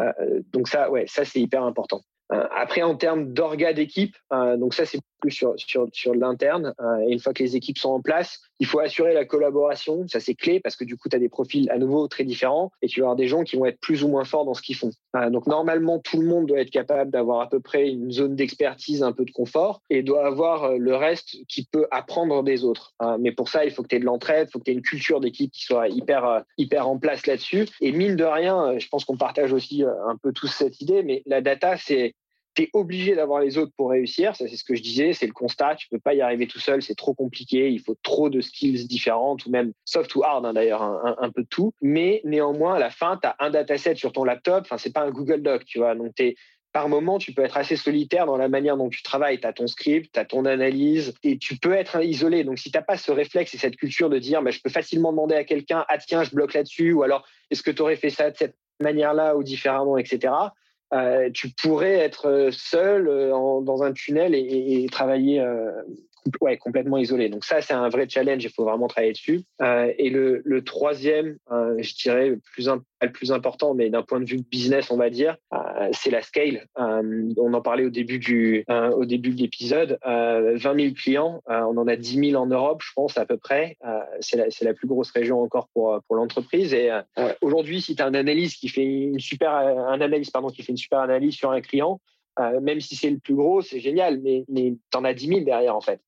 Euh, 0.00 0.42
donc 0.52 0.68
ça, 0.68 0.90
ouais, 0.90 1.06
ça 1.08 1.24
c'est 1.24 1.40
hyper 1.40 1.62
important. 1.64 2.02
Euh, 2.32 2.46
après, 2.54 2.82
en 2.82 2.96
termes 2.96 3.32
d'orga 3.32 3.72
d'équipe, 3.72 4.16
euh, 4.32 4.56
donc 4.56 4.74
ça 4.74 4.84
c'est 4.84 5.00
plus 5.20 5.30
sur, 5.30 5.54
sur, 5.56 5.88
sur 5.92 6.14
l'interne. 6.14 6.74
Euh, 6.80 6.98
et 7.06 7.12
une 7.12 7.18
fois 7.18 7.32
que 7.32 7.42
les 7.42 7.56
équipes 7.56 7.78
sont 7.78 7.90
en 7.90 8.00
place, 8.00 8.40
il 8.58 8.66
faut 8.66 8.80
assurer 8.80 9.14
la 9.14 9.24
collaboration. 9.24 10.06
Ça 10.08 10.20
c'est 10.20 10.34
clé 10.34 10.60
parce 10.60 10.76
que 10.76 10.84
du 10.84 10.96
coup, 10.96 11.08
tu 11.08 11.16
as 11.16 11.18
des 11.18 11.28
profils 11.28 11.70
à 11.70 11.78
nouveau 11.78 12.08
très 12.08 12.24
différents 12.24 12.72
et 12.82 12.88
tu 12.88 13.00
vas 13.00 13.06
avoir 13.06 13.16
des 13.16 13.28
gens 13.28 13.42
qui 13.42 13.56
vont 13.56 13.66
être 13.66 13.80
plus 13.80 14.04
ou 14.04 14.08
moins 14.08 14.24
forts 14.24 14.44
dans 14.44 14.54
ce 14.54 14.62
qu'ils 14.62 14.76
font. 14.76 14.90
donc 15.30 15.46
normalement, 15.46 15.98
tout 15.98 16.20
le 16.20 16.26
monde 16.26 16.46
doit 16.46 16.60
être 16.60 16.70
capable 16.70 17.10
d'avoir 17.10 17.40
à 17.40 17.48
peu 17.48 17.60
près 17.60 17.88
une 17.88 18.10
zone 18.10 18.36
d'expertise, 18.36 19.02
un 19.02 19.12
peu 19.12 19.24
de 19.24 19.30
confort 19.30 19.82
et 19.90 20.02
doit 20.02 20.26
avoir 20.26 20.76
le 20.76 20.96
reste 20.96 21.36
qui 21.48 21.66
peut 21.70 21.86
apprendre 21.90 22.42
des 22.42 22.64
autres. 22.64 22.94
mais 23.18 23.32
pour 23.32 23.48
ça, 23.48 23.64
il 23.64 23.70
faut 23.70 23.82
que 23.82 23.88
tu 23.88 23.96
aies 23.96 24.00
de 24.00 24.04
l'entraide, 24.04 24.48
il 24.48 24.52
faut 24.52 24.58
que 24.58 24.64
tu 24.64 24.70
aies 24.70 24.74
une 24.74 24.82
culture 24.82 25.20
d'équipe 25.20 25.50
qui 25.52 25.64
soit 25.64 25.88
hyper, 25.88 26.42
hyper 26.58 26.88
en 26.88 26.98
place 26.98 27.26
là-dessus. 27.26 27.66
Et 27.80 27.92
mine 27.92 28.16
de 28.16 28.24
rien, 28.24 28.78
je 28.78 28.88
pense 28.88 29.04
qu'on 29.04 29.16
partage 29.16 29.52
aussi 29.52 29.82
un 29.82 30.16
peu 30.16 30.32
tous 30.32 30.48
cette 30.48 30.80
idée, 30.80 31.02
mais 31.02 31.22
la 31.26 31.40
data, 31.40 31.76
c'est 31.76 32.14
tu 32.56 32.62
es 32.62 32.70
obligé 32.72 33.14
d'avoir 33.14 33.40
les 33.40 33.58
autres 33.58 33.72
pour 33.76 33.90
réussir. 33.90 34.34
Ça, 34.34 34.48
c'est 34.48 34.56
ce 34.56 34.64
que 34.64 34.74
je 34.74 34.82
disais, 34.82 35.12
c'est 35.12 35.26
le 35.26 35.32
constat. 35.32 35.76
Tu 35.76 35.88
peux 35.88 35.98
pas 35.98 36.14
y 36.14 36.22
arriver 36.22 36.46
tout 36.46 36.58
seul, 36.58 36.82
c'est 36.82 36.94
trop 36.94 37.14
compliqué. 37.14 37.70
Il 37.70 37.80
faut 37.80 37.96
trop 38.02 38.30
de 38.30 38.40
skills 38.40 38.86
différentes, 38.86 39.44
ou 39.46 39.50
même 39.50 39.72
soft 39.84 40.14
ou 40.14 40.24
hard, 40.24 40.46
hein, 40.46 40.54
d'ailleurs, 40.54 40.82
un, 40.82 41.30
peu 41.30 41.42
de 41.42 41.48
tout. 41.48 41.72
Mais 41.82 42.22
néanmoins, 42.24 42.76
à 42.76 42.78
la 42.78 42.90
fin, 42.90 43.18
tu 43.20 43.28
as 43.28 43.36
un 43.38 43.50
dataset 43.50 43.94
sur 43.94 44.12
ton 44.12 44.24
laptop. 44.24 44.62
Enfin, 44.64 44.78
c'est 44.78 44.92
pas 44.92 45.02
un 45.02 45.10
Google 45.10 45.42
Doc, 45.42 45.64
tu 45.66 45.78
vois. 45.78 45.94
Donc, 45.94 46.14
par 46.72 46.88
moment, 46.88 47.18
tu 47.18 47.32
peux 47.32 47.42
être 47.42 47.58
assez 47.58 47.76
solitaire 47.76 48.26
dans 48.26 48.36
la 48.36 48.48
manière 48.48 48.76
dont 48.76 48.88
tu 48.88 49.02
travailles. 49.02 49.38
Tu 49.38 49.46
as 49.46 49.52
ton 49.52 49.66
script, 49.66 50.12
tu 50.14 50.20
as 50.20 50.24
ton 50.24 50.46
analyse 50.46 51.14
et 51.22 51.36
tu 51.36 51.58
peux 51.58 51.74
être 51.74 52.02
isolé. 52.02 52.42
Donc, 52.44 52.58
si 52.58 52.70
tu 52.70 52.78
n'as 52.78 52.84
pas 52.84 52.96
ce 52.96 53.12
réflexe 53.12 53.52
et 53.54 53.58
cette 53.58 53.76
culture 53.76 54.08
de 54.08 54.18
dire, 54.18 54.42
bah, 54.42 54.50
je 54.50 54.60
peux 54.60 54.70
facilement 54.70 55.10
demander 55.10 55.34
à 55.34 55.44
quelqu'un, 55.44 55.84
ah 55.88 55.98
tiens, 55.98 56.22
je 56.22 56.30
bloque 56.34 56.54
là-dessus, 56.54 56.92
ou 56.92 57.02
alors, 57.02 57.26
est-ce 57.50 57.62
que 57.62 57.70
tu 57.70 57.82
aurais 57.82 57.96
fait 57.96 58.10
ça 58.10 58.30
de 58.30 58.36
cette 58.36 58.56
manière-là 58.80 59.36
ou 59.36 59.42
différemment, 59.42 59.98
etc. 59.98 60.32
Euh, 60.92 61.30
tu 61.34 61.50
pourrais 61.50 61.94
être 61.94 62.28
euh, 62.28 62.50
seul 62.52 63.08
euh, 63.08 63.30
dans 63.30 63.82
un 63.82 63.92
tunnel 63.92 64.34
et, 64.34 64.86
travailler 64.90 65.44
ouais, 66.40 66.56
complètement 66.56 66.98
isolé. 66.98 67.28
Donc 67.28 67.44
ça, 67.44 67.60
c'est 67.60 67.74
un 67.74 67.88
vrai 67.88 68.08
challenge. 68.08 68.44
Il 68.44 68.50
faut 68.50 68.64
vraiment 68.64 68.88
travailler 68.88 69.12
dessus. 69.12 69.42
et 69.60 70.10
le, 70.10 70.60
troisième, 70.64 71.36
je 71.50 71.94
dirais 71.94 72.30
le 72.30 72.38
plus, 72.38 72.68
le 72.68 73.12
plus 73.12 73.32
important, 73.32 73.74
mais 73.74 73.90
d'un 73.90 74.02
point 74.02 74.20
de 74.20 74.24
vue 74.24 74.42
business, 74.50 74.90
on 74.90 74.96
va 74.96 75.10
dire, 75.10 75.36
c'est 75.92 76.10
la 76.10 76.22
scale. 76.22 76.66
on 76.76 77.52
en 77.52 77.60
parlait 77.60 77.84
au 77.84 77.90
début 77.90 78.18
du, 78.18 78.64
au 78.68 79.04
début 79.04 79.30
de 79.30 79.40
l'épisode. 79.40 79.98
20 80.04 80.58
000 80.60 80.94
clients, 80.94 81.42
on 81.46 81.76
en 81.76 81.86
a 81.86 81.96
10 81.96 82.30
000 82.30 82.42
en 82.42 82.46
Europe, 82.46 82.82
je 82.82 82.92
pense 82.94 83.18
à 83.18 83.26
peu 83.26 83.36
près. 83.36 83.76
c'est 84.20 84.36
la, 84.36 84.46
la, 84.62 84.74
plus 84.74 84.88
grosse 84.88 85.10
région 85.10 85.42
encore 85.42 85.68
pour 85.72 86.00
pour 86.06 86.16
l'entreprise. 86.16 86.74
Et 86.74 86.90
aujourd'hui, 87.40 87.80
si 87.80 87.96
tu 87.96 88.02
as 88.02 88.06
un 88.06 88.14
analyse 88.14 88.54
qui 88.54 88.68
fait 88.68 88.84
une 88.84 89.20
super, 89.20 89.50
un 89.50 90.00
analyse 90.00 90.30
pardon 90.30 90.48
qui 90.48 90.62
fait 90.62 90.72
une 90.72 90.78
super 90.78 91.00
analyse 91.00 91.34
sur 91.34 91.50
un 91.50 91.60
client, 91.60 92.00
même 92.60 92.80
si 92.80 92.96
c'est 92.96 93.10
le 93.10 93.18
plus 93.18 93.34
gros, 93.34 93.62
c'est 93.62 93.80
génial, 93.80 94.20
mais, 94.20 94.44
mais 94.48 94.74
tu 94.90 94.98
en 94.98 95.04
as 95.04 95.14
10 95.14 95.28
000 95.28 95.40
derrière 95.40 95.76
en 95.76 95.80
fait. 95.80 96.00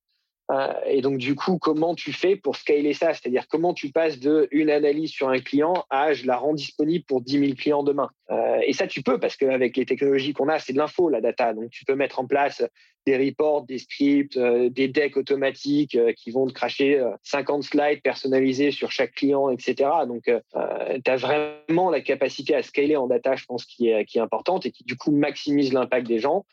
Euh, 0.50 0.72
et 0.86 1.02
donc, 1.02 1.18
du 1.18 1.34
coup, 1.34 1.58
comment 1.58 1.94
tu 1.94 2.12
fais 2.12 2.36
pour 2.36 2.56
scaler 2.56 2.94
ça? 2.94 3.12
C'est-à-dire, 3.12 3.46
comment 3.48 3.74
tu 3.74 3.90
passes 3.90 4.18
de 4.18 4.48
une 4.50 4.70
analyse 4.70 5.10
sur 5.10 5.28
un 5.28 5.38
client 5.38 5.84
à 5.90 6.14
je 6.14 6.26
la 6.26 6.36
rends 6.36 6.54
disponible 6.54 7.04
pour 7.04 7.20
10 7.20 7.38
000 7.38 7.52
clients 7.54 7.82
demain? 7.82 8.10
Euh, 8.30 8.60
Et 8.66 8.72
ça, 8.72 8.86
tu 8.86 9.02
peux, 9.02 9.18
parce 9.18 9.36
qu'avec 9.36 9.76
les 9.76 9.86
technologies 9.86 10.32
qu'on 10.32 10.48
a, 10.48 10.58
c'est 10.58 10.72
de 10.72 10.78
l'info, 10.78 11.08
la 11.08 11.20
data. 11.20 11.52
Donc, 11.52 11.70
tu 11.70 11.84
peux 11.84 11.94
mettre 11.94 12.18
en 12.18 12.26
place 12.26 12.62
des 13.06 13.16
reports, 13.16 13.64
des 13.64 13.78
scripts, 13.78 14.36
euh, 14.36 14.68
des 14.68 14.88
decks 14.88 15.16
automatiques 15.16 15.96
qui 16.16 16.30
vont 16.30 16.46
te 16.46 16.52
cracher 16.52 17.02
50 17.22 17.62
slides 17.62 18.02
personnalisés 18.02 18.70
sur 18.70 18.90
chaque 18.90 19.12
client, 19.12 19.50
etc. 19.50 19.90
Donc, 20.06 20.24
tu 20.24 21.10
as 21.10 21.16
vraiment 21.16 21.90
la 21.90 22.00
capacité 22.00 22.54
à 22.54 22.62
scaler 22.62 22.96
en 22.96 23.06
data, 23.06 23.36
je 23.36 23.44
pense, 23.44 23.64
qui 23.64 23.88
est, 23.88 24.04
qui 24.04 24.18
est 24.18 24.20
importante 24.20 24.66
et 24.66 24.70
qui, 24.70 24.84
du 24.84 24.96
coup, 24.96 25.10
maximise 25.10 25.72
l'impact 25.72 26.06
des 26.06 26.18
gens 26.18 26.44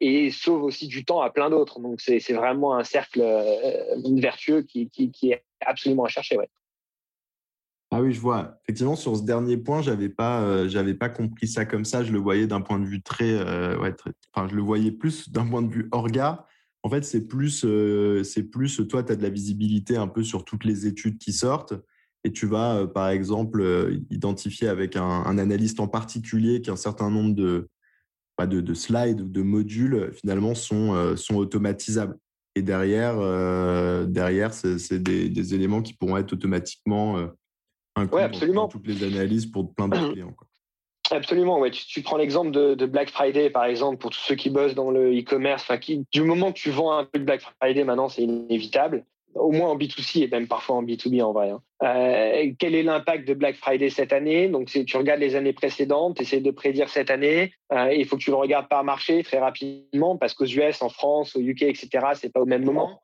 et 0.00 0.30
sauve 0.30 0.64
aussi 0.64 0.86
du 0.86 1.04
temps 1.04 1.20
à 1.22 1.30
plein 1.30 1.48
d'autres. 1.48 1.80
Donc, 1.80 2.00
c'est 2.00 2.32
vraiment 2.32 2.76
un 2.76 2.84
cercle 2.84 3.22
vertueux 4.20 4.62
qui, 4.62 4.90
qui, 4.90 5.30
est 5.30 5.44
absolument 5.60 6.04
à 6.04 6.08
chercher. 6.08 6.36
Ah 7.94 8.00
oui, 8.00 8.14
je 8.14 8.20
vois. 8.20 8.58
Effectivement, 8.64 8.96
sur 8.96 9.14
ce 9.14 9.22
dernier 9.22 9.58
point, 9.58 9.82
j'avais 9.82 10.08
pas, 10.08 10.40
euh, 10.40 10.94
pas 10.94 11.10
compris 11.10 11.46
ça 11.46 11.66
comme 11.66 11.84
ça. 11.84 12.02
Je 12.02 12.10
le 12.10 12.18
voyais 12.18 12.46
d'un 12.46 12.62
point 12.62 12.78
de 12.78 12.86
vue 12.86 13.02
très, 13.02 13.34
euh, 13.34 13.76
je 14.48 14.54
le 14.54 14.62
voyais 14.62 14.90
plus 14.90 15.30
d'un 15.30 15.46
point 15.46 15.60
de 15.60 15.70
vue 15.70 15.88
orga. 15.92 16.46
En 16.84 16.88
fait, 16.88 17.04
c'est 17.04 17.28
plus, 17.28 17.66
c'est 18.24 18.44
plus, 18.44 18.80
toi, 18.88 19.02
tu 19.02 19.12
as 19.12 19.16
de 19.16 19.22
la 19.22 19.28
visibilité 19.28 19.96
un 19.96 20.08
peu 20.08 20.24
sur 20.24 20.44
toutes 20.44 20.64
les 20.64 20.86
études 20.86 21.18
qui 21.18 21.32
sortent 21.32 21.74
et 22.24 22.32
tu 22.32 22.46
vas, 22.46 22.86
par 22.88 23.10
exemple, 23.10 24.00
identifier 24.10 24.68
avec 24.68 24.96
un, 24.96 25.38
analyste 25.38 25.78
en 25.78 25.86
particulier 25.86 26.62
qu'un 26.62 26.76
certain 26.76 27.10
nombre 27.10 27.34
de, 27.34 27.68
de, 28.40 28.60
de, 28.60 28.74
slides 28.74 29.20
ou 29.20 29.28
de 29.28 29.42
modules 29.42 30.12
finalement 30.14 30.54
sont, 30.54 31.14
sont 31.16 31.36
automatisables. 31.36 32.16
Et 32.54 32.62
derrière, 32.62 33.14
euh, 33.18 34.04
derrière 34.04 34.52
c'est 34.52 35.02
des, 35.02 35.54
éléments 35.54 35.82
qui 35.82 35.94
pourront 35.94 36.18
être 36.18 36.32
automatiquement 36.32 37.16
euh, 37.16 37.28
inclus 37.96 38.20
absolument. 38.20 38.62
dans 38.62 38.68
toutes 38.68 38.86
les 38.86 39.04
analyses 39.04 39.46
pour 39.46 39.74
plein 39.74 39.88
de 39.88 39.96
clients. 40.12 40.34
Absolument, 41.10 41.58
ouais. 41.60 41.70
Tu, 41.70 42.02
prends 42.02 42.16
l'exemple 42.16 42.50
de, 42.50 42.86
Black 42.86 43.10
Friday, 43.10 43.50
par 43.50 43.64
exemple, 43.64 43.98
pour 43.98 44.10
tous 44.10 44.20
ceux 44.20 44.34
qui 44.34 44.50
bossent 44.50 44.74
dans 44.74 44.90
le 44.90 45.18
e-commerce. 45.18 45.70
Du 46.12 46.22
moment 46.22 46.52
que 46.52 46.58
tu 46.58 46.70
vends 46.70 46.96
un 46.96 47.04
peu 47.04 47.18
de 47.18 47.24
Black 47.24 47.42
Friday, 47.60 47.84
maintenant, 47.84 48.08
c'est 48.08 48.22
inévitable 48.22 49.04
au 49.34 49.50
moins 49.50 49.70
en 49.70 49.76
B2C 49.76 50.24
et 50.24 50.28
même 50.28 50.46
parfois 50.46 50.76
en 50.76 50.82
B2B 50.82 51.22
en 51.22 51.32
vrai. 51.32 51.50
Hein. 51.50 51.62
Euh, 51.82 52.52
quel 52.58 52.74
est 52.74 52.82
l'impact 52.82 53.26
de 53.26 53.34
Black 53.34 53.56
Friday 53.56 53.90
cette 53.90 54.12
année? 54.12 54.48
Donc, 54.48 54.66
tu 54.66 54.96
regardes 54.96 55.20
les 55.20 55.36
années 55.36 55.52
précédentes, 55.52 56.16
tu 56.16 56.22
essaies 56.22 56.40
de 56.40 56.50
prédire 56.50 56.88
cette 56.88 57.10
année. 57.10 57.52
Euh, 57.72 57.92
il 57.92 58.06
faut 58.06 58.16
que 58.16 58.22
tu 58.22 58.30
le 58.30 58.36
regardes 58.36 58.68
par 58.68 58.84
marché 58.84 59.22
très 59.22 59.38
rapidement 59.38 60.16
parce 60.16 60.34
qu'aux 60.34 60.46
US, 60.46 60.82
en 60.82 60.88
France, 60.88 61.36
au 61.36 61.40
UK, 61.40 61.62
etc., 61.62 61.88
c'est 62.14 62.32
pas 62.32 62.40
au 62.40 62.46
même 62.46 62.64
moment. 62.64 63.00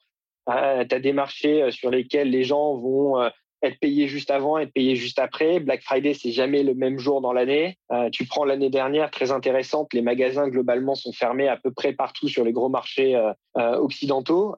Euh, 0.49 0.85
tu 0.89 0.95
as 0.95 1.01
des 1.01 1.13
marchés 1.13 1.71
sur 1.71 1.91
lesquels 1.91 2.31
les 2.31 2.45
gens 2.45 2.75
vont 2.75 3.31
être 3.63 3.79
payé 3.81 4.09
juste 4.09 4.31
avant, 4.31 4.59
être 4.59 4.73
payé 4.73 4.97
juste 4.97 5.19
après. 5.19 5.61
Black 5.61 5.83
Friday, 5.83 6.15
c'est 6.15 6.31
jamais 6.31 6.63
le 6.63 6.75
même 6.75 6.99
jour 6.99 7.21
dans 7.21 7.33
l'année. 7.33 7.77
Euh, 7.93 8.09
tu 8.11 8.25
prends 8.27 8.45
l'année 8.45 8.71
dernière, 8.71 9.11
très 9.11 9.31
intéressante, 9.31 9.93
les 9.93 10.03
magasins 10.03 10.49
globalement 10.49 10.95
sont 10.95 11.13
fermés 11.13 11.49
à 11.49 11.57
peu 11.57 11.73
près 11.73 11.93
partout 11.93 12.29
sur 12.29 12.45
les 12.45 12.53
gros 12.53 12.69
marchés 12.69 13.17
euh, 13.17 13.33
euh, 13.57 13.77
occidentaux. 13.77 14.55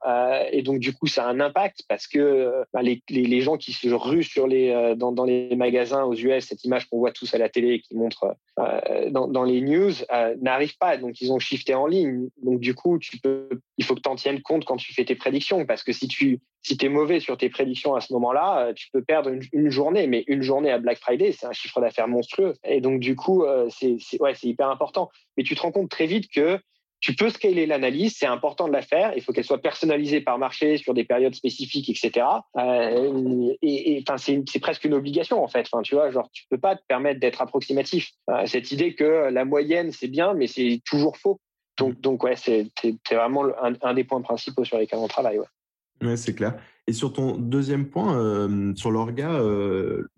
et 0.53 0.63
donc, 0.63 0.79
du 0.81 0.93
coup, 0.93 1.07
ça 1.07 1.25
a 1.25 1.31
un 1.31 1.41
impact 1.41 1.85
parce 1.89 2.07
que 2.07 2.53
bah, 2.73 2.83
les, 2.83 3.03
les, 3.09 3.41
gens 3.41 3.57
qui 3.57 3.73
se 3.73 3.89
ruent 3.89 4.23
sur 4.23 4.47
les, 4.47 4.95
dans, 4.97 5.13
dans, 5.13 5.25
les 5.25 5.55
magasins 5.57 6.05
aux 6.05 6.15
US, 6.15 6.45
cette 6.45 6.65
image 6.65 6.89
qu'on 6.89 6.99
voit 6.99 7.13
tous 7.13 7.33
à 7.35 7.39
la 7.39 7.49
télé 7.49 7.75
et 7.75 7.81
qui 7.81 7.97
montre 7.97 8.37
dans, 9.11 9.27
dans, 9.27 9.45
les 9.45 9.63
news, 9.63 9.93
n'arrive 10.41 10.77
pas. 10.77 10.99
Donc, 10.99 11.21
ils 11.21 11.33
ont 11.33 11.39
shifté 11.39 11.75
en 11.75 11.87
ligne. 11.87 12.29
Donc, 12.43 12.61
du 12.61 12.75
coup, 12.75 12.99
tu 12.99 13.19
peux, 13.19 13.49
il 13.79 13.85
faut 13.85 13.95
que 13.95 14.01
tu 14.01 14.11
en 14.11 14.17
tiennes 14.17 14.43
compte 14.43 14.65
quand 14.67 14.77
tu 14.77 14.93
fais 14.93 15.05
tes 15.05 15.15
prédictions 15.15 15.65
parce 15.65 15.83
que 15.83 15.93
si 15.93 16.07
tu 16.07 16.41
si 16.63 16.77
es 16.81 16.89
mauvais 16.89 17.21
sur 17.21 17.39
tes 17.39 17.49
prédictions 17.49 17.95
à 17.95 18.01
ce 18.01 18.13
moment-là, 18.13 18.73
perdre 18.99 19.31
une, 19.53 19.71
journée, 19.71 20.07
mais 20.07 20.25
une 20.27 20.43
journée 20.43 20.71
à 20.71 20.79
Black 20.79 20.99
Friday, 20.99 21.33
c'est 21.33 21.47
un 21.47 21.53
chiffre 21.53 21.81
d'affaires 21.81 22.09
monstrueux. 22.09 22.55
Et 22.65 22.81
donc, 22.81 23.01
du 23.01 23.17
coup, 23.17 23.45
euh, 23.45 23.69
c'est 23.71 23.99
ouais, 24.21 24.35
hyper 24.43 24.69
important. 24.69 25.11
Mais 25.37 25.45
tu 25.45 25.55
te 25.55 25.63
rends 25.63 25.73
compte 25.73 25.91
très 25.91 26.07
vite 26.07 26.31
que 26.31 26.59
tu 27.01 27.15
peux 27.15 27.31
scaler 27.31 27.67
l'analyse, 27.67 28.17
c'est 28.19 28.27
important 28.27 28.69
de 28.69 28.73
la 28.73 28.83
faire. 28.83 29.13
Il 29.17 29.23
faut 29.23 29.33
qu'elle 29.33 29.45
soit 29.45 29.63
personnalisée 29.63 30.21
par 30.21 30.39
marché 30.39 30.77
sur 30.77 30.93
des 30.93 31.05
périodes 31.05 31.35
spécifiques, 31.35 31.89
etc. 31.89 32.27
Euh, 32.59 33.55
et, 33.63 34.05
enfin, 34.07 34.19
c'est 34.19 34.59
presque 34.61 34.85
une 34.85 34.95
obligation 34.95 35.43
en 35.43 35.49
fait. 35.49 35.67
Tu 35.83 35.95
vois, 35.95 36.11
genre, 36.11 36.29
tu 36.33 36.45
peux 36.51 36.59
pas 36.59 36.77
te 36.77 36.83
permettre 36.87 37.19
d'être 37.19 37.41
approximatif. 37.41 38.11
Euh, 38.29 38.45
cette 38.45 38.71
idée 38.71 38.95
que 38.95 39.31
la 39.33 39.47
moyenne 39.47 39.93
c'est 39.93 40.09
bien, 40.09 40.35
mais 40.35 40.47
c'est 40.47 40.83
toujours 40.85 41.17
faux. 41.17 41.41
Donc, 41.79 41.99
donc 42.01 42.23
ouais, 42.23 42.37
c'est 42.37 42.67
vraiment 43.11 43.47
un, 43.61 43.95
des 43.95 44.05
points 44.05 44.21
principaux 44.21 44.65
sur 44.65 44.77
lesquels 44.77 44.99
on 44.99 45.09
travaille. 45.09 45.39
Ouais. 45.39 45.47
Oui, 46.03 46.19
c'est 46.19 46.35
clair. 46.35 46.55
Et 46.87 46.93
sur 46.93 47.13
ton 47.13 47.37
deuxième 47.37 47.89
point, 47.89 48.75
sur 48.75 48.91
l'orga, 48.91 49.41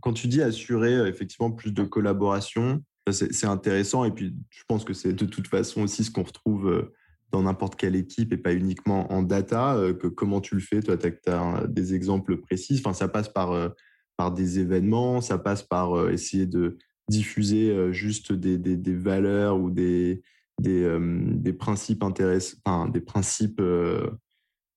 quand 0.01 0.13
tu 0.13 0.27
dis 0.27 0.43
assurer 0.43 1.09
effectivement 1.09 1.51
plus 1.51 1.73
de 1.73 1.83
collaboration, 1.83 2.83
c'est 3.11 3.47
intéressant. 3.47 4.05
Et 4.05 4.11
puis, 4.11 4.35
je 4.51 4.63
pense 4.67 4.85
que 4.85 4.95
c'est 4.95 5.13
de 5.13 5.27
toute 5.27 5.49
façon 5.49 5.83
aussi 5.83 6.05
ce 6.05 6.11
qu'on 6.11 6.23
retrouve 6.23 6.91
dans 7.31 7.43
n'importe 7.43 7.77
quelle 7.77 7.97
équipe 7.97 8.33
et 8.33 8.37
pas 8.37 8.55
uniquement 8.55 9.13
en 9.13 9.23
data. 9.23 9.77
que, 10.01 10.07
comment 10.07 10.41
tu 10.41 10.55
le 10.55 10.61
fais 10.61 10.81
Toi, 10.81 10.97
tu 10.97 11.09
as, 11.27 11.67
des 11.67 11.95
exemples 11.95 12.39
précis. 12.39 12.77
Enfin, 12.79 12.95
ça 12.95 13.09
passe 13.09 13.29
par, 13.29 13.73
par 14.17 14.33
des 14.33 14.59
événements, 14.59 15.21
ça 15.21 15.39
passe 15.39 15.63
par 15.63 16.11
essayer 16.11 16.47
de 16.47 16.79
diffuser 17.09 17.93
juste 17.93 18.33
des, 18.33 18.57
des, 18.57 18.77
des 18.77 18.95
valeurs 18.95 19.59
ou 19.59 19.71
des, 19.71 20.23
des, 20.61 20.97
des 21.01 21.53
principes 21.53 22.03
intéressants, 22.03 22.57
enfin, 22.65 22.89
des 22.89 23.01
principes 23.01 23.61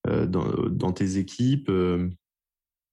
dans, 0.05 0.45
dans, 0.69 0.91
tes 0.91 1.17
équipes 1.17 1.69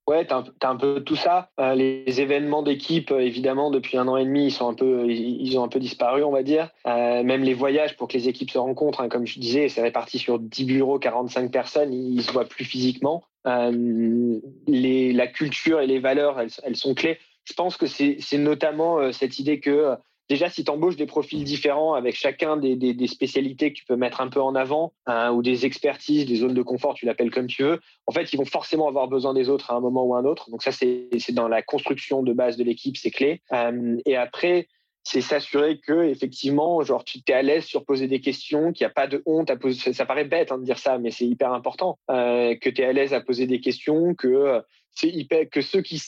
Ouais, 0.08 0.26
tu 0.26 0.34
as, 0.34 0.68
un 0.68 0.76
peu 0.76 1.00
tout 1.04 1.14
ça. 1.14 1.50
Euh, 1.60 1.76
les 1.76 2.20
événements 2.20 2.62
d'équipe, 2.62 3.12
euh, 3.12 3.20
évidemment, 3.20 3.70
depuis 3.70 3.96
un 3.96 4.08
an 4.08 4.16
et 4.16 4.24
demi, 4.24 4.46
ils 4.46 4.50
sont 4.50 4.68
un 4.68 4.74
peu, 4.74 5.08
ils 5.08 5.56
ont 5.56 5.62
un 5.62 5.68
peu 5.68 5.78
disparu, 5.78 6.24
on 6.24 6.32
va 6.32 6.42
dire. 6.42 6.70
Euh, 6.88 7.22
même 7.22 7.42
les 7.42 7.54
voyages 7.54 7.96
pour 7.96 8.08
que 8.08 8.14
les 8.14 8.26
équipes 8.28 8.50
se 8.50 8.58
rencontrent, 8.58 9.00
hein, 9.00 9.08
comme 9.08 9.26
je 9.26 9.38
disais, 9.38 9.68
c'est 9.68 9.80
réparti 9.80 10.18
sur 10.18 10.40
10 10.40 10.64
bureaux, 10.64 10.98
45 10.98 11.52
personnes, 11.52 11.94
ils 11.94 12.22
se 12.22 12.32
voient 12.32 12.48
plus 12.48 12.64
physiquement. 12.64 13.22
la 13.44 15.26
culture 15.28 15.80
et 15.80 15.86
les 15.86 16.00
valeurs, 16.00 16.40
elles, 16.40 16.50
elles 16.64 16.76
sont 16.76 16.94
clés. 16.94 17.18
Je 17.44 17.52
pense 17.54 17.76
que 17.76 17.86
c'est 17.86 18.38
notamment 18.38 19.12
cette 19.12 19.38
idée 19.38 19.60
que 19.60 19.94
déjà, 20.28 20.48
si 20.48 20.64
tu 20.64 20.70
embauches 20.70 20.96
des 20.96 21.06
profils 21.06 21.42
différents 21.44 21.94
avec 21.94 22.14
chacun 22.14 22.56
des, 22.56 23.06
spécialités 23.06 23.72
que 23.72 23.78
tu 23.78 23.84
peux 23.84 23.96
mettre 23.96 24.20
un 24.20 24.28
peu 24.28 24.40
en 24.40 24.54
avant, 24.54 24.92
hein, 25.06 25.32
ou 25.32 25.42
des 25.42 25.66
expertises, 25.66 26.26
des 26.26 26.36
zones 26.36 26.54
de 26.54 26.62
confort, 26.62 26.94
tu 26.94 27.06
l'appelles 27.06 27.30
comme 27.30 27.46
tu 27.46 27.62
veux, 27.62 27.80
en 28.06 28.12
fait, 28.12 28.32
ils 28.32 28.36
vont 28.36 28.44
forcément 28.44 28.88
avoir 28.88 29.08
besoin 29.08 29.34
des 29.34 29.48
autres 29.48 29.70
à 29.70 29.74
un 29.74 29.80
moment 29.80 30.04
ou 30.04 30.14
à 30.14 30.18
un 30.18 30.24
autre. 30.24 30.50
Donc 30.50 30.62
ça, 30.62 30.72
c'est 30.72 31.10
dans 31.30 31.48
la 31.48 31.62
construction 31.62 32.22
de 32.22 32.32
base 32.32 32.56
de 32.56 32.64
l'équipe, 32.64 32.96
c'est 32.96 33.10
clé. 33.10 33.42
Euh, 33.52 33.98
et 34.06 34.16
après, 34.16 34.68
c'est 35.04 35.20
s'assurer 35.20 35.80
que 35.80 36.04
effectivement, 36.04 36.80
genre, 36.82 37.04
tu 37.04 37.18
es 37.26 37.32
à 37.32 37.42
l'aise 37.42 37.64
sur 37.64 37.84
poser 37.84 38.06
des 38.06 38.20
questions, 38.20 38.72
qu'il 38.72 38.84
n'y 38.84 38.90
a 38.90 38.94
pas 38.94 39.06
de 39.06 39.22
honte 39.26 39.50
à 39.50 39.56
poser. 39.56 39.92
Ça, 39.92 40.06
paraît 40.06 40.24
bête 40.24 40.52
hein, 40.52 40.58
de 40.58 40.64
dire 40.64 40.78
ça, 40.78 40.98
mais 40.98 41.10
c'est 41.10 41.26
hyper 41.26 41.52
important. 41.52 41.98
Euh, 42.10 42.54
que 42.56 42.70
tu 42.70 42.82
es 42.82 42.84
à 42.84 42.92
l'aise 42.92 43.12
à 43.12 43.20
poser 43.20 43.46
des 43.46 43.60
questions, 43.60 44.14
que 44.14 44.28
euh, 44.28 44.60
c'est 44.92 45.08
hyper, 45.08 45.48
que 45.50 45.60
ceux 45.60 45.82
qui, 45.82 46.00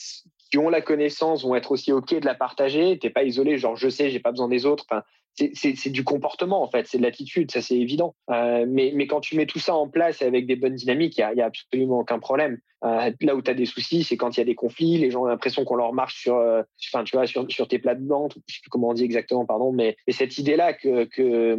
qui 0.55 0.59
ont 0.59 0.69
la 0.69 0.79
connaissance 0.79 1.43
vont 1.43 1.53
être 1.55 1.71
aussi 1.71 1.91
OK 1.91 2.17
de 2.17 2.25
la 2.25 2.33
partager. 2.33 2.97
Tu 2.97 3.07
n'es 3.07 3.11
pas 3.11 3.23
isolé, 3.23 3.57
genre 3.57 3.75
je 3.75 3.89
sais, 3.89 4.09
j'ai 4.09 4.21
pas 4.21 4.31
besoin 4.31 4.47
des 4.47 4.65
autres. 4.65 4.85
C'est 5.35 5.89
du 5.89 6.05
comportement 6.05 6.63
en 6.63 6.69
fait, 6.69 6.87
c'est 6.87 6.97
de 6.97 7.03
l'attitude, 7.03 7.51
ça 7.51 7.61
c'est 7.61 7.75
évident. 7.75 8.15
Euh, 8.31 8.65
mais, 8.65 9.05
quand 9.05 9.19
tu 9.19 9.35
mets 9.35 9.47
tout 9.47 9.59
ça 9.59 9.75
en 9.75 9.89
place 9.89 10.21
avec 10.21 10.47
des 10.47 10.55
bonnes 10.55 10.75
dynamiques, 10.75 11.17
il 11.17 11.37
y 11.37 11.41
a, 11.41 11.45
absolument 11.45 11.99
aucun 11.99 12.19
problème. 12.19 12.57
Euh, 12.85 13.11
là 13.19 13.35
où 13.35 13.41
tu 13.41 13.51
as 13.51 13.53
des 13.53 13.65
soucis, 13.65 14.05
c'est 14.05 14.15
quand 14.15 14.37
il 14.37 14.39
y 14.39 14.43
a 14.43 14.45
des 14.45 14.55
conflits, 14.55 14.97
les 14.97 15.11
gens 15.11 15.23
ont 15.23 15.25
l'impression 15.25 15.65
qu'on 15.65 15.75
leur 15.75 15.91
marche 15.91 16.21
sur, 16.21 16.37
euh, 16.37 16.61
enfin, 16.87 17.03
tu 17.03 17.17
vois, 17.17 17.27
sur, 17.27 17.67
tes 17.67 17.79
plates-bandes, 17.79 18.35
je 18.47 18.55
sais 18.55 18.61
plus 18.61 18.69
comment 18.69 18.89
on 18.89 18.93
dit 18.93 19.03
exactement, 19.03 19.45
pardon, 19.45 19.73
mais 19.73 19.97
cette 20.07 20.37
idée-là 20.37 20.71
que, 20.71 21.03
que 21.03 21.57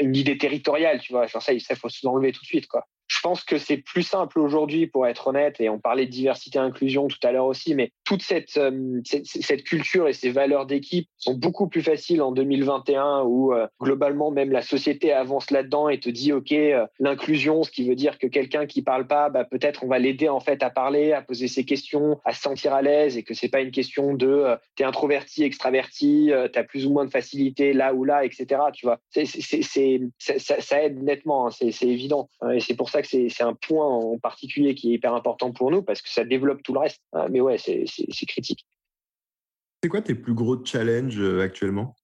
une 0.00 0.16
idée 0.16 0.38
territoriale, 0.38 0.98
tu 1.00 1.12
vois, 1.12 1.26
genre 1.26 1.42
ça, 1.42 1.52
il 1.52 1.60
faut 1.60 1.90
se 1.90 2.06
l'enlever 2.06 2.32
tout 2.32 2.40
de 2.40 2.46
suite, 2.46 2.68
quoi. 2.68 2.86
Je 3.06 3.20
pense 3.22 3.44
que 3.44 3.58
c'est 3.58 3.76
plus 3.76 4.02
simple 4.02 4.38
aujourd'hui, 4.38 4.86
pour 4.86 5.06
être 5.06 5.28
honnête, 5.28 5.60
et 5.60 5.68
on 5.68 5.78
parlait 5.78 6.06
de 6.06 6.10
diversité 6.10 6.58
et 6.58 6.62
inclusion 6.62 7.08
tout 7.08 7.18
à 7.22 7.32
l'heure 7.32 7.46
aussi, 7.46 7.74
mais 7.74 7.92
toute 8.04 8.22
cette, 8.22 8.56
euh, 8.56 9.00
cette, 9.04 9.64
culture 9.64 10.08
et 10.08 10.12
ces 10.12 10.30
valeurs 10.30 10.66
d'équipe 10.66 11.08
sont 11.18 11.34
beaucoup 11.34 11.68
plus 11.68 11.82
faciles 11.82 12.22
en 12.22 12.32
2021 12.32 13.22
où 13.22 13.52
euh, 13.52 13.66
globalement 13.80 14.30
même 14.30 14.52
la 14.52 14.62
société 14.62 15.12
avance 15.12 15.50
là-dedans 15.50 15.88
et 15.88 16.00
te 16.00 16.08
dit, 16.08 16.32
OK, 16.32 16.52
euh, 16.52 16.86
l'inclusion, 16.98 17.62
ce 17.62 17.70
qui 17.70 17.86
veut 17.88 17.94
dire 17.94 18.18
que 18.18 18.26
quelqu'un 18.26 18.66
qui 18.66 18.82
parle 18.82 19.06
pas, 19.06 19.28
bah, 19.28 19.44
peut-être 19.44 19.84
on 19.84 19.88
va 19.88 19.98
l'aider 19.98 20.28
en 20.28 20.40
fait 20.40 20.62
à 20.62 20.70
parler, 20.70 21.12
à 21.12 21.22
poser 21.22 21.48
ses 21.48 21.64
questions, 21.64 22.20
à 22.24 22.32
se 22.32 22.40
sentir 22.40 22.72
à 22.72 22.82
l'aise 22.82 23.16
et 23.16 23.22
que 23.22 23.34
c'est 23.34 23.48
pas 23.48 23.60
une 23.60 23.70
question 23.70 24.14
de 24.14 24.56
tu 24.76 24.82
es 24.82 24.86
introverti, 24.86 25.44
extraverti, 25.44 26.30
tu 26.52 26.58
as 26.58 26.64
plus 26.64 26.86
ou 26.86 26.92
moins 26.92 27.04
de 27.04 27.10
facilité 27.10 27.72
là 27.72 27.94
ou 27.94 28.04
là, 28.04 28.24
etc. 28.24 28.46
Tu 28.72 28.86
vois, 28.86 28.98
ça, 29.10 29.22
ça, 30.38 30.82
aide 30.82 31.02
nettement, 31.02 31.46
hein, 31.46 31.50
c'est 31.50 31.86
évident. 31.86 32.28
Et 32.52 32.60
c'est 32.60 32.74
pour 32.74 32.90
ça 32.94 33.02
que 33.02 33.28
c'est 33.28 33.42
un 33.42 33.54
point 33.54 33.86
en 33.86 34.18
particulier 34.18 34.74
qui 34.74 34.92
est 34.92 34.94
hyper 34.94 35.14
important 35.14 35.52
pour 35.52 35.70
nous 35.70 35.82
parce 35.82 36.00
que 36.00 36.08
ça 36.08 36.24
développe 36.24 36.62
tout 36.62 36.72
le 36.72 36.80
reste. 36.80 37.02
Euh, 37.14 37.28
mais 37.30 37.40
ouais, 37.40 37.58
c'est 37.58 37.86
critique. 38.26 38.66
C'est 39.82 39.88
quoi 39.88 40.00
tes 40.00 40.14
plus 40.14 40.34
gros 40.34 40.64
challenges 40.64 41.18
euh, 41.18 41.42
actuellement? 41.42 41.94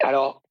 Alors, 0.00 0.42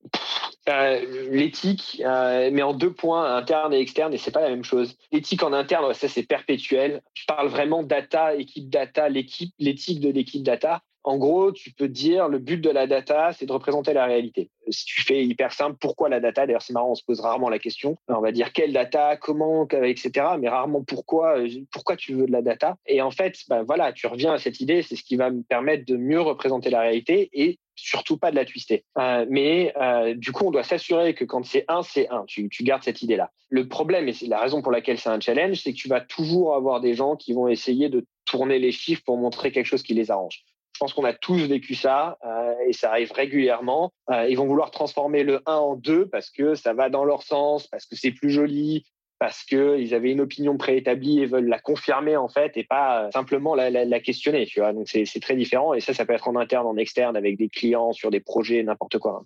euh, 0.70 1.30
l'éthique, 1.32 2.02
mais 2.02 2.62
en 2.64 2.74
deux 2.74 2.94
points, 2.94 3.36
interne 3.36 3.74
et 3.74 3.80
externe, 3.80 4.14
et 4.14 4.18
c'est 4.18 4.32
pas 4.32 4.42
la 4.42 4.50
même 4.50 4.64
chose. 4.64 4.96
L'éthique 5.12 5.44
en 5.44 5.54
interne, 5.54 5.94
ça 5.94 6.08
c'est 6.08 6.24
perpétuel. 6.24 7.02
Je 7.14 7.26
parle 7.26 7.50
vraiment 7.50 7.84
data, 7.84 8.36
équipe 8.36 8.70
data, 8.70 9.10
l'équipe, 9.10 9.54
l'éthique 9.60 10.00
de 10.00 10.10
l'équipe 10.10 10.44
data. 10.44 10.82
En 11.04 11.18
gros, 11.18 11.52
tu 11.52 11.72
peux 11.72 11.90
dire 11.90 12.30
le 12.30 12.40
but 12.40 12.62
de 12.62 12.70
la 12.70 12.88
data, 12.88 13.34
c'est 13.34 13.46
de 13.46 13.52
représenter 13.52 13.94
la 13.94 14.06
réalité. 14.06 14.50
Si 14.70 14.86
tu 14.86 15.02
fais 15.02 15.24
hyper 15.26 15.52
simple, 15.52 15.76
pourquoi 15.80 16.08
la 16.08 16.22
data? 16.22 16.46
D'ailleurs, 16.46 16.62
c'est 16.62 16.74
marrant, 16.74 16.92
on 16.92 16.96
se 16.96 17.04
pose 17.04 17.20
rarement 17.20 17.50
la 17.50 17.60
question. 17.60 17.98
on 18.08 18.22
va 18.22 18.32
dire 18.32 18.54
quelle 18.54 18.72
data, 18.72 19.18
comment, 19.18 19.68
etc. 19.68 20.12
Mais 20.40 20.48
rarement 20.48 20.84
pourquoi, 20.84 21.36
pourquoi 21.72 21.98
tu 21.98 22.14
veux 22.14 22.26
de 22.26 22.32
la 22.32 22.42
data? 22.42 22.78
Et 22.86 23.02
en 23.02 23.12
fait, 23.12 23.36
bah, 23.50 23.64
voilà, 23.64 23.92
tu 23.92 24.08
reviens 24.08 24.34
à 24.34 24.38
cette 24.38 24.62
idée, 24.62 24.82
c'est 24.82 24.96
ce 24.96 25.04
qui 25.04 25.18
va 25.18 25.30
me 25.30 25.44
permettre 25.44 25.86
de 25.86 25.98
mieux 25.98 26.22
représenter 26.22 26.70
la 26.70 26.80
réalité 26.80 27.30
et 27.34 27.60
surtout 27.76 28.18
pas 28.18 28.32
de 28.32 28.36
la 28.36 28.46
twister. 28.46 28.86
Euh, 28.98 29.26
mais 29.30 29.74
euh, 29.82 30.14
du 30.14 30.32
coup, 30.32 30.46
on 30.48 30.52
doit 30.52 30.64
s'assurer 30.64 31.14
que 31.14 31.26
quand 31.26 31.44
c'est 31.46 31.66
un, 31.68 31.82
c'est 31.82 32.10
un. 32.10 32.24
Tu, 32.28 32.48
tu 32.50 32.64
gardes 32.64 32.84
cette 32.84 33.02
idée-là. 33.02 33.32
Le 33.50 33.68
problème, 33.68 34.08
et 34.08 34.14
c'est 34.14 34.28
la 34.28 34.40
raison 34.40 34.62
pour 34.62 34.72
laquelle 34.72 34.98
c'est 34.98 35.10
un 35.10 35.20
challenge, 35.20 35.58
c'est 35.58 35.74
que 35.74 35.78
tu 35.78 35.90
vas 35.90 36.02
toujours 36.02 36.56
avoir 36.56 36.82
des 36.82 36.94
gens 36.94 37.16
qui 37.16 37.34
vont 37.34 37.48
essayer 37.48 37.90
de 37.90 38.06
tourner 38.26 38.60
les 38.60 38.72
chiffres 38.72 39.02
pour 39.06 39.18
montrer 39.18 39.52
quelque 39.52 39.66
chose 39.66 39.84
qui 39.84 39.94
les 39.94 40.12
arrange. 40.12 40.44
Pense 40.84 40.92
qu'on 40.92 41.06
a 41.06 41.14
tous 41.14 41.48
vécu 41.48 41.76
ça 41.76 42.18
euh, 42.26 42.56
et 42.68 42.74
ça 42.74 42.90
arrive 42.90 43.14
régulièrement. 43.14 43.94
Euh, 44.10 44.28
ils 44.28 44.36
vont 44.36 44.46
vouloir 44.46 44.70
transformer 44.70 45.24
le 45.24 45.42
1 45.46 45.54
en 45.56 45.76
2 45.78 46.10
parce 46.10 46.30
que 46.30 46.56
ça 46.56 46.74
va 46.74 46.90
dans 46.90 47.06
leur 47.06 47.24
sens, 47.24 47.68
parce 47.68 47.86
que 47.86 47.96
c'est 47.96 48.12
plus 48.12 48.30
joli, 48.30 48.86
parce 49.18 49.46
qu'ils 49.46 49.96
avaient 49.96 50.12
une 50.12 50.20
opinion 50.20 50.58
préétablie 50.58 51.22
et 51.22 51.26
veulent 51.26 51.48
la 51.48 51.58
confirmer 51.58 52.18
en 52.18 52.28
fait 52.28 52.58
et 52.58 52.66
pas 52.66 53.06
euh, 53.06 53.12
simplement 53.12 53.56
la, 53.56 53.70
la, 53.70 53.86
la 53.86 54.00
questionner. 54.02 54.46
Tu 54.46 54.60
vois 54.60 54.74
Donc 54.74 54.90
c'est 54.90 55.22
très 55.22 55.38
différent 55.38 55.74
et 55.74 55.80
ça, 55.80 55.94
ça 55.94 56.06
peut 56.06 56.12
être 56.12 56.28
en 56.28 56.36
interne, 56.36 56.68
en 56.68 56.76
externe, 56.76 57.16
avec 57.16 57.38
des 57.38 57.48
clients, 57.48 57.94
sur 57.94 58.12
des 58.12 58.20
projets, 58.20 58.62
n'importe 58.62 59.00
quoi. 59.00 59.24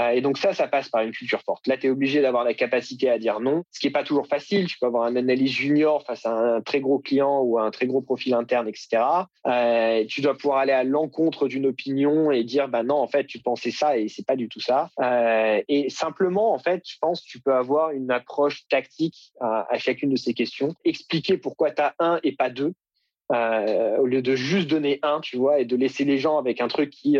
Euh, 0.00 0.10
et 0.10 0.20
donc 0.20 0.38
ça, 0.38 0.54
ça 0.54 0.66
passe 0.66 0.88
par 0.88 1.02
une 1.02 1.12
culture 1.12 1.42
forte. 1.42 1.66
Là, 1.66 1.76
tu 1.76 1.86
es 1.86 1.90
obligé 1.90 2.22
d'avoir 2.22 2.44
la 2.44 2.54
capacité 2.54 3.10
à 3.10 3.18
dire 3.18 3.40
non, 3.40 3.64
ce 3.70 3.80
qui 3.80 3.88
est 3.88 3.92
pas 3.92 4.04
toujours 4.04 4.26
facile. 4.26 4.66
Tu 4.66 4.78
peux 4.78 4.86
avoir 4.86 5.04
un 5.04 5.16
analyse 5.16 5.52
junior 5.52 6.02
face 6.04 6.24
à 6.26 6.32
un 6.32 6.60
très 6.60 6.80
gros 6.80 6.98
client 6.98 7.40
ou 7.40 7.58
à 7.58 7.62
un 7.62 7.70
très 7.70 7.86
gros 7.86 8.00
profil 8.00 8.34
interne, 8.34 8.68
etc. 8.68 9.02
Euh, 9.46 10.04
tu 10.08 10.20
dois 10.20 10.36
pouvoir 10.36 10.60
aller 10.60 10.72
à 10.72 10.84
l'encontre 10.84 11.48
d'une 11.48 11.66
opinion 11.66 12.30
et 12.30 12.44
dire, 12.44 12.68
bah 12.68 12.82
non, 12.82 12.96
en 12.96 13.08
fait, 13.08 13.26
tu 13.26 13.40
pensais 13.40 13.70
ça 13.70 13.98
et 13.98 14.08
c'est 14.08 14.26
pas 14.26 14.36
du 14.36 14.48
tout 14.48 14.60
ça. 14.60 14.90
Euh, 15.00 15.60
et 15.68 15.90
simplement, 15.90 16.54
en 16.54 16.58
fait, 16.58 16.82
je 16.86 16.96
pense 17.00 17.22
que 17.22 17.28
tu 17.28 17.40
peux 17.40 17.54
avoir 17.54 17.90
une 17.90 18.10
approche 18.10 18.66
tactique 18.68 19.32
à, 19.40 19.66
chacune 19.78 20.10
de 20.10 20.16
ces 20.16 20.34
questions, 20.34 20.74
expliquer 20.84 21.36
pourquoi 21.36 21.70
tu 21.70 21.82
as 21.82 21.94
un 21.98 22.20
et 22.22 22.32
pas 22.32 22.50
deux. 22.50 22.72
Au 23.30 24.06
lieu 24.06 24.22
de 24.22 24.34
juste 24.34 24.68
donner 24.68 24.98
un, 25.02 25.20
tu 25.20 25.36
vois, 25.36 25.60
et 25.60 25.64
de 25.64 25.76
laisser 25.76 26.04
les 26.04 26.18
gens 26.18 26.36
avec 26.36 26.60
un 26.60 26.66
truc 26.66 26.90
qui 26.90 27.16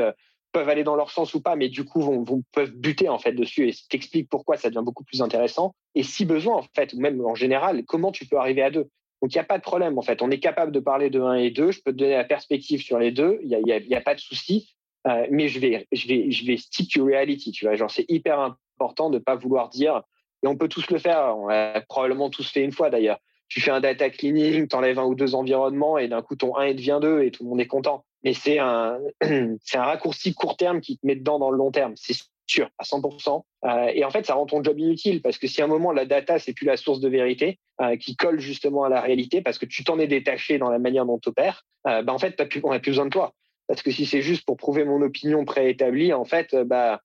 peuvent 0.52 0.68
aller 0.68 0.84
dans 0.84 0.96
leur 0.96 1.10
sens 1.10 1.34
ou 1.34 1.40
pas, 1.40 1.56
mais 1.56 1.68
du 1.68 1.84
coup 1.84 2.00
vont, 2.00 2.22
vont 2.22 2.42
peuvent 2.52 2.72
buter 2.72 3.08
en 3.08 3.18
fait 3.18 3.32
dessus 3.32 3.68
et 3.68 3.74
t'explique 3.88 4.28
pourquoi 4.28 4.56
ça 4.56 4.68
devient 4.68 4.84
beaucoup 4.84 5.04
plus 5.04 5.22
intéressant. 5.22 5.74
Et 5.94 6.02
si 6.02 6.24
besoin 6.24 6.56
en 6.56 6.64
fait, 6.74 6.92
ou 6.92 7.00
même 7.00 7.24
en 7.24 7.34
général, 7.34 7.84
comment 7.84 8.12
tu 8.12 8.26
peux 8.26 8.36
arriver 8.36 8.62
à 8.62 8.70
deux? 8.70 8.88
Donc 9.22 9.34
il 9.34 9.36
n'y 9.36 9.40
a 9.40 9.44
pas 9.44 9.58
de 9.58 9.62
problème 9.62 9.98
en 9.98 10.02
fait. 10.02 10.22
On 10.22 10.30
est 10.30 10.38
capable 10.38 10.72
de 10.72 10.80
parler 10.80 11.10
de 11.10 11.20
un 11.20 11.34
et 11.34 11.50
deux. 11.50 11.70
Je 11.70 11.80
peux 11.82 11.92
te 11.92 11.96
donner 11.96 12.14
la 12.14 12.24
perspective 12.24 12.82
sur 12.82 12.98
les 12.98 13.12
deux. 13.12 13.38
Il 13.42 13.48
n'y 13.48 13.72
a, 13.72 13.78
y 13.78 13.94
a, 13.94 14.00
pas 14.00 14.14
de 14.14 14.20
souci. 14.20 14.74
Euh, 15.06 15.26
mais 15.30 15.48
je 15.48 15.58
vais, 15.58 15.86
je 15.92 16.08
vais, 16.08 16.30
je 16.30 16.46
vais 16.46 16.56
stick 16.56 16.92
to 16.92 17.04
reality. 17.04 17.52
Tu 17.52 17.66
vois, 17.66 17.76
genre 17.76 17.90
c'est 17.90 18.06
hyper 18.08 18.40
important 18.40 19.10
de 19.10 19.18
pas 19.18 19.36
vouloir 19.36 19.68
dire. 19.68 20.02
Et 20.42 20.46
on 20.46 20.56
peut 20.56 20.68
tous 20.68 20.90
le 20.90 20.98
faire. 20.98 21.36
On 21.36 21.48
l'a 21.48 21.82
probablement 21.82 22.30
tous 22.30 22.50
fait 22.50 22.62
une 22.62 22.72
fois 22.72 22.88
d'ailleurs. 22.88 23.18
Tu 23.48 23.60
fais 23.60 23.72
un 23.72 23.80
data 23.80 24.08
cleaning, 24.10 24.68
tu 24.68 24.76
enlèves 24.76 24.98
un 24.98 25.04
ou 25.04 25.14
deux 25.14 25.34
environnements 25.34 25.98
et 25.98 26.08
d'un 26.08 26.22
coup 26.22 26.36
ton 26.36 26.56
1 26.56 26.74
devient 26.74 27.00
2 27.02 27.22
et 27.22 27.30
tout 27.30 27.42
le 27.42 27.50
monde 27.50 27.60
est 27.60 27.66
content 27.66 28.04
mais 28.24 28.34
c'est 28.34 28.58
un, 28.58 28.98
c'est 29.62 29.78
un 29.78 29.84
raccourci 29.84 30.34
court 30.34 30.56
terme 30.56 30.80
qui 30.80 30.98
te 30.98 31.06
met 31.06 31.16
dedans 31.16 31.38
dans 31.38 31.50
le 31.50 31.56
long 31.56 31.70
terme, 31.70 31.94
c'est 31.96 32.14
sûr, 32.50 32.68
à 32.78 32.84
100%. 32.84 33.44
Euh, 33.64 33.92
et 33.94 34.04
en 34.04 34.10
fait, 34.10 34.26
ça 34.26 34.34
rend 34.34 34.46
ton 34.46 34.62
job 34.62 34.78
inutile 34.78 35.22
parce 35.22 35.38
que 35.38 35.46
si 35.46 35.62
à 35.62 35.64
un 35.64 35.68
moment 35.68 35.92
la 35.92 36.04
data 36.04 36.38
c'est 36.38 36.52
plus 36.52 36.66
la 36.66 36.76
source 36.76 37.00
de 37.00 37.08
vérité 37.08 37.58
euh, 37.80 37.96
qui 37.96 38.16
colle 38.16 38.40
justement 38.40 38.84
à 38.84 38.88
la 38.88 39.00
réalité 39.00 39.40
parce 39.40 39.58
que 39.58 39.66
tu 39.66 39.84
t'en 39.84 39.98
es 39.98 40.06
détaché 40.06 40.58
dans 40.58 40.70
la 40.70 40.78
manière 40.78 41.06
dont 41.06 41.18
tu 41.18 41.28
opères, 41.28 41.64
euh, 41.86 42.02
bah 42.02 42.12
en 42.12 42.18
fait, 42.18 42.40
on 42.64 42.70
n'a 42.70 42.80
plus 42.80 42.90
besoin 42.90 43.06
de 43.06 43.10
toi. 43.10 43.32
Parce 43.68 43.82
que 43.82 43.92
si 43.92 44.04
c'est 44.04 44.22
juste 44.22 44.44
pour 44.44 44.56
prouver 44.56 44.84
mon 44.84 45.00
opinion 45.00 45.44
préétablie, 45.44 46.12
en 46.12 46.24
fait, 46.24 46.56
bah 46.66 47.00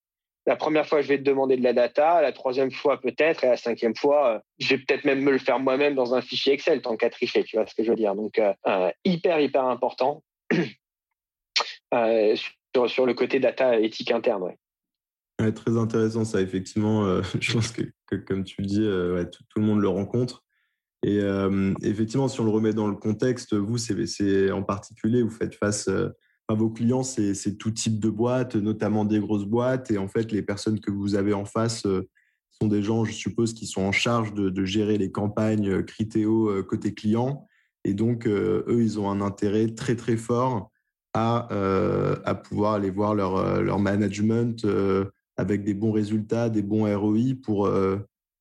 la 0.48 0.56
première 0.56 0.86
fois, 0.88 1.02
je 1.02 1.08
vais 1.08 1.18
te 1.18 1.24
demander 1.24 1.58
de 1.58 1.64
la 1.64 1.74
data, 1.74 2.22
la 2.22 2.32
troisième 2.32 2.72
fois 2.72 3.00
peut-être, 3.00 3.44
et 3.44 3.48
la 3.48 3.58
cinquième 3.58 3.96
fois, 3.96 4.42
je 4.60 4.70
vais 4.70 4.78
peut-être 4.78 5.06
même 5.06 5.22
me 5.22 5.32
le 5.32 5.38
faire 5.38 5.60
moi-même 5.60 5.96
dans 5.96 6.14
un 6.14 6.22
fichier 6.22 6.54
Excel 6.54 6.82
tant 6.82 6.98
qu'à 6.98 7.10
tricher, 7.10 7.44
tu 7.44 7.58
vois 7.58 7.66
ce 7.66 7.74
que 7.74 7.84
je 7.84 7.90
veux 7.90 7.96
dire. 7.96 8.16
Donc, 8.16 8.40
hyper, 9.04 9.40
hyper 9.40 9.66
important. 9.66 10.24
Euh, 11.94 12.36
sur, 12.88 13.06
le 13.06 13.14
côté 13.14 13.40
data 13.40 13.80
éthique 13.80 14.12
interne. 14.12 14.52
Très 15.38 15.78
intéressant 15.78 16.26
ça, 16.26 16.42
effectivement. 16.42 17.06
Euh, 17.06 17.22
je 17.40 17.54
pense 17.54 17.72
que, 17.72 18.16
comme 18.16 18.44
tu 18.44 18.62
le 18.62 18.68
dis, 18.68 18.84
euh, 18.84 19.24
tout, 19.24 19.60
le 19.60 19.66
monde 19.66 19.80
le 19.80 19.90
rencontre. 19.90 20.44
Et 21.04 21.20
effectivement, 21.84 22.28
si 22.28 22.42
on 22.42 22.46
le 22.46 22.50
remet 22.50 22.74
dans 22.74 22.88
le 22.88 22.96
contexte, 22.96 23.54
vous, 23.54 23.78
c'est 23.78 24.50
en 24.50 24.64
particulier, 24.64 25.22
vous 25.22 25.30
faites 25.30 25.54
face 25.54 25.88
à 25.88 26.54
vos 26.56 26.72
clients, 26.72 27.04
c'est 27.04 27.58
tout 27.60 27.70
type 27.70 28.00
de 28.00 28.10
boîtes, 28.10 28.56
notamment 28.56 29.06
des 29.06 29.20
grosses 29.20 29.46
boîtes. 29.46 29.92
Et 29.92 30.00
en 30.00 30.08
fait, 30.08 30.32
les 30.32 30.42
personnes 30.42 30.80
que 30.80 30.90
vous 30.90 31.14
avez 31.14 31.34
en 31.34 31.46
face 31.46 31.84
sont 31.84 32.68
des 32.68 32.82
gens, 32.82 33.06
je 33.06 33.12
suppose, 33.12 33.54
qui 33.54 33.68
sont 33.68 33.84
en 33.84 33.92
charge 33.92 34.34
de, 34.34 34.50
de 34.50 34.66
gérer 34.66 34.98
les 34.98 35.12
campagnes 35.12 35.84
Criteo 35.84 36.64
côté 36.64 36.96
client. 36.96 37.46
Et 37.84 37.94
donc, 37.94 38.26
eux, 38.26 38.66
ils 38.68 39.00
ont 39.00 39.12
un 39.12 39.22
intérêt 39.22 39.68
très, 39.76 39.96
très 39.96 40.18
fort 40.18 40.72
à, 41.16 41.48
à 42.26 42.36
pouvoir 42.36 42.74
aller 42.74 42.92
voir 42.92 43.16
leur, 43.16 43.62
leur 43.62 43.80
management 43.80 44.68
avec 45.38 45.64
des 45.64 45.74
bons 45.74 45.92
résultats, 45.92 46.50
des 46.50 46.62
bons 46.62 46.86
ROI 46.96 47.36
pour, 47.42 47.70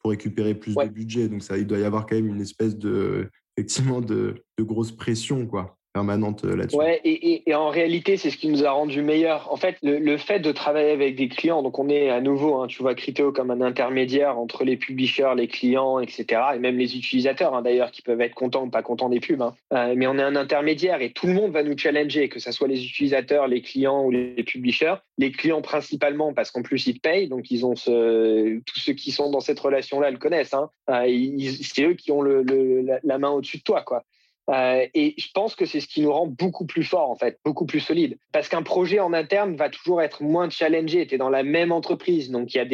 pour 0.01 0.11
récupérer 0.11 0.55
plus 0.55 0.75
de 0.75 0.89
budget. 0.89 1.29
Donc, 1.29 1.43
ça, 1.43 1.57
il 1.57 1.67
doit 1.67 1.79
y 1.79 1.85
avoir 1.85 2.05
quand 2.07 2.17
même 2.17 2.27
une 2.27 2.41
espèce 2.41 2.77
de, 2.77 3.31
effectivement, 3.57 4.01
de, 4.01 4.43
de 4.59 4.63
grosse 4.63 4.93
pression, 4.93 5.47
quoi 5.47 5.79
permanente 5.95 6.45
euh, 6.45 6.57
là-dessus. 6.57 6.77
Ouais, 6.77 7.01
et, 7.05 7.49
et, 7.49 7.55
en 7.55 7.69
réalité, 7.69 8.17
c'est 8.17 8.31
ce 8.31 8.37
qui 8.37 8.49
nous 8.49 8.65
a 8.65 8.71
rendu 8.73 9.01
meilleurs. 9.01 9.51
En 9.53 9.57
fait, 9.57 9.77
le, 9.83 10.17
fait 10.17 10.41
de 10.41 10.51
travailler 10.51 10.91
avec 10.91 11.15
des 11.15 11.29
clients, 11.29 11.63
donc 11.63 11.79
on 11.79 11.89
est 11.89 12.11
à 12.11 12.21
nouveau, 12.21 12.57
hein, 12.57 12.67
tu 12.67 12.83
vois 12.83 12.95
Criteo 12.95 13.33
comme 13.33 13.53
un 13.53 13.61
intermédiaire 13.61 14.37
entre 14.37 14.65
les 14.65 14.77
publishers, 14.77 15.33
les 15.37 15.47
clients, 15.47 16.01
etc., 16.01 16.43
et 16.57 16.59
même 16.59 16.77
les 16.77 16.97
utilisateurs, 16.97 17.55
hein, 17.55 17.63
d'ailleurs, 17.63 17.93
qui 17.93 18.03
peuvent 18.03 18.21
être 18.21 18.35
contents 18.35 18.65
ou 18.65 18.71
pas 18.71 18.83
contents 18.83 19.09
des 19.09 19.21
pubs. 19.21 19.41
Hein. 19.41 19.55
Euh, 19.73 19.95
mais 19.97 20.09
on 20.09 20.19
est 20.19 20.23
un 20.23 20.35
intermédiaire 20.35 21.01
et 21.01 21.13
tout 21.13 21.29
le 21.29 21.35
monde 21.35 21.53
va 21.53 21.63
nous 21.63 21.79
challenger, 21.79 22.29
que 22.29 22.41
ce 22.41 22.51
soit 22.51 22.67
les 22.67 22.85
utilisateurs, 22.85 23.47
les 23.47 23.63
clients 23.63 24.05
ou 24.05 24.11
les 24.11 24.43
publishers. 24.43 24.97
Les 25.17 25.31
clients 25.31 25.63
principalement 25.63 26.35
parce 26.35 26.51
qu'en 26.51 26.63
plus 26.63 26.89
ils 26.89 26.99
payent, 26.99 27.29
donc 27.29 27.53
ils 27.53 27.65
ont 27.65 27.77
ce, 27.77 28.59
tous 28.67 28.81
ceux 28.81 28.95
qui 28.95 29.13
sont 29.13 29.31
dans 29.31 29.39
cette 29.39 29.61
relation-là 29.61 30.11
le 30.11 30.19
connaissent. 30.19 30.57
Euh, 30.91 31.39
c'est 31.63 31.85
eux 31.85 31.95
qui 31.95 32.11
ont 32.11 32.21
le, 32.21 32.43
la, 32.83 32.99
la 33.05 33.19
main 33.19 33.31
au-dessus 33.31 33.59
de 33.59 33.63
toi, 33.63 33.83
quoi. 33.83 34.03
Euh, 34.51 34.87
et 34.95 35.15
je 35.19 35.29
pense 35.33 35.55
que 35.55 35.65
c'est 35.65 35.81
ce 35.81 35.89
qui 35.89 36.03
nous 36.03 36.13
rend 36.13 36.27
beaucoup 36.27 36.67
plus 36.67 36.85
fort, 36.85 37.11
en 37.11 37.17
fait, 37.17 37.39
beaucoup 37.45 37.67
plus 37.67 37.81
solide. 37.81 38.19
Parce 38.33 38.49
qu'un 38.49 38.63
projet 38.63 39.01
en 39.01 39.13
interne 39.13 39.57
va 39.57 39.71
toujours 39.71 40.03
être 40.03 40.23
moins 40.23 40.51
challengé. 40.51 41.07
Tu 41.07 41.15
es 41.15 41.19
dans 41.19 41.31
la 41.31 41.43
même 41.43 41.73
entreprise. 41.73 42.31
Donc, 42.31 42.55
il 42.55 42.59
y, 42.59 42.61
a 42.61 42.65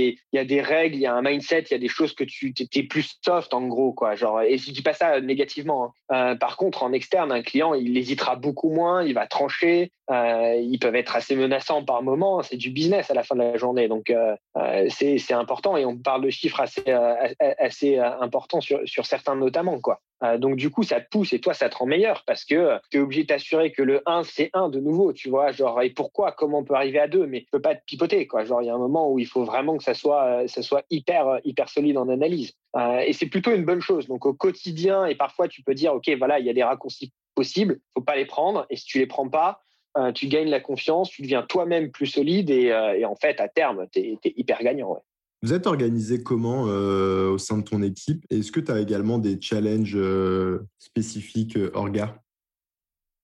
des, 0.45 0.61
règles, 0.61 0.97
il 0.97 1.03
y 1.03 1.07
a 1.07 1.15
un 1.15 1.23
mindset, 1.23 1.63
il 1.63 1.73
y 1.73 1.75
a 1.75 1.79
des 1.79 1.89
choses 1.89 2.15
que 2.15 2.25
tu 2.25 2.53
es 2.75 2.83
plus 2.83 3.19
soft, 3.25 3.55
en 3.55 3.67
gros. 3.67 3.93
Quoi. 3.93 4.15
Genre, 4.15 4.43
et 4.43 4.59
je 4.59 4.71
dis 4.71 4.83
pas 4.83 4.95
ça 4.95 5.21
négativement. 5.21 5.95
Hein. 6.11 6.33
Euh, 6.33 6.35
par 6.37 6.57
contre, 6.57 6.83
en 6.83 6.93
externe, 6.93 7.33
un 7.33 7.43
client, 7.43 7.75
il 7.75 7.97
hésitera 7.97 8.37
beaucoup 8.37 8.71
moins, 8.71 9.03
il 9.03 9.15
va 9.15 9.27
trancher. 9.27 9.93
Euh, 10.11 10.57
ils 10.61 10.79
peuvent 10.79 10.97
être 10.97 11.15
assez 11.15 11.37
menaçants 11.37 11.85
par 11.85 12.03
moment. 12.03 12.43
C'est 12.43 12.57
du 12.57 12.71
business 12.71 13.11
à 13.11 13.15
la 13.15 13.23
fin 13.23 13.37
de 13.37 13.43
la 13.43 13.57
journée. 13.57 13.87
Donc, 13.87 14.11
euh, 14.11 14.35
euh 14.57 14.89
c'est 14.89 15.33
important. 15.33 15.77
Et 15.77 15.85
on 15.85 15.97
parle 15.97 16.25
de 16.25 16.31
chiffres 16.31 16.61
assez, 16.61 16.83
euh, 16.89 17.15
assez 17.59 17.99
importants 17.99 18.61
sur, 18.61 18.81
sur 18.87 19.07
certains 19.07 19.37
notamment. 19.37 19.81
Quoi. 19.81 20.01
Euh, 20.23 20.39
donc 20.39 20.57
du 20.57 20.71
coup, 20.71 20.83
ça 20.83 21.01
te 21.01 21.09
pousse 21.09 21.33
et 21.33 21.41
toi, 21.41 21.55
ça 21.55 21.69
te 21.69 21.77
rend 21.77 21.87
meilleur 21.87 22.25
parce 22.27 22.45
que 22.45 22.79
tu 22.91 22.99
es 22.99 23.01
obligé 23.01 23.23
de 23.23 23.29
t'assurer 23.29 23.73
que 23.73 23.83
le 23.83 24.03
1, 24.07 24.23
c'est 24.25 24.51
1 24.53 24.69
de 24.69 24.79
nouveau, 24.79 25.13
tu 25.13 25.31
vois. 25.31 25.53
Genre, 25.53 25.81
et 25.83 25.91
pourquoi 25.91 26.33
Comment 26.33 26.59
on 26.59 26.65
peut 26.65 26.75
arriver 26.75 26.99
à 26.99 27.09
2 27.09 27.27
Mais 27.27 27.41
tu 27.41 27.47
peux 27.51 27.61
pas 27.61 27.75
te 27.75 27.83
pipoter, 27.85 28.27
quoi. 28.27 28.45
Genre, 28.45 28.63
il 28.63 28.67
y 28.67 28.71
a 28.71 28.75
un 28.75 28.79
moment 28.79 29.11
où 29.11 29.19
il 29.19 29.27
faut 29.27 29.45
vraiment 29.45 29.77
que 29.77 29.85
ça 29.85 29.95
soit, 29.95 30.47
ça 30.47 30.63
soit 30.63 30.85
hyper, 30.91 31.41
hyper 31.45 31.69
solide 31.69 31.97
en 31.97 32.09
analyse. 32.09 32.53
Euh, 32.77 32.99
et 33.01 33.13
c'est 33.13 33.27
plutôt 33.27 33.53
une 33.53 33.65
bonne 33.65 33.81
chose. 33.81 34.07
Donc 34.07 34.27
au 34.27 34.35
quotidien, 34.35 35.07
et 35.07 35.15
parfois, 35.15 35.49
tu 35.49 35.63
peux 35.63 35.75
dire, 35.75 35.95
OK, 35.95 36.11
voilà, 36.19 36.39
il 36.39 36.47
y 36.47 36.51
a 36.51 36.55
des 36.55 36.63
raccourcis 36.63 37.13
possibles, 37.35 37.81
faut 37.95 38.05
pas 38.05 38.17
les 38.17 38.27
prendre. 38.27 38.67
Et 38.69 38.77
si 38.77 38.85
tu 38.85 38.99
les 38.99 39.07
prends 39.07 39.29
pas, 39.29 39.63
euh, 39.97 40.13
tu 40.13 40.29
gagnes 40.29 40.51
la 40.51 40.61
confiance, 40.61 41.11
tu 41.11 41.23
deviens 41.23 41.43
toi-même 41.43 41.91
plus 41.91 42.07
solide 42.07 42.51
et, 42.51 42.67
et, 42.97 43.05
en 43.05 43.17
fait, 43.17 43.41
à 43.41 43.49
terme, 43.49 43.87
tu 43.93 44.01
es, 44.01 44.19
hyper 44.37 44.63
gagnant. 44.63 44.93
Ouais. 44.93 45.01
Vous 45.43 45.55
êtes 45.55 45.67
organisé 45.67 46.23
comment 46.23 46.67
euh, 46.67 47.31
au 47.31 47.39
sein 47.39 47.57
de 47.57 47.63
ton 47.63 47.83
équipe? 47.83 48.25
Est-ce 48.29 48.53
que 48.53 48.61
tu 48.61 48.71
as 48.71 48.79
également 48.79 49.19
des 49.19 49.41
challenges 49.41 49.97
euh, 49.97 50.67
spécifiques 50.79 51.57
euh, 51.57 51.71
orga? 51.73 52.21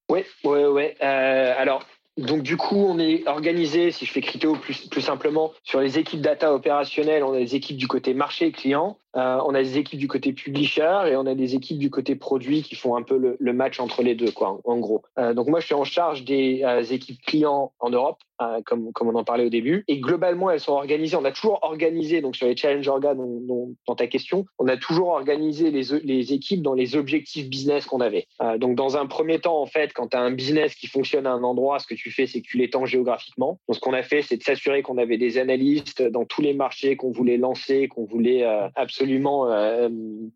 Oui, 0.08 0.20
oui, 0.44 0.60
oui. 0.64 0.84
alors, 1.00 1.84
donc 2.16 2.42
du 2.42 2.56
coup, 2.56 2.76
on 2.76 2.98
est 2.98 3.28
organisé, 3.28 3.90
si 3.90 4.06
je 4.06 4.12
fais 4.12 4.22
Criteo 4.22 4.54
plus, 4.54 5.00
simplement, 5.00 5.52
sur 5.64 5.80
les 5.80 5.98
équipes 5.98 6.22
data 6.22 6.54
opérationnelles, 6.54 7.22
on 7.22 7.34
a 7.34 7.38
des 7.38 7.54
équipes 7.54 7.76
du 7.76 7.88
côté 7.88 8.14
marché 8.14 8.46
et 8.46 8.52
client, 8.52 8.96
euh, 9.16 9.38
on 9.44 9.54
a 9.54 9.62
des 9.62 9.76
équipes 9.76 9.98
du 9.98 10.08
côté 10.08 10.32
publisher 10.32 11.00
et 11.08 11.16
on 11.16 11.26
a 11.26 11.34
des 11.34 11.54
équipes 11.54 11.78
du 11.78 11.90
côté 11.90 12.16
produit 12.16 12.62
qui 12.62 12.74
font 12.74 12.96
un 12.96 13.02
peu 13.02 13.36
le, 13.38 13.52
match 13.52 13.80
entre 13.80 14.02
les 14.02 14.14
deux, 14.14 14.30
quoi, 14.30 14.58
en, 14.64 14.78
gros. 14.78 15.02
Euh, 15.18 15.34
donc 15.34 15.48
moi, 15.48 15.60
je 15.60 15.66
suis 15.66 15.74
en 15.74 15.84
charge 15.84 16.24
des 16.24 16.62
euh, 16.64 16.82
équipes 16.82 17.20
clients 17.20 17.72
en 17.80 17.90
Europe, 17.90 18.18
euh, 18.35 18.35
comme, 18.64 18.90
on 19.00 19.14
en 19.14 19.24
parlait 19.24 19.46
au 19.46 19.48
début. 19.48 19.84
Et 19.88 19.98
globalement, 19.98 20.50
elles 20.50 20.60
sont 20.60 20.72
organisées. 20.72 21.16
On 21.16 21.24
a 21.24 21.32
toujours 21.32 21.58
organisé, 21.62 22.20
donc 22.20 22.36
sur 22.36 22.46
les 22.46 22.56
challenge 22.56 22.86
orga, 22.88 23.14
dans 23.14 23.94
ta 23.94 24.06
question, 24.06 24.46
on 24.58 24.68
a 24.68 24.76
toujours 24.76 25.08
organisé 25.08 25.70
les, 25.70 26.32
équipes 26.32 26.62
dans 26.62 26.74
les 26.74 26.96
objectifs 26.96 27.48
business 27.48 27.86
qu'on 27.86 28.00
avait. 28.00 28.26
Euh, 28.42 28.58
donc 28.58 28.74
dans 28.74 28.96
un 28.96 29.06
premier 29.06 29.38
temps, 29.38 29.60
en 29.60 29.66
fait, 29.66 29.92
quand 29.92 30.08
tu 30.08 30.16
as 30.16 30.20
un 30.20 30.32
business 30.32 30.74
qui 30.74 30.88
fonctionne 30.88 31.26
à 31.26 31.32
un 31.32 31.42
endroit, 31.44 31.78
ce 31.78 31.86
que 31.86 31.94
tu 31.94 32.10
fais, 32.10 32.26
c'est 32.26 32.40
que 32.40 32.46
tu 32.46 32.56
l'étends 32.56 32.84
géographiquement. 32.84 33.60
Donc 33.68 33.76
ce 33.76 33.80
qu'on 33.80 33.92
a 33.92 34.02
fait, 34.02 34.22
c'est 34.22 34.36
de 34.36 34.42
s'assurer 34.42 34.82
qu'on 34.82 34.98
avait 34.98 35.18
des 35.18 35.38
analystes 35.38 36.02
dans 36.02 36.24
tous 36.24 36.42
les 36.42 36.52
marchés 36.52 36.96
qu'on 36.96 37.12
voulait 37.12 37.36
lancer, 37.36 37.88
qu'on 37.88 38.04
voulait 38.04 38.44
absolument 38.74 38.96
absolument 38.96 39.52
euh, 39.52 39.88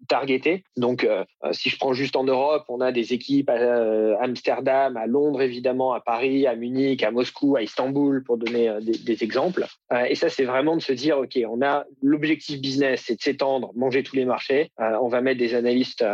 targeté. 0.06 0.64
Donc, 0.76 1.04
euh, 1.04 1.24
euh, 1.44 1.52
si 1.52 1.70
je 1.70 1.78
prends 1.78 1.92
juste 1.92 2.14
en 2.14 2.24
Europe, 2.24 2.64
on 2.68 2.80
a 2.80 2.92
des 2.92 3.14
équipes 3.14 3.48
à 3.48 4.18
Amsterdam, 4.20 4.96
à 4.96 5.06
Londres 5.06 5.40
évidemment, 5.40 5.92
à 5.92 6.00
Paris, 6.00 6.46
à 6.46 6.54
Munich, 6.54 7.02
à 7.02 7.10
Moscou, 7.10 7.56
à 7.56 7.62
Istanbul, 7.62 7.89
pour 8.24 8.38
donner 8.38 8.70
des, 8.80 9.24
exemples. 9.24 9.66
et 10.08 10.14
ça, 10.14 10.28
c'est 10.28 10.44
vraiment 10.44 10.76
de 10.76 10.82
se 10.82 10.92
dire, 10.92 11.18
OK, 11.18 11.38
on 11.48 11.62
a 11.62 11.84
l'objectif 12.02 12.60
business, 12.60 13.02
c'est 13.06 13.16
de 13.16 13.20
s'étendre, 13.20 13.72
manger 13.74 14.02
tous 14.02 14.16
les 14.16 14.24
marchés. 14.24 14.70
on 14.78 15.08
va 15.08 15.20
mettre 15.20 15.38
des 15.38 15.54
analystes 15.54 16.04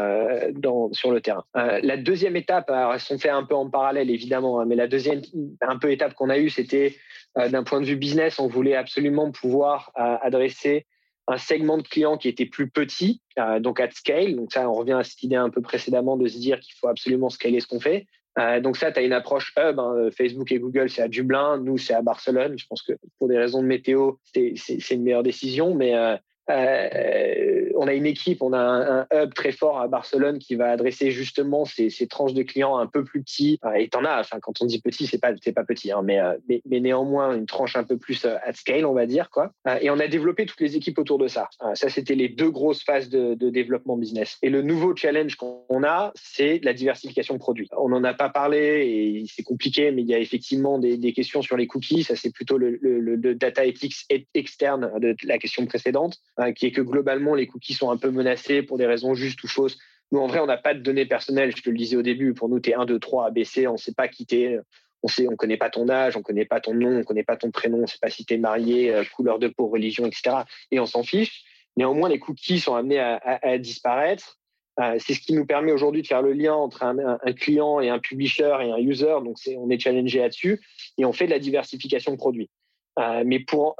sur 0.92 1.10
le 1.10 1.20
terrain. 1.20 1.44
la 1.54 1.96
deuxième 1.96 2.36
étape, 2.36 2.70
alors, 2.70 2.94
elles 2.94 3.00
sont 3.00 3.18
faites 3.18 3.32
un 3.32 3.44
peu 3.44 3.54
en 3.54 3.68
parallèle 3.70 4.10
évidemment, 4.10 4.60
hein, 4.60 4.64
mais 4.66 4.76
la 4.76 4.88
deuxième 4.88 5.22
un 5.60 5.78
peu 5.78 5.90
étape 5.90 6.14
qu'on 6.14 6.30
a 6.30 6.38
eue, 6.38 6.50
c'était 6.50 6.96
d'un 7.36 7.62
point 7.62 7.80
de 7.80 7.86
vue 7.86 7.96
business, 7.96 8.38
on 8.38 8.48
voulait 8.48 8.76
absolument 8.76 9.30
pouvoir 9.30 9.92
adresser 9.94 10.86
un 11.28 11.38
segment 11.38 11.78
de 11.78 11.82
clients 11.82 12.16
qui 12.16 12.28
était 12.28 12.46
plus 12.46 12.70
petit, 12.70 13.20
euh, 13.38 13.58
donc 13.58 13.80
at 13.80 13.90
scale. 13.90 14.36
Donc 14.36 14.52
ça, 14.52 14.68
on 14.68 14.74
revient 14.74 14.92
à 14.92 15.04
cette 15.04 15.22
idée 15.22 15.36
un 15.36 15.50
peu 15.50 15.60
précédemment 15.60 16.16
de 16.16 16.28
se 16.28 16.38
dire 16.38 16.60
qu'il 16.60 16.74
faut 16.74 16.88
absolument 16.88 17.30
scaler 17.30 17.60
ce 17.60 17.66
qu'on 17.66 17.80
fait. 17.80 18.06
Euh, 18.38 18.60
donc 18.60 18.76
ça, 18.76 18.92
tu 18.92 19.00
as 19.00 19.02
une 19.02 19.12
approche 19.12 19.52
hub. 19.56 19.78
Hein. 19.78 20.08
Facebook 20.16 20.52
et 20.52 20.58
Google, 20.58 20.90
c'est 20.90 21.02
à 21.02 21.08
Dublin. 21.08 21.58
Nous, 21.58 21.78
c'est 21.78 21.94
à 21.94 22.02
Barcelone. 22.02 22.58
Je 22.58 22.66
pense 22.66 22.82
que 22.82 22.92
pour 23.18 23.28
des 23.28 23.38
raisons 23.38 23.62
de 23.62 23.66
météo, 23.66 24.12
c'est 24.24 24.90
une 24.90 25.02
meilleure 25.02 25.22
décision. 25.22 25.74
Mais 25.74 25.94
euh, 25.94 26.16
euh, 26.50 27.70
on 27.74 27.86
a 27.88 27.92
une 27.92 28.06
équipe, 28.06 28.42
on 28.42 28.52
a 28.52 28.58
un, 28.58 29.06
hub 29.12 29.34
très 29.34 29.52
fort 29.52 29.80
à 29.80 29.88
Barcelone 29.88 30.38
qui 30.38 30.54
va 30.54 30.70
adresser 30.70 31.10
justement 31.10 31.64
ces, 31.64 31.90
ces 31.90 32.06
tranches 32.06 32.34
de 32.34 32.42
clients 32.42 32.78
un 32.78 32.86
peu 32.86 33.04
plus 33.04 33.22
petits. 33.22 33.58
Euh, 33.64 33.72
et 33.72 33.88
t'en 33.88 34.04
as, 34.04 34.20
enfin, 34.20 34.38
quand 34.40 34.60
on 34.60 34.66
dit 34.66 34.80
petit, 34.80 35.06
c'est 35.06 35.18
pas, 35.18 35.32
c'est 35.42 35.52
pas 35.52 35.64
petit, 35.64 35.90
hein, 35.92 36.02
mais, 36.04 36.20
euh, 36.20 36.36
mais, 36.48 36.62
mais, 36.66 36.80
néanmoins 36.80 37.34
une 37.34 37.46
tranche 37.46 37.76
un 37.76 37.84
peu 37.84 37.96
plus 37.96 38.24
at 38.24 38.52
scale, 38.52 38.86
on 38.86 38.92
va 38.92 39.06
dire, 39.06 39.30
quoi. 39.30 39.52
Et 39.80 39.90
on 39.90 39.98
a 39.98 40.08
développé 40.08 40.46
toutes 40.46 40.60
les 40.60 40.76
équipes 40.76 40.98
autour 40.98 41.18
de 41.18 41.28
ça. 41.28 41.48
Ça, 41.74 41.88
c'était 41.88 42.14
les 42.14 42.28
deux 42.28 42.50
grosses 42.50 42.84
phases 42.84 43.08
de, 43.08 43.34
de, 43.34 43.50
développement 43.50 43.96
business. 43.96 44.38
Et 44.42 44.50
le 44.50 44.62
nouveau 44.62 44.94
challenge 44.94 45.36
qu'on 45.36 45.82
a, 45.84 46.12
c'est 46.14 46.60
la 46.62 46.72
diversification 46.72 47.34
de 47.34 47.38
produits. 47.38 47.68
On 47.76 47.88
n'en 47.88 48.04
a 48.04 48.14
pas 48.14 48.28
parlé 48.28 48.58
et 48.58 49.24
c'est 49.28 49.42
compliqué, 49.42 49.90
mais 49.90 50.02
il 50.02 50.08
y 50.08 50.14
a 50.14 50.18
effectivement 50.18 50.78
des, 50.78 50.96
des 50.96 51.12
questions 51.12 51.42
sur 51.42 51.56
les 51.56 51.66
cookies. 51.66 52.04
Ça, 52.04 52.16
c'est 52.16 52.32
plutôt 52.32 52.58
le, 52.58 52.78
le, 52.80 53.00
le 53.00 53.34
data 53.34 53.64
ethics 53.64 54.06
externe 54.34 54.92
de 55.00 55.16
la 55.24 55.38
question 55.38 55.66
précédente. 55.66 56.18
Hein, 56.38 56.52
qui 56.52 56.66
est 56.66 56.72
que 56.72 56.82
globalement, 56.82 57.34
les 57.34 57.46
cookies 57.46 57.72
sont 57.72 57.90
un 57.90 57.96
peu 57.96 58.10
menacés 58.10 58.62
pour 58.62 58.76
des 58.76 58.86
raisons 58.86 59.14
justes 59.14 59.42
ou 59.42 59.48
fausses. 59.48 59.78
Nous, 60.12 60.20
en 60.20 60.26
vrai, 60.26 60.38
on 60.40 60.46
n'a 60.46 60.58
pas 60.58 60.74
de 60.74 60.80
données 60.80 61.06
personnelles. 61.06 61.54
Je 61.56 61.62
te 61.62 61.70
le 61.70 61.76
disais 61.76 61.96
au 61.96 62.02
début. 62.02 62.34
Pour 62.34 62.48
nous, 62.48 62.60
tu 62.60 62.70
es 62.70 62.74
1, 62.74 62.84
2, 62.84 62.98
3, 62.98 63.26
ABC. 63.26 63.66
On 63.66 63.72
ne 63.72 63.78
sait 63.78 63.94
pas 63.94 64.06
qui 64.06 64.26
tu 64.26 64.58
On 65.02 65.08
sait, 65.08 65.26
on 65.28 65.36
connaît 65.36 65.56
pas 65.56 65.70
ton 65.70 65.88
âge, 65.88 66.16
on 66.16 66.22
connaît 66.22 66.44
pas 66.44 66.60
ton 66.60 66.74
nom, 66.74 66.98
on 66.98 67.04
connaît 67.04 67.24
pas 67.24 67.36
ton 67.36 67.50
prénom, 67.50 67.82
on 67.82 67.86
sait 67.86 67.98
pas 68.00 68.10
si 68.10 68.24
tu 68.24 68.34
es 68.34 68.38
marié, 68.38 68.94
euh, 68.94 69.04
couleur 69.14 69.38
de 69.38 69.48
peau, 69.48 69.68
religion, 69.68 70.04
etc. 70.06 70.42
Et 70.70 70.78
on 70.78 70.86
s'en 70.86 71.02
fiche. 71.02 71.44
Néanmoins, 71.76 72.08
les 72.08 72.18
cookies 72.18 72.60
sont 72.60 72.74
amenés 72.74 73.00
à, 73.00 73.58
disparaître. 73.58 74.38
Euh, 74.78 74.96
c'est 74.98 75.14
ce 75.14 75.20
qui 75.20 75.32
nous 75.32 75.46
permet 75.46 75.72
aujourd'hui 75.72 76.02
de 76.02 76.06
faire 76.06 76.22
le 76.22 76.32
lien 76.32 76.54
entre 76.54 76.82
un, 76.82 77.32
client 77.32 77.80
et 77.80 77.88
un 77.88 77.98
publisher 77.98 78.56
et 78.62 78.72
un 78.72 78.78
user. 78.78 79.16
Donc, 79.24 79.36
on 79.56 79.70
est 79.70 79.78
challengé 79.78 80.18
là-dessus 80.18 80.60
et 80.98 81.04
on 81.04 81.12
fait 81.12 81.26
de 81.26 81.30
la 81.30 81.38
diversification 81.38 82.12
de 82.12 82.16
produits. 82.16 82.50
Euh, 82.98 83.24
mais 83.26 83.40
pour 83.40 83.76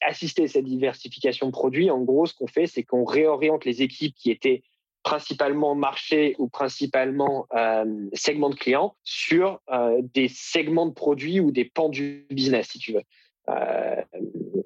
assister 0.00 0.44
à 0.44 0.48
cette 0.48 0.64
diversification 0.64 1.46
de 1.46 1.52
produits, 1.52 1.90
en 1.90 2.00
gros, 2.00 2.26
ce 2.26 2.34
qu'on 2.34 2.46
fait, 2.46 2.66
c'est 2.66 2.84
qu'on 2.84 3.04
réoriente 3.04 3.64
les 3.64 3.82
équipes 3.82 4.14
qui 4.14 4.30
étaient 4.30 4.62
principalement 5.02 5.74
marché 5.74 6.36
ou 6.38 6.48
principalement 6.48 7.46
euh, 7.54 7.84
segment 8.12 8.50
de 8.50 8.54
clients 8.54 8.94
sur 9.02 9.60
euh, 9.72 10.00
des 10.14 10.28
segments 10.28 10.86
de 10.86 10.92
produits 10.92 11.40
ou 11.40 11.50
des 11.50 11.64
pans 11.64 11.88
du 11.88 12.24
business, 12.30 12.68
si 12.68 12.78
tu 12.78 12.92
veux. 12.92 13.02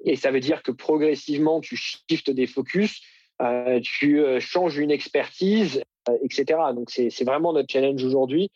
Et 0.05 0.15
ça 0.15 0.29
veut 0.29 0.39
dire 0.39 0.61
que 0.61 0.71
progressivement, 0.71 1.59
tu 1.59 1.75
shiftes 1.75 2.29
des 2.29 2.45
focus, 2.45 3.01
tu 3.81 4.23
changes 4.39 4.77
une 4.77 4.91
expertise, 4.91 5.81
etc. 6.21 6.59
Donc 6.75 6.91
c'est 6.91 7.23
vraiment 7.23 7.53
notre 7.53 7.73
challenge 7.73 8.03
aujourd'hui. 8.03 8.51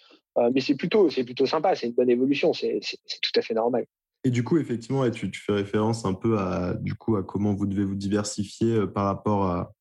mais 0.54 0.62
c'est 0.62 0.76
plutôt, 0.76 1.10
c'est 1.10 1.24
plutôt 1.24 1.48
sympa, 1.48 1.74
c'est 1.74 1.88
une 1.88 1.94
bonne 1.94 2.12
évolution, 2.12 2.54
c'est 2.54 2.80
tout 3.24 3.32
à 3.36 3.42
fait 3.42 3.56
normal. 3.56 3.88
Et 4.24 4.30
du 4.30 4.44
coup, 4.44 4.58
effectivement, 4.58 5.10
tu, 5.10 5.32
fais 5.34 5.54
référence 5.54 6.06
un 6.06 6.14
peu 6.14 6.38
à, 6.38 6.76
du 6.76 6.94
coup, 6.96 7.16
à 7.16 7.24
comment 7.24 7.54
vous 7.54 7.66
devez 7.66 7.84
vous 7.84 7.96
diversifier 7.96 8.76
euh, 8.76 8.88
par 8.88 9.06
rapport 9.06 9.46
à, 9.46 9.74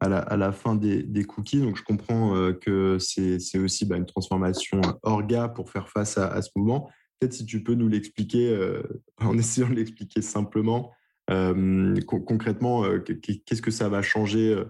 à 0.00 0.36
la, 0.36 0.52
fin 0.52 0.74
des, 0.74 1.24
cookies. 1.24 1.60
Donc, 1.60 1.76
je 1.76 1.82
comprends 1.82 2.52
que 2.60 2.98
c'est 2.98 3.58
aussi 3.58 3.86
bah, 3.86 3.96
une 3.96 4.06
transformation 4.06 4.80
orga 5.02 5.48
pour 5.48 5.70
faire 5.70 5.88
face 5.88 6.18
à, 6.18 6.42
ce 6.42 6.50
mouvement. 6.56 6.90
Peut-être 7.20 7.34
si 7.34 7.46
tu 7.46 7.62
peux 7.62 7.74
nous 7.74 7.86
l'expliquer 7.86 8.80
en 9.20 9.38
essayant 9.38 9.68
de 9.68 9.74
l'expliquer 9.74 10.20
simplement. 10.20 10.90
concrètement, 11.28 12.82
qu'est-ce 13.22 13.62
que 13.62 13.70
ça 13.70 13.88
va 13.88 14.02
changer 14.02 14.60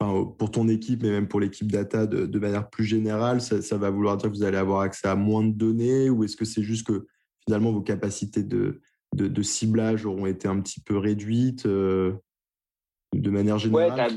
pour 0.00 0.50
ton 0.50 0.68
équipe, 0.68 1.02
mais 1.02 1.10
même 1.10 1.28
pour 1.28 1.40
l'équipe 1.40 1.70
data 1.70 2.06
de, 2.06 2.38
manière 2.38 2.70
plus 2.70 2.84
générale, 2.84 3.40
ça, 3.40 3.76
va 3.76 3.90
vouloir 3.90 4.16
dire 4.16 4.30
que 4.30 4.36
vous 4.36 4.44
allez 4.44 4.56
avoir 4.56 4.80
accès 4.80 5.08
à 5.08 5.14
moins 5.14 5.44
de 5.44 5.52
données 5.52 6.08
ou 6.08 6.24
est-ce 6.24 6.36
que 6.36 6.46
c'est 6.46 6.62
juste 6.62 6.86
que 6.86 7.06
finalement 7.46 7.72
vos 7.72 7.80
capacités 7.80 8.42
de, 8.42 8.80
de, 9.14 9.42
ciblage 9.42 10.06
auront 10.06 10.26
été 10.26 10.48
un 10.48 10.60
petit 10.60 10.80
peu 10.80 10.96
réduites 10.96 11.66
euh, 11.66 12.12
de 13.14 13.30
manière 13.30 13.58
générale 13.58 14.08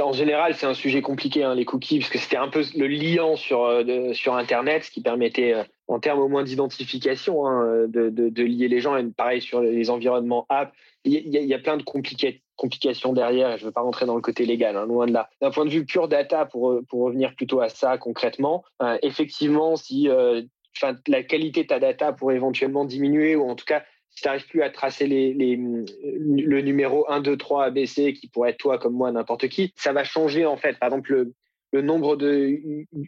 En 0.00 0.12
général, 0.12 0.54
c'est 0.54 0.66
un 0.66 0.74
sujet 0.74 1.02
compliqué, 1.02 1.44
hein, 1.44 1.54
les 1.54 1.64
cookies, 1.64 2.00
parce 2.00 2.10
que 2.10 2.18
c'était 2.18 2.36
un 2.36 2.48
peu 2.48 2.64
le 2.76 2.86
liant 2.86 3.36
sur, 3.36 3.64
euh, 3.64 4.12
sur 4.12 4.34
Internet, 4.34 4.84
ce 4.84 4.90
qui 4.90 5.02
permettait, 5.02 5.54
euh, 5.54 5.64
en 5.88 6.00
termes 6.00 6.20
au 6.20 6.28
moins 6.28 6.42
d'identification, 6.42 7.46
hein, 7.46 7.86
de, 7.88 8.08
de, 8.10 8.42
lier 8.42 8.68
les 8.68 8.80
gens. 8.80 8.96
Et 8.96 9.04
pareil 9.04 9.40
sur 9.40 9.60
les 9.60 9.90
environnements 9.90 10.46
app, 10.48 10.72
il 11.04 11.28
y, 11.28 11.54
a 11.54 11.58
plein 11.58 11.78
de 11.78 11.82
complications 11.82 13.12
derrière. 13.14 13.56
Je 13.56 13.62
ne 13.62 13.66
veux 13.68 13.72
pas 13.72 13.80
rentrer 13.80 14.04
dans 14.04 14.16
le 14.16 14.20
côté 14.20 14.44
légal, 14.44 14.76
hein, 14.76 14.84
loin 14.84 15.06
de 15.06 15.12
là. 15.12 15.30
D'un 15.40 15.50
point 15.50 15.64
de 15.64 15.70
vue 15.70 15.86
pure 15.86 16.08
data, 16.08 16.44
pour, 16.44 16.78
pour 16.88 17.00
revenir 17.00 17.34
plutôt 17.34 17.60
à 17.60 17.70
ça 17.70 17.96
concrètement, 17.96 18.64
effectivement, 19.02 19.76
si 19.76 20.08
la 21.08 21.22
qualité 21.22 21.62
de 21.62 21.68
ta 21.68 21.78
data 21.78 22.12
pourrait 22.12 22.36
éventuellement 22.36 22.84
diminuer 22.84 23.36
ou 23.36 23.48
en 23.48 23.54
tout 23.54 23.64
cas 23.64 23.82
si 24.10 24.22
tu 24.22 24.28
n'arrives 24.28 24.46
plus 24.48 24.62
à 24.62 24.70
tracer 24.70 25.06
le 25.06 26.60
numéro 26.60 27.10
1, 27.10 27.20
2, 27.20 27.36
3 27.36 27.64
ABC 27.64 28.12
qui 28.12 28.28
pourrait 28.28 28.50
être 28.50 28.58
toi 28.58 28.78
comme 28.78 28.94
moi, 28.94 29.12
n'importe 29.12 29.48
qui, 29.48 29.72
ça 29.76 29.92
va 29.92 30.04
changer 30.04 30.46
en 30.46 30.56
fait. 30.56 30.78
Par 30.78 30.88
exemple, 30.88 31.32
le, 31.72 31.82
nombre 31.82 32.16
de 32.16 32.58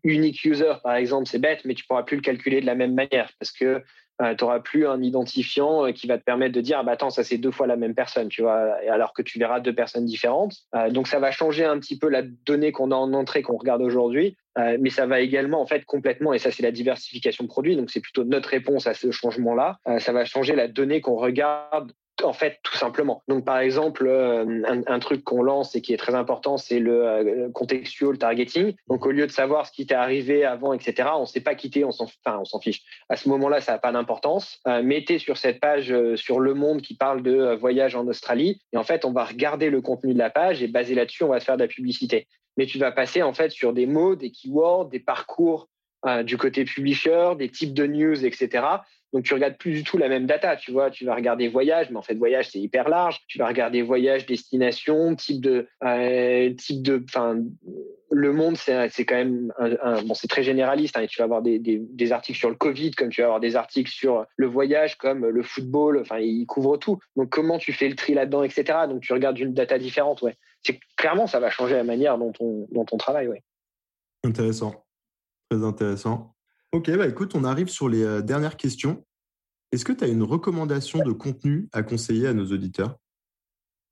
unique 0.04 0.44
users, 0.44 0.74
par 0.84 0.94
exemple, 0.94 1.26
c'est 1.26 1.40
bête, 1.40 1.64
mais 1.64 1.74
tu 1.74 1.84
pourras 1.84 2.04
plus 2.04 2.16
le 2.16 2.22
calculer 2.22 2.60
de 2.60 2.66
la 2.66 2.76
même 2.76 2.94
manière 2.94 3.32
parce 3.40 3.50
que 3.50 3.82
euh, 4.20 4.34
tu 4.34 4.44
n'auras 4.44 4.60
plus 4.60 4.86
un 4.86 5.02
identifiant 5.02 5.86
euh, 5.86 5.92
qui 5.92 6.06
va 6.06 6.18
te 6.18 6.22
permettre 6.22 6.54
de 6.54 6.60
dire 6.60 6.78
ah 6.78 6.82
bah 6.82 6.92
attends 6.92 7.08
ça 7.08 7.24
c'est 7.24 7.38
deux 7.38 7.50
fois 7.50 7.66
la 7.66 7.76
même 7.76 7.94
personne 7.94 8.28
tu 8.28 8.42
vois 8.42 8.76
alors 8.90 9.14
que 9.14 9.22
tu 9.22 9.38
verras 9.38 9.58
deux 9.58 9.74
personnes 9.74 10.04
différentes 10.04 10.54
euh, 10.74 10.90
donc 10.90 11.08
ça 11.08 11.18
va 11.18 11.30
changer 11.30 11.64
un 11.64 11.78
petit 11.78 11.98
peu 11.98 12.10
la 12.10 12.20
donnée 12.20 12.72
qu'on 12.72 12.90
a 12.90 12.94
en 12.94 13.14
entrée 13.14 13.40
qu'on 13.40 13.56
regarde 13.56 13.80
aujourd'hui 13.80 14.36
mais 14.56 14.90
ça 14.90 15.06
va 15.06 15.20
également 15.20 15.60
en 15.60 15.66
fait 15.66 15.84
complètement 15.84 16.32
et 16.32 16.38
ça 16.38 16.50
c'est 16.50 16.62
la 16.62 16.72
diversification 16.72 17.44
de 17.44 17.48
produits 17.48 17.76
donc 17.76 17.90
c'est 17.90 18.00
plutôt 18.00 18.24
notre 18.24 18.48
réponse 18.50 18.86
à 18.86 18.94
ce 18.94 19.10
changement 19.10 19.54
là 19.54 19.78
ça 19.98 20.12
va 20.12 20.24
changer 20.24 20.54
la 20.54 20.68
donnée 20.68 21.00
qu'on 21.00 21.16
regarde 21.16 21.92
en 22.22 22.32
fait, 22.32 22.58
tout 22.62 22.76
simplement. 22.76 23.22
Donc, 23.28 23.44
par 23.44 23.58
exemple, 23.58 24.06
euh, 24.06 24.62
un, 24.86 24.98
truc 24.98 25.24
qu'on 25.24 25.42
lance 25.42 25.74
et 25.74 25.80
qui 25.80 25.92
est 25.92 25.96
très 25.96 26.14
important, 26.14 26.56
c'est 26.56 26.78
le 26.78 27.06
euh, 27.06 27.50
contextual 27.50 28.18
targeting. 28.18 28.74
Donc, 28.88 29.06
au 29.06 29.10
lieu 29.10 29.26
de 29.26 29.32
savoir 29.32 29.66
ce 29.66 29.72
qui 29.72 29.86
t'est 29.86 29.94
arrivé 29.94 30.44
avant, 30.44 30.72
etc., 30.72 31.08
on 31.14 31.22
ne 31.22 31.40
pas 31.40 31.54
quitter, 31.54 31.84
on 31.84 31.90
s'en, 31.90 32.04
enfin, 32.04 32.38
on 32.40 32.44
s'en 32.44 32.60
fiche. 32.60 32.82
À 33.08 33.16
ce 33.16 33.28
moment-là, 33.30 33.60
ça 33.60 33.72
n'a 33.72 33.78
pas 33.78 33.92
d'importance. 33.92 34.60
Euh, 34.68 34.82
mettez 34.82 35.18
sur 35.18 35.36
cette 35.36 35.60
page 35.60 35.94
sur 36.16 36.40
Le 36.40 36.54
Monde 36.54 36.82
qui 36.82 36.94
parle 36.94 37.22
de 37.22 37.54
voyage 37.54 37.96
en 37.96 38.06
Australie. 38.06 38.60
Et 38.72 38.76
en 38.76 38.84
fait, 38.84 39.04
on 39.04 39.12
va 39.12 39.24
regarder 39.24 39.70
le 39.70 39.80
contenu 39.80 40.14
de 40.14 40.18
la 40.18 40.30
page 40.30 40.62
et 40.62 40.68
basé 40.68 40.94
là-dessus, 40.94 41.24
on 41.24 41.28
va 41.28 41.40
faire 41.40 41.56
de 41.56 41.62
la 41.62 41.68
publicité. 41.68 42.26
Mais 42.56 42.66
tu 42.66 42.78
vas 42.78 42.92
passer 42.92 43.22
en 43.22 43.32
fait 43.32 43.50
sur 43.50 43.72
des 43.72 43.86
mots, 43.86 44.14
des 44.14 44.30
keywords, 44.30 44.86
des 44.86 45.00
parcours 45.00 45.68
du 46.24 46.36
côté 46.36 46.64
publisher, 46.64 47.34
des 47.38 47.48
types 47.48 47.74
de 47.74 47.86
news, 47.86 48.24
etc. 48.24 48.80
Donc, 49.12 49.24
tu 49.24 49.34
regardes 49.34 49.58
plus 49.58 49.72
du 49.72 49.84
tout 49.84 49.98
la 49.98 50.08
même 50.08 50.26
data, 50.26 50.56
tu 50.56 50.72
vois. 50.72 50.90
Tu 50.90 51.04
vas 51.04 51.14
regarder 51.14 51.48
voyage, 51.48 51.90
mais 51.90 51.98
en 51.98 52.02
fait, 52.02 52.14
voyage, 52.14 52.48
c'est 52.50 52.58
hyper 52.58 52.88
large. 52.88 53.20
Tu 53.28 53.38
vas 53.38 53.46
regarder 53.46 53.82
voyage, 53.82 54.24
destination, 54.24 55.14
type 55.14 55.40
de, 55.42 55.68
euh, 55.84 56.50
type 56.54 56.82
de, 56.82 57.04
enfin, 57.04 57.38
le 58.10 58.32
monde, 58.32 58.56
c'est 58.56 59.04
quand 59.04 59.16
même, 59.16 59.52
bon, 60.06 60.14
c'est 60.14 60.28
très 60.28 60.42
généraliste. 60.42 60.96
Hein, 60.96 61.02
et 61.02 61.08
tu 61.08 61.18
vas 61.18 61.24
avoir 61.24 61.42
des, 61.42 61.58
des, 61.58 62.12
articles 62.12 62.38
sur 62.38 62.48
le 62.48 62.56
Covid, 62.56 62.92
comme 62.92 63.10
tu 63.10 63.20
vas 63.20 63.26
avoir 63.26 63.40
des 63.40 63.54
articles 63.54 63.90
sur 63.90 64.24
le 64.36 64.46
voyage, 64.46 64.96
comme 64.96 65.26
le 65.26 65.42
football. 65.42 65.98
Enfin, 66.00 66.18
il 66.18 66.46
couvre 66.46 66.78
tout. 66.78 66.98
Donc, 67.16 67.28
comment 67.28 67.58
tu 67.58 67.74
fais 67.74 67.88
le 67.88 67.96
tri 67.96 68.14
là-dedans, 68.14 68.44
etc. 68.44 68.64
Donc, 68.88 69.02
tu 69.02 69.12
regardes 69.12 69.38
une 69.38 69.52
data 69.52 69.78
différente, 69.78 70.22
ouais. 70.22 70.36
C'est 70.62 70.78
clairement, 70.96 71.26
ça 71.26 71.40
va 71.40 71.50
changer 71.50 71.74
la 71.74 71.84
manière 71.84 72.18
dont 72.18 72.32
on, 72.40 72.96
travaille, 72.98 73.28
ouais. 73.28 73.42
Intéressant, 74.24 74.84
très 75.50 75.64
intéressant. 75.64 76.34
Ok, 76.72 76.90
bah 76.96 77.06
écoute, 77.06 77.34
on 77.34 77.44
arrive 77.44 77.68
sur 77.68 77.88
les 77.88 78.02
euh, 78.02 78.22
dernières 78.22 78.56
questions. 78.56 79.04
Est-ce 79.72 79.84
que 79.84 79.92
tu 79.92 80.04
as 80.04 80.08
une 80.08 80.22
recommandation 80.22 81.00
de 81.00 81.12
contenu 81.12 81.68
à 81.72 81.82
conseiller 81.82 82.28
à 82.28 82.34
nos 82.34 82.46
auditeurs? 82.46 82.98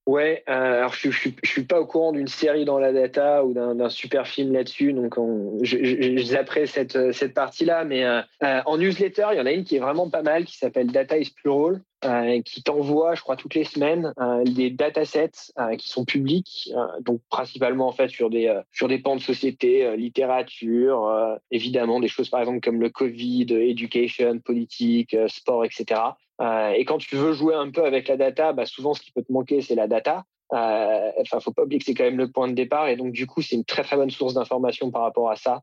Ouais, 0.07 0.43
euh, 0.49 0.79
alors 0.79 0.95
je, 0.95 1.11
je, 1.11 1.31
suis 1.45 1.65
pas 1.65 1.81
au 1.81 1.87
courant 1.87 2.13
d'une 2.13 2.27
série 2.27 2.65
dans 2.65 2.79
la 2.79 2.93
data 2.93 3.45
ou 3.45 3.53
d'un 3.53 3.89
super 3.91 4.27
film 4.27 4.53
là-dessus, 4.53 4.93
donc 4.93 5.15
je, 5.63 5.77
je, 5.77 6.67
cette, 6.67 7.13
cette 7.13 7.35
partie-là, 7.35 7.85
mais 7.85 8.05
euh, 8.05 8.23
en 8.41 8.79
newsletter, 8.79 9.29
il 9.33 9.39
y 9.39 9.41
en 9.41 9.47
a 9.47 9.53
une 9.53 9.65
qui 9.65 9.77
est 9.77 9.81
vraiment 9.81 10.11
pas 10.11 10.23
mal, 10.23 10.47
qui 10.47 10.57
s'appelle 10.57 10.89
Data 10.89 11.19
is 11.19 11.31
Plural, 11.31 11.81
euh, 12.03 12.41
qui 12.41 12.63
t'envoie, 12.63 13.15
je 13.15 13.21
crois, 13.21 13.37
toutes 13.37 13.55
les 13.55 13.65
semaines 13.65 14.15
euh, 14.19 14.43
des 14.45 14.71
datasets 14.71 15.53
euh, 15.59 15.77
qui 15.77 15.91
sont 15.91 16.07
publics, 16.07 16.73
donc 17.03 17.21
principalement 17.29 17.89
en 17.89 17.93
fait 17.93 18.09
sur 18.09 18.31
des 18.31 18.59
sur 18.73 18.89
des 18.89 18.99
pans 18.99 19.17
de 19.17 19.21
société, 19.21 19.95
littérature, 19.99 21.39
évidemment 21.51 22.01
des 22.01 22.09
choses 22.09 22.31
par 22.31 22.41
exemple 22.41 22.61
comme 22.61 22.81
le 22.81 22.89
Covid, 22.89 23.49
education, 23.51 24.39
politique, 24.39 25.15
sport, 25.29 25.67
etc. 25.67 26.01
et 26.41 26.85
quand 26.87 26.99
tu 26.99 27.17
veux 27.17 27.33
jouer 27.33 27.55
un 27.55 27.71
peu 27.71 27.85
avec 27.85 28.09
la 28.09 28.17
data, 28.17 28.53
bah, 28.53 28.65
souvent 28.65 28.95
ce 28.95 29.03
qui 29.03 29.13
peut 29.13 29.23
te 29.23 29.33
manquer 29.33 29.61
c'est 29.61 29.75
la 29.75 29.89
data. 29.89 30.25
Enfin, 30.51 31.39
faut 31.41 31.53
pas 31.53 31.65
oublier 31.65 31.79
que 31.79 31.85
c'est 31.85 31.95
quand 31.95 32.05
même 32.05 32.17
le 32.19 32.31
point 32.31 32.49
de 32.49 32.55
départ, 32.55 32.89
et 32.89 32.97
donc 32.97 33.13
du 33.13 33.27
coup 33.27 33.43
c'est 33.43 33.57
une 33.57 33.65
très 33.65 33.83
très 33.83 33.97
bonne 33.97 34.11
source 34.11 34.35
d'information 34.35 34.91
par 34.91 35.03
rapport 35.03 35.31
à 35.31 35.37
ça. 35.37 35.61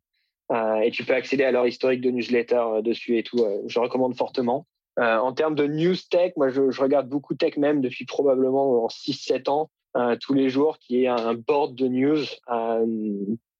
et 0.83 0.91
tu 0.91 1.03
peux 1.03 1.13
accéder 1.13 1.43
à 1.43 1.51
leur 1.51 1.65
historique 1.65 2.01
de 2.01 2.11
newsletter 2.11 2.81
dessus 2.83 3.17
et 3.17 3.23
tout. 3.23 3.45
je 3.65 3.79
recommande 3.79 4.15
fortement. 4.15 4.67
Euh, 4.99 5.17
en 5.17 5.31
termes 5.31 5.55
de 5.55 5.67
news 5.67 5.95
tech, 6.09 6.33
moi, 6.37 6.49
je, 6.49 6.61
regarde 6.81 7.07
beaucoup 7.07 7.35
tech 7.35 7.57
même 7.57 7.81
depuis 7.81 8.05
probablement 8.05 8.83
en 8.83 8.87
6-7 8.87 9.49
ans, 9.49 9.69
euh, 9.95 10.15
tous 10.19 10.33
les 10.33 10.49
jours, 10.49 10.79
qui 10.79 11.03
est 11.03 11.07
un 11.07 11.35
board 11.35 11.75
de 11.75 11.87
news, 11.87 12.23
euh, 12.49 12.85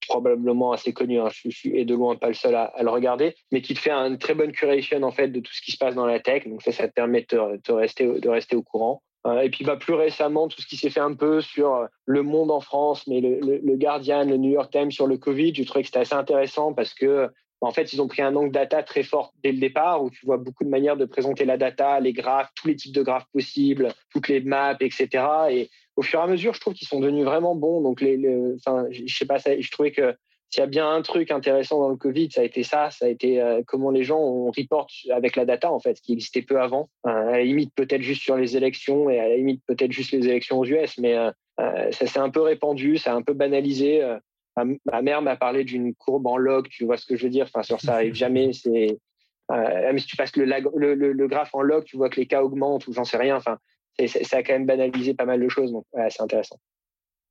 probablement 0.07 0.71
assez 0.71 0.93
connu, 0.93 1.19
hein, 1.19 1.29
je, 1.31 1.49
suis 1.49 1.77
et 1.77 1.85
de 1.85 1.93
loin 1.93 2.15
pas 2.15 2.27
le 2.27 2.33
seul 2.33 2.55
à, 2.55 2.73
le 2.81 2.89
regarder, 2.89 3.35
mais 3.51 3.61
qui 3.61 3.73
te 3.73 3.79
fait 3.79 3.91
une 3.91 4.17
très 4.17 4.33
bonne 4.33 4.51
curation 4.51 5.01
en 5.03 5.11
fait 5.11 5.27
de 5.29 5.39
tout 5.39 5.53
ce 5.53 5.61
qui 5.61 5.71
se 5.71 5.77
passe 5.77 5.95
dans 5.95 6.05
la 6.05 6.19
tech. 6.19 6.47
Donc 6.47 6.61
ça, 6.61 6.71
ça 6.71 6.87
te 6.87 6.93
permet 6.93 7.25
de, 7.29 7.71
rester, 7.71 8.19
de 8.19 8.29
rester 8.29 8.55
au 8.55 8.63
courant. 8.63 9.01
et 9.41 9.49
puis 9.49 9.65
bah, 9.65 9.77
plus 9.77 9.93
récemment, 9.93 10.47
tout 10.47 10.61
ce 10.61 10.67
qui 10.67 10.77
s'est 10.77 10.89
fait 10.89 10.99
un 10.99 11.13
peu 11.13 11.41
sur 11.41 11.87
le 12.05 12.23
monde 12.23 12.51
en 12.51 12.59
France, 12.59 13.05
mais 13.07 13.21
le, 13.21 13.75
Guardian, 13.75 14.25
le 14.25 14.37
New 14.37 14.51
York 14.51 14.71
Times 14.71 14.91
sur 14.91 15.07
le 15.07 15.17
Covid, 15.17 15.53
je 15.55 15.63
trouvais 15.63 15.81
que 15.81 15.87
c'était 15.87 15.99
assez 15.99 16.15
intéressant 16.15 16.73
parce 16.73 16.93
que 16.93 17.29
en 17.61 17.71
fait, 17.71 17.93
ils 17.93 18.01
ont 18.01 18.07
pris 18.07 18.21
un 18.21 18.35
angle 18.35 18.51
data 18.51 18.83
très 18.83 19.03
fort 19.03 19.33
dès 19.43 19.51
le 19.51 19.59
départ, 19.59 20.03
où 20.03 20.09
tu 20.09 20.25
vois 20.25 20.37
beaucoup 20.37 20.63
de 20.63 20.69
manières 20.69 20.97
de 20.97 21.05
présenter 21.05 21.45
la 21.45 21.57
data, 21.57 21.99
les 21.99 22.13
graphes, 22.13 22.49
tous 22.55 22.67
les 22.67 22.75
types 22.75 22.93
de 22.93 23.01
graphes 23.01 23.27
possibles, 23.33 23.93
toutes 24.11 24.27
les 24.27 24.41
maps, 24.41 24.77
etc. 24.79 25.25
Et 25.49 25.69
au 25.95 26.01
fur 26.01 26.19
et 26.19 26.23
à 26.23 26.27
mesure, 26.27 26.53
je 26.53 26.59
trouve 26.59 26.73
qu'ils 26.73 26.87
sont 26.87 26.99
devenus 26.99 27.25
vraiment 27.25 27.55
bons. 27.55 27.81
Donc, 27.81 28.01
les, 28.01 28.19
enfin, 28.55 28.85
je 28.91 29.13
sais 29.13 29.25
pas, 29.25 29.37
je 29.37 29.71
trouvais 29.71 29.91
que 29.91 30.15
s'il 30.49 30.61
y 30.61 30.63
a 30.63 30.67
bien 30.67 30.89
un 30.89 31.01
truc 31.01 31.31
intéressant 31.31 31.79
dans 31.79 31.89
le 31.89 31.97
Covid, 31.97 32.31
ça 32.31 32.41
a 32.41 32.43
été 32.43 32.63
ça, 32.63 32.89
ça 32.89 33.05
a 33.05 33.09
été 33.09 33.41
euh, 33.41 33.61
comment 33.67 33.91
les 33.91 34.03
gens 34.03 34.45
report 34.45 34.87
avec 35.11 35.35
la 35.35 35.45
data 35.45 35.71
en 35.71 35.79
fait, 35.79 35.99
qui 35.99 36.13
existait 36.13 36.41
peu 36.41 36.61
avant. 36.61 36.89
Euh, 37.05 37.09
à 37.09 37.31
la 37.31 37.43
limite 37.43 37.73
peut-être 37.75 38.01
juste 38.01 38.21
sur 38.21 38.37
les 38.37 38.55
élections 38.55 39.09
et 39.09 39.19
à 39.19 39.27
la 39.27 39.35
limite 39.35 39.61
peut-être 39.67 39.91
juste 39.91 40.11
les 40.11 40.25
élections 40.27 40.59
aux 40.59 40.65
US, 40.65 40.97
mais 40.99 41.17
euh, 41.17 41.31
ça 41.91 42.05
s'est 42.05 42.19
un 42.19 42.29
peu 42.29 42.41
répandu, 42.41 42.97
ça 42.97 43.11
a 43.11 43.15
un 43.15 43.21
peu 43.21 43.33
banalisé 43.33 44.01
ma, 44.65 45.01
mère 45.01 45.21
m'a 45.21 45.35
parlé 45.35 45.63
d'une 45.63 45.93
courbe 45.95 46.27
en 46.27 46.37
log, 46.37 46.67
tu 46.69 46.85
vois 46.85 46.97
ce 46.97 47.05
que 47.05 47.15
je 47.15 47.23
veux 47.23 47.29
dire? 47.29 47.45
Enfin, 47.45 47.63
sur 47.63 47.81
ça 47.81 47.95
arrive 47.95 48.13
jamais. 48.13 48.51
C'est 48.53 48.97
euh, 49.49 49.91
mais 49.93 49.99
si 49.99 50.07
tu 50.07 50.17
passes 50.17 50.35
le, 50.35 50.45
le, 50.45 51.13
le, 51.13 51.27
graphe 51.27 51.55
en 51.55 51.61
log, 51.61 51.85
tu 51.85 51.95
vois 51.95 52.09
que 52.09 52.19
les 52.19 52.25
cas 52.25 52.43
augmentent 52.43 52.85
ou 52.87 52.93
j'en 52.93 53.05
sais 53.05 53.15
rien. 53.15 53.37
Enfin, 53.37 53.57
ça 54.05 54.37
a 54.37 54.43
quand 54.43 54.53
même 54.53 54.65
banalisé 54.65 55.13
pas 55.13 55.23
mal 55.25 55.41
de 55.41 55.47
choses, 55.47 55.71
donc 55.71 55.85
c'est 56.09 56.21
intéressant. 56.21 56.59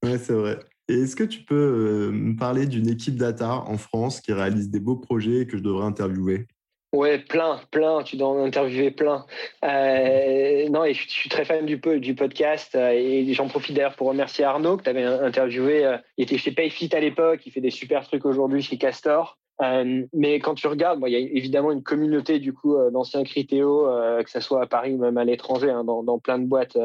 Ouais, 0.03 0.19
c'est 0.19 0.33
vrai. 0.33 0.59
Et 0.89 1.01
est-ce 1.01 1.17
que 1.17 1.25
tu 1.25 1.43
peux 1.43 1.55
euh, 1.55 2.13
me 2.13 2.37
parler 2.37 2.67
d'une 2.67 2.89
équipe 2.89 3.17
data 3.17 3.53
en 3.53 3.77
France 3.77 4.21
qui 4.21 4.33
réalise 4.33 4.71
des 4.71 4.81
beaux 4.81 4.97
projets 4.97 5.47
que 5.47 5.57
je 5.57 5.63
devrais 5.63 5.85
interviewer? 5.85 6.47
Ouais, 6.93 7.19
plein, 7.19 7.61
plein. 7.71 8.03
Tu 8.03 8.17
dois 8.17 8.29
en 8.29 8.45
interviewer 8.45 8.91
plein. 8.91 9.27
Euh, 9.65 10.69
non, 10.69 10.85
et 10.85 10.95
je, 10.95 11.09
suis 11.09 11.29
très 11.29 11.45
fan 11.45 11.67
du, 11.67 11.77
du 11.77 12.15
podcast 12.15 12.75
euh, 12.75 12.91
et 12.91 13.33
j'en 13.35 13.49
profite 13.49 13.75
d'ailleurs 13.75 13.97
pour 13.97 14.09
remercier 14.09 14.45
Arnaud 14.45 14.77
que 14.77 14.85
tu 14.85 14.91
avais 14.91 15.05
interviewé. 15.05 15.85
Euh, 15.85 15.99
il 16.17 16.25
était 16.25 16.39
chez 16.39 16.53
Payfit 16.53 16.89
à 16.95 17.01
l'époque, 17.01 17.41
il 17.45 17.53
fait 17.53 17.61
des 17.61 17.71
super 17.71 18.07
trucs 18.07 18.25
aujourd'hui 18.25 18.63
chez 18.63 18.79
Castor. 18.79 19.39
mais 19.61 20.39
quand 20.39 20.55
tu 20.55 20.69
regardes, 20.69 21.03
il 21.07 21.13
y 21.13 21.17
a 21.17 21.19
évidemment 21.19 21.73
une 21.73 21.83
communauté 21.83 22.39
du 22.39 22.53
coup 22.53 22.77
d'anciens 22.91 23.25
Critéo, 23.25 23.89
que 24.23 24.31
ce 24.31 24.41
soit 24.41 24.63
à 24.63 24.67
Paris 24.67 24.95
ou 24.95 24.99
même 24.99 25.19
à 25.19 25.25
l'étranger, 25.25 25.71
hein, 25.71 25.85
dans, 25.85 26.03
dans, 26.03 26.19
plein 26.19 26.39
de 26.39 26.47
boîtes 26.47 26.79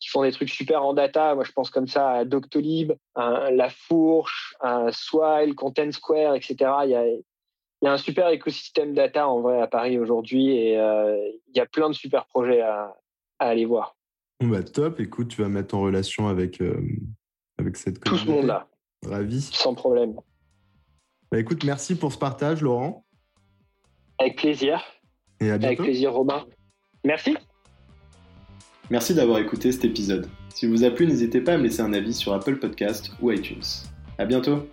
qui 0.00 0.08
font 0.08 0.22
des 0.22 0.32
trucs 0.32 0.50
super 0.50 0.84
en 0.84 0.94
data. 0.94 1.34
Moi, 1.34 1.44
je 1.44 1.52
pense 1.52 1.70
comme 1.70 1.86
ça 1.86 2.10
à 2.10 2.24
Doctolib, 2.24 2.92
La 3.16 3.68
Fourche, 3.70 4.56
Swile, 4.90 5.54
Content 5.54 5.92
Square, 5.92 6.34
etc. 6.34 6.56
Il 6.84 6.90
y 6.90 6.94
a, 6.96 7.04
il 7.84 7.88
y 7.88 7.90
a 7.90 7.92
un 7.92 7.98
super 7.98 8.30
écosystème 8.30 8.94
data 8.94 9.28
en 9.28 9.42
vrai 9.42 9.60
à 9.60 9.66
Paris 9.66 9.98
aujourd'hui 9.98 10.56
et 10.56 10.78
euh, 10.78 11.18
il 11.48 11.54
y 11.54 11.60
a 11.60 11.66
plein 11.66 11.90
de 11.90 11.94
super 11.94 12.24
projets 12.24 12.62
à, 12.62 12.96
aller 13.38 13.66
voir. 13.66 13.94
Bon 14.40 14.48
bah 14.48 14.62
top, 14.62 15.00
écoute, 15.00 15.28
tu 15.28 15.42
vas 15.42 15.50
mettre 15.50 15.74
en 15.74 15.82
relation 15.82 16.28
avec, 16.28 16.62
euh, 16.62 16.80
avec 17.58 17.76
cette 17.76 18.02
Tout 18.02 18.16
ce 18.16 18.26
monde-là. 18.26 18.68
Ravi. 19.04 19.42
Sans 19.42 19.74
problème. 19.74 20.14
Bah, 21.30 21.38
écoute, 21.38 21.62
merci 21.62 21.94
pour 21.94 22.10
ce 22.10 22.16
partage, 22.16 22.62
Laurent. 22.62 23.04
Avec 24.18 24.36
plaisir. 24.36 24.82
Et 25.40 25.50
à 25.50 25.58
bientôt. 25.58 25.82
Avec 25.82 25.90
plaisir, 25.90 26.14
Romain. 26.14 26.46
Merci. 27.04 27.36
Merci 28.88 29.14
d'avoir 29.14 29.40
écouté 29.40 29.72
cet 29.72 29.84
épisode. 29.84 30.26
S'il 30.54 30.70
vous 30.70 30.84
a 30.84 30.90
plu, 30.90 31.06
n'hésitez 31.06 31.42
pas 31.42 31.52
à 31.52 31.58
me 31.58 31.64
laisser 31.64 31.82
un 31.82 31.92
avis 31.92 32.14
sur 32.14 32.32
Apple 32.32 32.56
Podcast 32.58 33.10
ou 33.20 33.30
iTunes. 33.30 33.60
À 34.16 34.24
bientôt! 34.24 34.66